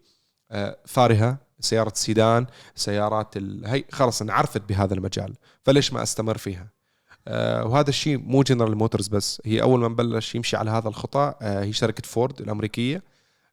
آه، 0.52 0.78
فارهة. 0.86 1.45
سيارة 1.60 1.92
سيدان 1.96 2.46
سيارات 2.76 3.38
ال... 3.38 3.66
هي 3.68 3.84
خلص 3.92 4.22
انعرفت 4.22 4.62
بهذا 4.70 4.94
المجال 4.94 5.34
فليش 5.64 5.94
ما 5.94 6.04
أستمر 6.04 6.38
فيها؟ 6.38 6.68
آه، 7.28 7.66
وهذا 7.66 7.90
الشيء 7.90 8.18
مو 8.18 8.44
جنرال 8.44 8.78
موتورز 8.78 9.08
بس 9.08 9.42
هي 9.46 9.62
أول 9.62 9.80
ما 9.80 9.88
بلش 9.88 10.36
يمشي 10.36 10.58
على 10.58 10.72
هذا 10.72 10.88
الخطى 10.88 11.34
آه، 11.42 11.64
هي 11.64 11.74
شركة 11.74 12.04
فورد 12.08 12.42
الأمريكية 12.42 13.04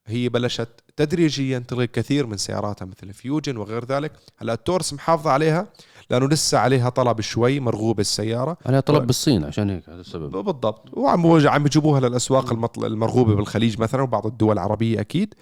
هي 0.06 0.28
بلشت 0.28 0.68
تدريجيا 0.96 1.58
تلغي 1.58 1.86
كثير 1.86 2.26
من 2.26 2.36
سياراتها 2.36 2.84
مثل 2.86 2.96
الفيوجن 3.08 3.56
وغير 3.56 3.84
ذلك. 3.84 4.12
هلا 4.38 4.52
التورس 4.52 4.92
محافظة 4.92 5.30
عليها 5.30 5.66
لأنه 6.10 6.28
لسه 6.28 6.58
عليها 6.58 6.88
طلب 6.88 7.20
شوي 7.20 7.60
مرغوبه 7.60 8.00
السياره 8.00 8.56
عليها 8.66 8.80
طلب 8.80 9.02
و- 9.02 9.06
بالصين 9.06 9.44
عشان 9.44 9.70
هيك 9.70 9.88
هذا 9.88 10.00
السبب. 10.00 10.30
بالضبط. 10.30 10.88
وعم 10.92 11.26
عم 11.48 11.66
يجيبوها 11.66 12.00
للأسواق 12.00 12.52
المطل- 12.52 12.84
المرغوبة 12.84 13.34
بالخليج 13.34 13.80
مثلا 13.80 14.02
وبعض 14.02 14.26
الدول 14.26 14.52
العربية 14.52 15.00
أكيد. 15.00 15.34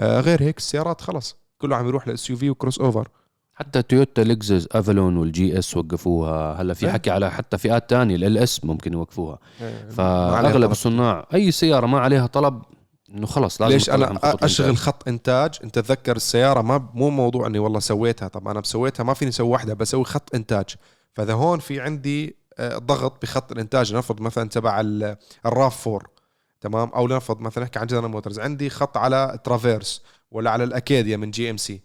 آه، 0.00 0.20
غير 0.20 0.42
هيك 0.42 0.58
السيارات 0.58 1.00
خلص 1.00 1.36
كله 1.58 1.76
عم 1.76 1.86
يروح 1.88 2.08
لل 2.08 2.17
SUV 2.17 2.30
و 2.30 2.36
crossover 2.36 3.08
حتى 3.54 3.82
تويوتا 3.82 4.20
لكزس 4.20 4.68
افالون 4.72 5.16
وال 5.16 5.58
GS 5.58 5.76
وقفوها 5.76 6.62
هلا 6.62 6.74
في 6.74 6.86
إيه. 6.86 6.92
حكي 6.92 7.10
على 7.10 7.30
حتى 7.30 7.58
فئات 7.58 7.90
تانية 7.90 8.16
ال 8.16 8.38
LS 8.38 8.64
ممكن 8.64 8.92
يوقفوها 8.92 9.38
عليها 9.60 9.90
فأغلب. 9.90 10.70
الصناع 10.70 11.26
أي 11.34 11.50
سيارة 11.50 11.86
ما 11.86 12.00
عليها 12.00 12.26
طلب 12.26 12.62
إنه 13.14 13.26
خلص 13.26 13.60
لازم 13.62 13.72
ليش 13.74 13.90
أنا 13.90 14.18
أشغل. 14.24 14.76
خط 14.76 15.08
إنتاج 15.08 15.54
أنت 15.64 15.78
تذكر 15.78 16.16
السيارة 16.16 16.62
ما 16.62 16.88
مو 16.94 17.10
موضوع 17.10 17.46
إني 17.46 17.58
والله 17.58 17.80
سويتها 17.80 18.28
طب 18.28 18.48
أنا 18.48 18.60
بسويتها 18.60 19.04
ما 19.04 19.14
فيني 19.14 19.28
أسوي 19.28 19.48
واحدة 19.48 19.74
بسوي 19.74 20.04
خط 20.04 20.34
إنتاج 20.34 20.64
فإذا 21.14 21.32
هون 21.34 21.58
في 21.58 21.80
عندي 21.80 22.36
آه، 22.58 22.78
ضغط 22.78 23.22
بخط 23.22 23.52
الإنتاج 23.52 23.94
نفرض 23.94 24.20
مثلا 24.20 24.48
تبع 24.48 24.80
ال- 24.80 25.16
الراف 25.46 25.88
4 25.88 26.00
تمام؟ 26.60 26.88
أو 26.88 27.08
نفرض 27.08 27.40
مثلا 27.40 27.64
نحكي 27.64 27.78
عن 27.78 27.86
جنرال 27.86 28.10
موتورز 28.10 28.40
عندي 28.40 28.70
خط 28.70 28.96
على 28.96 29.38
ترافيرس 29.44 30.02
ولا 30.30 30.50
على 30.50 30.64
الأكاديا 30.64 31.16
من 31.16 31.30
GMC 31.30 31.82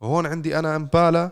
وهون 0.00 0.26
عندي 0.26 0.58
أنا 0.58 0.76
امبالا 0.76 1.30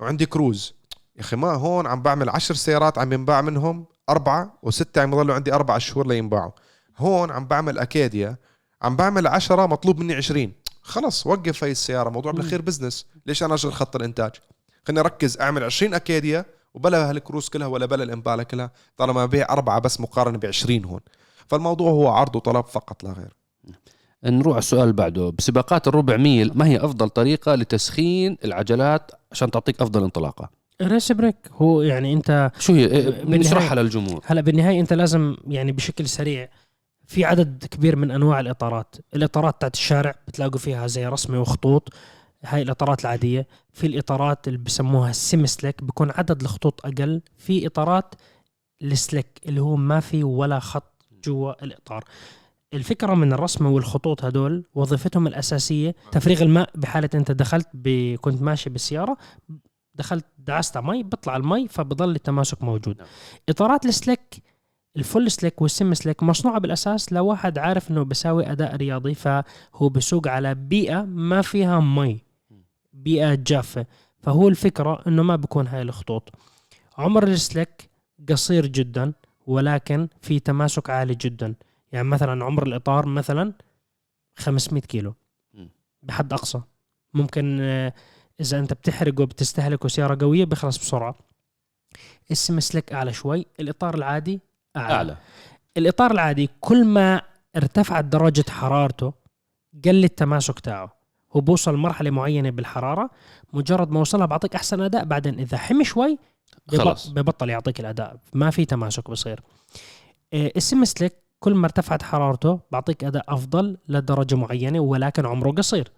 وعندي 0.00 0.26
كروز. 0.26 0.74
يا 1.16 1.20
أخي 1.20 1.36
ما 1.36 1.52
هون 1.52 1.86
عم 1.86 2.02
بعمل 2.02 2.28
عشر 2.28 2.54
سيارات 2.54 2.98
عم 2.98 3.12
ينباع 3.12 3.40
منهم 3.40 3.86
أربعة 4.08 4.58
وستة 4.62 5.02
عم 5.02 5.12
يضلوا 5.12 5.34
عندي 5.34 5.54
أربع 5.54 5.78
شهور 5.78 6.06
لينباعوا. 6.06 6.50
هون 6.98 7.30
عم 7.30 7.46
بعمل 7.46 7.78
أكاديا 7.78 8.36
عم 8.82 8.96
بعمل 8.96 9.26
عشرة 9.26 9.66
مطلوب 9.66 9.98
مني 9.98 10.14
عشرين. 10.14 10.52
خلص 10.82 11.26
وقف 11.26 11.64
هاي 11.64 11.70
السيارة 11.70 12.10
موضوع 12.10 12.32
بالأخير 12.32 12.62
business 12.62 13.06
ليش 13.26 13.42
أنا 13.42 13.54
أشغل 13.54 13.72
خط 13.72 13.96
الإنتاج؟ 13.96 14.32
خليني 14.86 15.00
أركز 15.00 15.40
أعمل 15.40 15.64
20 15.64 15.94
أكاديا 15.94 16.44
وبلا 16.74 17.10
هالكروز 17.10 17.48
كلها 17.48 17.66
ولا 17.66 17.86
بلا 17.86 18.04
الإمبالا 18.04 18.42
كلها. 18.42 18.70
طالما 18.96 19.24
أبيع 19.24 19.46
أربعة 19.50 19.78
بس 19.78 20.00
مقارنة 20.00 20.38
ب 20.38 20.46
20 20.46 20.84
هون. 20.84 21.00
فالموضوع 21.46 21.90
هو 21.90 22.08
عرض 22.08 22.36
وطلب 22.36 22.64
فقط 22.64 23.04
لا 23.04 23.12
غير. 23.12 23.32
نروح 24.24 24.52
على 24.52 24.58
السؤال 24.58 24.82
اللي 24.82 24.92
بعده. 24.92 25.30
بسباقات 25.38 25.88
الربع 25.88 26.16
ميل 26.16 26.50
ما 26.54 26.66
هي 26.66 26.76
أفضل 26.84 27.08
طريقة 27.08 27.54
لتسخين 27.54 28.36
العجلات 28.44 29.10
عشان 29.32 29.50
تعطيك 29.50 29.80
أفضل 29.82 30.02
انطلاقة؟ 30.04 30.50
race 30.82 31.12
brake 31.12 31.36
هو 31.52 31.82
يعني 31.82 32.12
أنت 32.12 32.50
شو 32.58 32.72
هي؟ 32.72 32.86
إيه، 32.86 33.10
بالنهاية- 33.22 33.26
نشرحها 33.26 33.74
للجمهور 33.74 34.20
هلا 34.26 34.40
بالنهاية 34.40 34.80
أنت 34.80 34.92
لازم 34.92 35.36
يعني 35.46 35.72
بشكل 35.72 36.08
سريع 36.08 36.48
في 37.06 37.24
عدد 37.24 37.64
كبير 37.70 37.96
من 37.96 38.10
أنواع 38.10 38.40
الإطارات. 38.40 38.96
الإطارات 39.14 39.60
تاعت 39.60 39.74
الشارع 39.74 40.14
بتلاقوا 40.28 40.58
فيها 40.58 40.86
زي 40.86 41.06
رسمه 41.06 41.40
وخطوط 41.40 41.88
هاي 42.44 42.62
الإطارات 42.62 43.00
العادية. 43.00 43.46
في 43.72 43.86
الإطارات 43.86 44.48
اللي 44.48 44.58
بسموها 44.58 45.10
ال 45.10 45.17
semi 45.17 45.46
slick 45.46 45.84
بكون 45.84 46.10
عدد 46.10 46.40
الخطوط 46.40 46.86
أقل. 46.86 47.20
في 47.38 47.66
إطارات 47.66 48.14
ال 48.82 48.89
slick 48.89 49.26
اللي 49.46 49.60
هو 49.60 49.76
ما 49.76 50.00
في 50.00 50.24
ولا 50.24 50.58
خط 50.58 50.91
جوا 51.24 51.64
الإطار. 51.64 52.04
الفكرة 52.74 53.14
من 53.14 53.32
الرسمه 53.32 53.70
والخطوط 53.70 54.24
هدول 54.24 54.64
وظيفتهم 54.74 55.26
الأساسية 55.26 55.94
تفريغ 56.12 56.42
الماء 56.42 56.70
بحالة 56.74 57.10
أنت 57.14 57.30
دخلت 57.32 57.68
ب... 57.74 58.14
كنت 58.14 58.42
ماشي 58.42 58.70
بالسيارة 58.70 59.16
دخلت 59.94 60.24
دعست 60.38 60.76
على 60.76 60.86
مي 60.86 61.02
بيطلع 61.02 61.36
المي 61.36 61.68
فبضل 61.68 62.10
التماسك 62.10 62.62
موجود. 62.62 62.98
نعم. 62.98 63.06
إطارات 63.48 63.86
ال 63.86 63.95
slick 63.95 64.42
ال 64.96 65.03
full 65.03 65.30
slick 65.30 65.62
وال 65.62 65.73
semi 65.73 65.94
slick 65.94 66.22
مصنوعة 66.22 66.58
بالأساس 66.58 67.12
لواحد 67.12 67.58
عارف 67.58 67.90
إنه 67.90 68.02
بيساوي 68.02 68.52
أداء 68.52 68.76
رياضي 68.76 69.14
فهو 69.14 69.88
بسوق 69.88 70.28
على 70.28 70.54
بيئة 70.54 71.02
ما 71.02 71.42
فيها 71.42 71.80
مي 71.80 72.20
بيئة 72.92 73.34
جافة. 73.34 73.86
فهو 74.18 74.48
الفكرة 74.48 75.02
إنه 75.06 75.22
ما 75.22 75.36
بكون 75.36 75.66
هاي 75.66 75.82
الخطوط. 75.82 76.32
عمر 76.98 77.28
السليك 77.28 77.90
قصير 78.28 78.66
جدا. 78.66 79.12
ولكن 79.46 80.08
في 80.20 80.40
تماسك 80.40 80.90
عالي 80.90 81.14
جدا. 81.14 81.54
يعني 81.92 82.08
مثلا 82.08 82.44
عمر 82.44 82.66
الإطار 82.66 83.06
مثلا 83.06 83.52
500 84.36 84.82
كيلو. 84.82 85.14
بحد 86.02 86.32
أقصى. 86.32 86.60
ممكن 87.14 87.58
آه، 87.60 87.92
إذا 88.40 88.58
أنت 88.58 88.72
بتحرق 88.72 89.20
وبتستهلك 89.20 89.86
سياره 89.86 90.18
قوية 90.20 90.44
بيخلص 90.44 90.78
بسرعة. 90.78 91.14
السم 92.30 92.60
سليك 92.60 92.92
أعلى 92.92 93.12
شوي. 93.12 93.46
الإطار 93.60 93.94
العادي 93.94 94.40
أعلى, 94.76 94.94
أعلى. 94.94 95.16
الإطار 95.76 96.10
العادي 96.10 96.50
كل 96.60 96.84
ما 96.84 97.22
ارتفعت 97.56 98.04
درجة 98.04 98.50
حرارته 98.50 99.12
قل 99.84 100.04
التماسك 100.04 100.60
تاعه. 100.60 101.01
هو 101.36 101.40
بوصل 101.40 101.76
مرحلة 101.76 102.10
معينة 102.10 102.50
بالحرارة 102.50 103.10
مجرد 103.52 103.90
ما 103.90 104.00
وصلها 104.00 104.26
بعطيك 104.26 104.54
أحسن 104.54 104.80
أداء 104.80 105.04
بعدين 105.04 105.38
إذا 105.38 105.56
حمي 105.58 105.84
شوي 105.84 106.18
خلص. 106.68 107.08
ببطل 107.08 107.50
يعطيك 107.50 107.80
الأداء. 107.80 108.16
ما 108.34 108.50
في 108.50 108.64
تماسك 108.64 109.10
بصير. 109.10 109.40
إيه، 110.32 110.52
السم 110.56 110.84
سليك 110.84 111.12
كل 111.40 111.54
ما 111.54 111.64
ارتفعت 111.64 112.02
حرارته 112.02 112.60
بعطيك 112.70 113.04
أداء 113.04 113.24
أفضل 113.28 113.78
لدرجة 113.88 114.34
معينة 114.34 114.80
ولكن 114.80 115.26
عمره 115.26 115.50
قصير. 115.50 115.92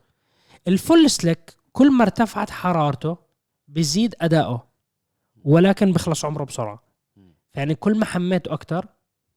الفول 0.68 1.10
سليك 1.10 1.56
كل 1.72 1.92
ما 1.92 2.02
ارتفعت 2.02 2.50
حرارته 2.50 3.16
بيزيد 3.68 4.14
أداؤه 4.20 4.64
ولكن 5.44 5.92
بيخلص 5.92 6.24
عمره 6.24 6.44
بسرعة. 6.44 6.82
يعني 7.54 7.74
كل 7.74 7.98
ما 7.98 8.04
حميته 8.04 8.52
أكثر 8.52 8.86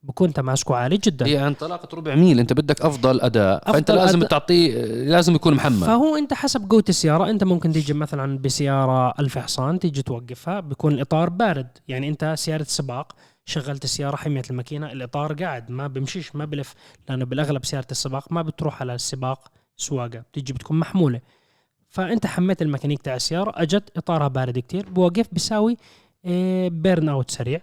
بكون 0.08 0.34
تماسكه 0.34 0.76
عالي 0.76 0.98
جدا. 0.98 1.26
هي 1.26 1.48
انطلاقه 1.48 1.96
ربع 1.96 2.16
ميل. 2.16 2.40
أنت 2.40 2.54
بدك 2.54 2.82
أفضل 2.82 3.22
أداء. 3.22 3.72
فأنت 3.72 3.90
أفضل 3.90 4.06
لازم 4.06 4.18
أداء. 4.18 4.30
تعطيه 4.30 4.86
لازم 4.86 5.36
يكون 5.36 5.54
محمل 5.54 5.88
فهو 5.88 6.16
أنت 6.16 6.34
حسب 6.34 6.70
قوة 6.70 6.84
السيارة 6.90 7.30
أنت 7.30 7.44
ممكن 7.44 7.72
تيجي 7.72 7.94
مثلا 7.94 8.38
بسيارة 8.38 9.14
ألف 9.20 9.38
حصان 9.38 9.80
تيجي 9.80 10.02
توقفها 10.02 10.60
بيكون 10.60 10.94
الإطار 10.94 11.30
بارد. 11.30 11.68
يعني 11.88 12.10
أنت 12.10 12.34
سيارة 12.38 12.64
سباق 12.64 13.16
شغلت 13.46 13.84
السيارة 13.84 14.16
حميت 14.16 14.52
الماكينة 14.52 14.92
الإطار 14.92 15.34
قاعد 15.34 15.72
ما 15.72 15.88
بمشيش 15.88 16.36
ما 16.36 16.46
بلف. 16.46 16.74
لأنه 17.10 17.26
بالأغلب 17.26 17.66
سيارة 17.66 17.88
السباق 17.92 18.32
ما 18.32 18.42
بتروح 18.42 18.82
على 18.82 18.96
السباق 18.96 19.52
سواقة 19.78 20.20
بتيجي 20.20 20.54
بتكون 20.54 20.80
محمولة. 20.80 21.22
فأنت 21.90 22.26
حميت 22.26 22.62
الميكانيك 22.62 23.02
تاع 23.02 23.16
السيارة 23.16 23.54
أجت 23.56 23.98
إطارها 23.98 24.28
بارد 24.28 24.60
كتير 24.60 24.90
بوقف 24.90 25.28
بيساوي 25.32 25.78
burnout 26.70 27.32
سريع. 27.32 27.62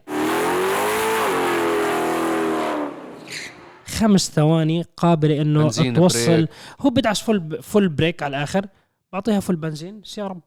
خمس 3.95 4.31
ثواني 4.31 4.85
قابله 4.97 5.43
إنه 5.43 5.71
توصل. 5.71 6.27
brake. 6.27 6.49
هو 6.81 6.91
بدعس 6.91 7.21
full 7.21 7.63
full 7.63 7.89
brake 7.89 8.23
على 8.23 8.37
الآخر. 8.37 8.67
بعطيها 9.13 9.41
full 9.41 9.57
بنزين. 9.57 10.01
سيارة 10.05 10.41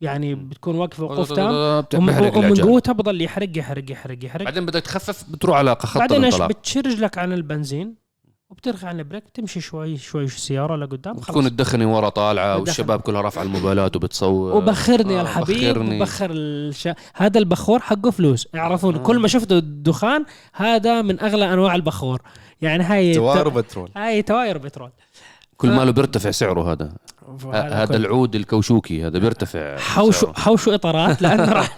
يعني 0.00 0.34
بتكون 0.34 0.76
واقفة 0.76 1.04
وقوف 1.04 1.32
تام. 1.32 1.84
ومن. 1.94 2.54
قوتها 2.54 2.92
بضل 2.92 3.22
يحرق 3.22 3.58
يحرق 3.58 3.90
يحرق 3.90 4.24
يحرق. 4.24 4.44
بعدين 4.44 4.66
بدك 4.66 4.82
تخفف 4.82 5.24
بتروح 5.30 5.56
على 5.56 5.76
خط 5.80 5.98
بعدين 5.98 6.24
إيش؟ 6.24 6.34
الانطلاق. 6.34 6.58
بتشيل 6.60 6.80
رجلك 6.80 7.18
عن 7.18 7.32
البنزين 7.32 8.04
وبترخي 8.50 8.86
عن 8.86 8.98
ال 8.98 9.02
brake. 9.02 9.24
بتمشي 9.24 9.60
شوي 9.60 9.96
شوي 9.96 10.24
السياره 10.24 10.76
لقدام. 10.76 11.16
بتكون 11.16 11.46
الدخنة 11.46 11.96
ورا 11.96 12.08
طالعة. 12.08 12.58
والشباب 12.58 13.00
كلها 13.00 13.20
رافعة 13.20 13.42
الموبايلات 13.42 13.96
وبتصور. 13.96 14.56
وبخرني 14.56 15.12
يا 15.14 15.18
آه، 15.18 15.22
الحبيب 15.22 15.70
بخرني. 15.70 15.96
وبخر 15.96 16.30
الش... 16.30 16.88
هذا 17.14 17.38
البخور 17.38 17.80
حقه 17.80 18.10
فلوس. 18.10 18.48
اعرفون 18.54 18.98
كل 18.98 19.18
ما 19.18 19.28
شفتوا 19.28 19.58
الدخان 19.58 20.24
هذا 20.52 21.02
من 21.02 21.20
أغلى 21.20 21.52
أنواع 21.52 21.74
البخور. 21.74 22.22
يعني 22.64 22.84
هاي 22.84 23.14
توار 23.14 23.48
بترول. 23.48 23.90
هاي 23.96 24.22
تواير 24.22 24.58
بترول. 24.58 24.90
كل 25.56 25.70
ماله 25.70 25.90
بيرتفع 25.90 26.30
سعره 26.30 26.72
هذا. 26.72 26.92
هذا 27.52 27.96
العود 27.96 28.34
الكوشوكي 28.34 29.06
هذا 29.06 29.18
بيرتفع 29.18 29.78
حوشوا. 29.78 30.32
حوشوا 30.32 30.74
إطارات 30.74 31.22
لأنه 31.22 31.52
راح 31.52 31.76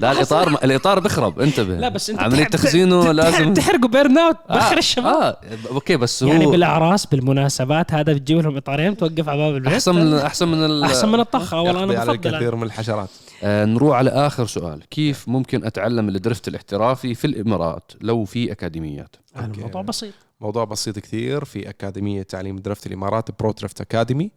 لا 0.00 0.12
الإطار 0.12 0.48
الإطار 0.48 1.00
بخرب 1.00 1.40
انتبه. 1.40 1.78
لا 1.78 1.88
بس 1.88 2.10
انت 2.10 2.20
عملية 2.20 2.44
تخزينه 2.44 3.12
لازم 3.12 3.54
تحرقوا 3.54 3.88
بيرن 3.88 4.18
اوت 4.18 4.36
بخر 4.50 4.74
آه، 4.74 4.78
الشباب. 4.78 5.06
آه 5.06 5.36
أوكي 5.70 5.96
بس 5.96 6.22
هو 6.22 6.28
يعني 6.28 6.46
بالأعراس 6.46 7.06
بالمناسبات 7.06 7.94
هذا 7.94 8.12
بتجيب 8.12 8.38
لهم 8.38 8.56
إطارين 8.56 8.96
توقف 8.96 9.28
على 9.28 9.38
باب 9.38 9.56
البيت. 9.56 9.72
أحسن 9.72 9.94
من 9.94 10.14
أحسن 10.14 10.48
من 10.48 10.82
أحسن 10.82 11.08
من 11.08 11.20
الطخه 11.20 11.60
والله 11.60 11.84
أنا 11.84 11.92
بفضل 11.92 12.14
الكثير 12.14 12.56
من 12.56 12.62
الحشرات. 12.62 13.08
آه 13.42 13.64
نروح 13.64 13.96
على 13.96 14.10
آخر 14.10 14.46
سؤال. 14.46 14.88
كيف 14.90 15.28
ممكن 15.28 15.64
أتعلم 15.64 16.08
ال 16.08 16.15
drift 16.15 16.48
الاحترافي 16.48 17.14
في 17.14 17.26
الإمارات 17.26 17.92
لو 18.00 18.24
في 18.24 18.52
أكاديميات؟ 18.52 19.16
الموضوع 19.36 19.82
بسيط. 19.82 20.14
موضوع 20.40 20.64
بسيط 20.64 20.98
كثير 20.98 21.44
في 21.44 21.68
أكاديمية 21.70 22.22
تعليم 22.22 22.56
drift 22.56 22.86
الإمارات 22.86 23.40
Pro 23.40 23.52
Drift 23.52 23.80
Academy 23.80 24.30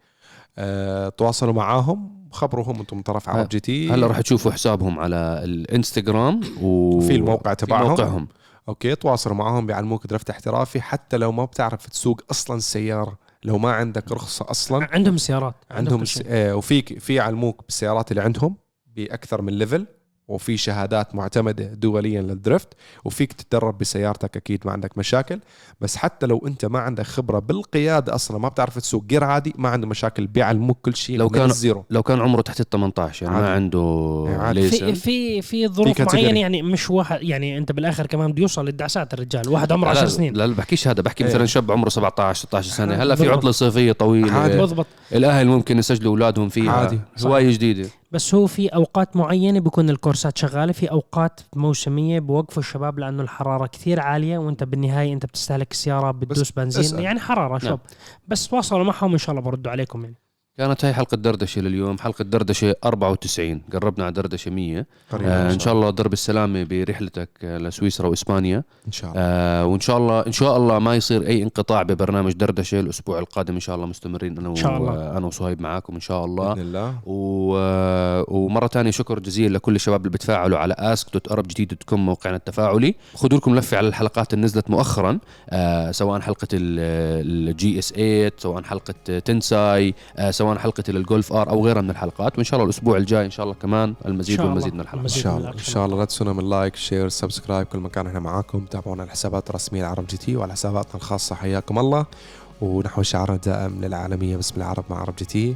أه 0.58 1.10
تواصلوا 1.10 1.54
معاهم 1.54 2.28
خبروهم 2.32 2.80
أنتم 2.80 2.98
من 2.98 3.04
طرف 3.04 3.30
ArabGT. 3.30 3.90
هلا 3.92 4.08
راح 4.08 4.22
تشوفوا 4.22 4.52
حسابهم 4.52 5.00
على 5.00 5.42
الإنستغرام 5.44 6.42
و... 6.62 6.68
وفي 6.98 7.16
الموقع 7.16 7.54
في 7.54 7.66
تبعهم. 7.66 7.90
موقعهم. 7.90 8.28
okay 8.70 8.96
تواصلوا 8.96 9.36
معاهم 9.36 9.66
بيعلموك 9.68 10.08
drift 10.08 10.30
احترافي 10.30 10.82
حتى 10.82 11.18
لو 11.18 11.32
ما 11.32 11.46
بتعرف 11.46 11.86
تسوق 11.86 12.22
أصلا 12.32 12.58
السياره 12.58 13.18
لو 13.44 13.58
ما 13.58 13.72
عندك 13.72 14.12
رخصة 14.12 14.46
أصلا. 14.52 14.88
عندهم 14.92 15.18
سيارات 15.18 15.56
عندهم 15.72 16.00
كل 16.00 16.08
س... 16.08 16.22
آه 16.26 16.56
وفيك 16.56 17.00
في 17.00 17.14
يعلموك 17.14 17.62
بالسيارات 17.66 18.12
اللي 18.12 18.22
عندهم 18.22 18.56
بأكثر 18.96 19.42
من 19.42 19.54
level 19.54 19.88
وفي 20.28 20.58
شهادات 20.58 21.16
معتمدة 21.16 21.66
دوليا 21.66 22.22
لل 22.22 22.35
drift 22.35 22.68
وفيك 23.06 23.34
تتدرب 23.34 23.78
بسيارتك 23.78 24.38
أكيد 24.38 24.60
ما 24.66 24.72
عندك 24.72 24.98
مشاكل 24.98 25.40
بس 25.82 25.96
حتى 25.96 26.26
لو 26.26 26.44
أنت 26.48 26.66
ما 26.66 26.80
عندك 26.80 27.04
خبرة 27.06 27.40
بالقيادة 27.40 28.16
أصلا 28.16 28.38
ما 28.38 28.48
بتعرف 28.50 28.80
تسوق 28.80 29.04
جير 29.04 29.24
عادي 29.24 29.54
ما 29.58 29.70
عنده 29.70 29.88
مشاكل 29.88 30.28
بيعلموك 30.28 30.78
كل 30.82 30.96
شيء 30.96 31.18
لو 31.18 31.30
كان- 31.30 31.50
ال 31.50 31.57
zero 31.57 31.86
لو 31.90 32.04
كان 32.04 32.22
عمره 32.22 32.42
تحت 32.42 32.60
ال 32.62 32.70
18 32.70 33.24
يعني 33.26 33.36
ما 33.38 33.42
عادي. 33.44 33.56
عنده 33.56 34.26
عادي. 34.40 34.68
في 34.70 34.96
في 34.96 35.42
في 35.42 35.68
ظروف. 35.68 36.02
معينة 36.02 36.40
يعني 36.40 36.62
مش 36.62 36.90
واحد 36.90 37.22
يعني 37.22 37.58
أنت 37.58 37.72
بالآخر 37.72 38.06
كمان 38.08 38.32
بده 38.32 38.42
يوصل 38.42 38.66
للدعسات 38.66 39.14
الرجال 39.14 39.50
واحد 39.50 39.72
عمره 39.72 39.90
10 39.90 40.08
سنين 40.08 40.34
لا 40.34 40.48
لا 40.48 40.56
بحكيش 40.56 40.88
هذا 40.88 41.02
بحكي 41.02 41.24
إيه. 41.24 41.30
مثلا 41.30 41.46
شاب 41.46 41.72
عمره 41.72 41.90
17 41.90 42.40
16 42.40 42.70
سنة 42.72 42.94
هلا 42.96 43.16
في 43.16 43.22
بالضبط. 43.22 43.38
عطلة 43.38 43.52
صيفية 43.52 43.92
طويلة 43.92 44.34
عادي. 44.34 44.58
بضبط 44.58 44.86
الأهل 45.14 45.48
ممكن 45.48 45.80
يسجلوا 45.80 46.12
أولادهم 46.12 46.50
فيها 46.50 46.72
عادي. 46.72 47.00
هوايه 47.26 47.52
جديدة 47.52 47.90
بس 48.14 48.36
هو 48.36 48.48
في 48.48 48.68
أوقات 48.68 49.16
معينة 49.16 49.60
بيكون 49.60 49.90
الكورسات 49.90 50.38
شغالة 50.38 50.72
في 50.72 50.92
أوقات 50.92 51.42
موسمية 51.56 52.20
بوقفوا 52.20 52.62
الشباب 52.64 53.00
لأنه 53.00 53.24
الحرارة 53.24 53.68
كثير 53.68 54.00
عالية 54.00 54.38
وأنت 54.38 54.64
بالنهاية 54.64 55.14
أنت 55.14 55.26
بتستهلك 55.26 55.72
السياره 55.72 56.12
بتدوس 56.12 56.52
بنزين. 56.52 57.00
يعني 57.00 57.20
حرارة 57.20 57.58
شوف 57.58 57.70
نعم. 57.70 57.80
بس 58.28 58.48
تواصلوا 58.48 58.84
معهم 58.84 59.12
إن 59.12 59.18
شاء 59.18 59.32
الله 59.32 59.42
بردوا 59.42 59.72
عليكم 59.72 60.04
يعني 60.04 60.16
كانت 60.58 60.86
هاي 60.86 60.94
حلقة 60.94 61.18
دردشة 61.18 61.62
لليوم 61.62 61.98
حلقة 61.98 62.24
دردشة 62.24 62.76
94 62.86 63.62
قربنا 63.74 64.06
على 64.06 64.14
دردشة 64.14 64.52
100 64.52 64.86
قريباً 65.12 65.32
آه 65.50 65.54
إن 65.54 65.60
شاء 65.60 65.74
الله 65.74 65.90
درب 65.90 66.14
السلامة 66.14 66.64
برحلتك 66.64 67.30
آه، 67.44 67.58
لسويسرا 67.58 68.08
وإسبانيا. 68.08 68.64
إن 68.88 68.92
شاء 68.92 69.10
الله. 69.12 69.22
آه 69.22 69.66
وإن 69.66 69.80
شاء 69.80 69.98
الله 69.98 70.20
إن 70.28 70.32
شاء 70.32 70.58
الله 70.58 70.80
ما 70.80 70.96
يصير 70.96 71.28
أي 71.28 71.44
انقطاع 71.44 71.84
ببرنامج 71.84 72.32
دردشة 72.34 72.80
الأسبوع 72.80 73.20
القادم. 73.20 73.54
إن 73.54 73.60
شاء 73.60 73.76
الله 73.76 73.86
مستمرين 73.88 74.36
إن 74.38 74.56
شاء 74.56 74.78
الله. 74.78 74.92
و- 74.94 75.18
أنا 75.18 75.28
وصهيب 75.28 75.62
معاكم 75.62 75.94
إن 75.94 76.00
شاء 76.00 76.26
الله. 76.26 76.54
بإذن 76.54 76.62
الله. 76.62 76.96
و... 77.06 77.56
ومرة 78.28 78.68
ثانية 78.68 78.92
شكر 78.92 79.20
جزيل 79.20 79.54
لكل 79.54 79.76
الشباب 79.76 80.00
اللي 80.00 80.10
بتفاعلوا 80.10 80.58
على 80.60 80.74
كوم 81.86 82.06
موقعنا 82.06 82.36
التفاعلي. 82.38 82.96
خذوا 83.16 83.38
لكم 83.40 83.56
لفة 83.56 83.78
على 83.78 83.88
الحلقات 83.88 84.34
اللي 84.34 84.46
نزلت 84.46 84.70
مؤخرا. 84.70 85.20
آه 85.50 85.92
سواء 85.92 86.20
حلقة 86.20 86.48
ال 86.54 87.80
GS 87.80 87.90
8 87.94 88.32
سواء 88.38 88.64
حلقة 88.64 89.20
تنساي 89.20 89.94
آه 90.18 90.32
سواء 90.32 90.43
حلقة 90.60 90.84
الجولف 90.90 91.34
R 91.34 91.50
أو 91.50 91.66
غيرها 91.66 91.82
من 91.82 91.90
الحلقات 91.90 92.36
وإن 92.38 92.44
شاء 92.44 92.60
الله 92.60 92.66
الأسبوع 92.66 92.98
الجاي 92.98 93.26
إن 93.26 93.32
شاء 93.32 93.44
الله 93.44 93.56
كمان 93.62 93.94
المزيد 94.06 94.42
والمزيد 94.42 94.72
الله. 94.72 94.76
من 94.76 94.82
الحلقات. 94.82 95.12
إن 95.12 95.22
شاء 95.22 95.34
من 95.34 95.40
الله. 95.40 95.52
إن. 95.52 95.58
شاء 95.58 95.86
الله. 95.86 95.98
لا 95.98 96.06
تنسونا 96.06 96.34
من 96.34 96.50
like 96.50 96.76
share 96.76 97.10
subscribe 97.10 97.68
كل 97.68 97.80
مكان 97.80 98.08
إحنا 98.08 98.20
معاكم. 98.20 98.66
تابعونا 98.66 99.04
الحسابات 99.04 99.50
الرسميه 99.50 99.82
لعرب 99.82 100.08
GT 100.08 100.36
وعلى 100.36 100.54
حساباتنا 100.54 100.96
الخاصة. 100.96 101.36
حياكم 101.36 101.80
الله. 101.80 102.06
ونحو 102.62 103.02
شعار 103.02 103.36
دائم 103.36 103.82
للعالمية 103.82 104.36
باسم 104.36 104.56
العرب 104.58 104.84
مع 104.90 105.00
عرب 105.02 105.16
GT. 105.16 105.56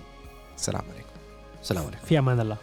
السلام 0.58 0.82
عليكم. 0.94 1.10
سلام 1.64 1.84
عليكم. 1.84 2.06
في 2.06 2.20
أمان 2.20 2.40
الله. 2.40 2.58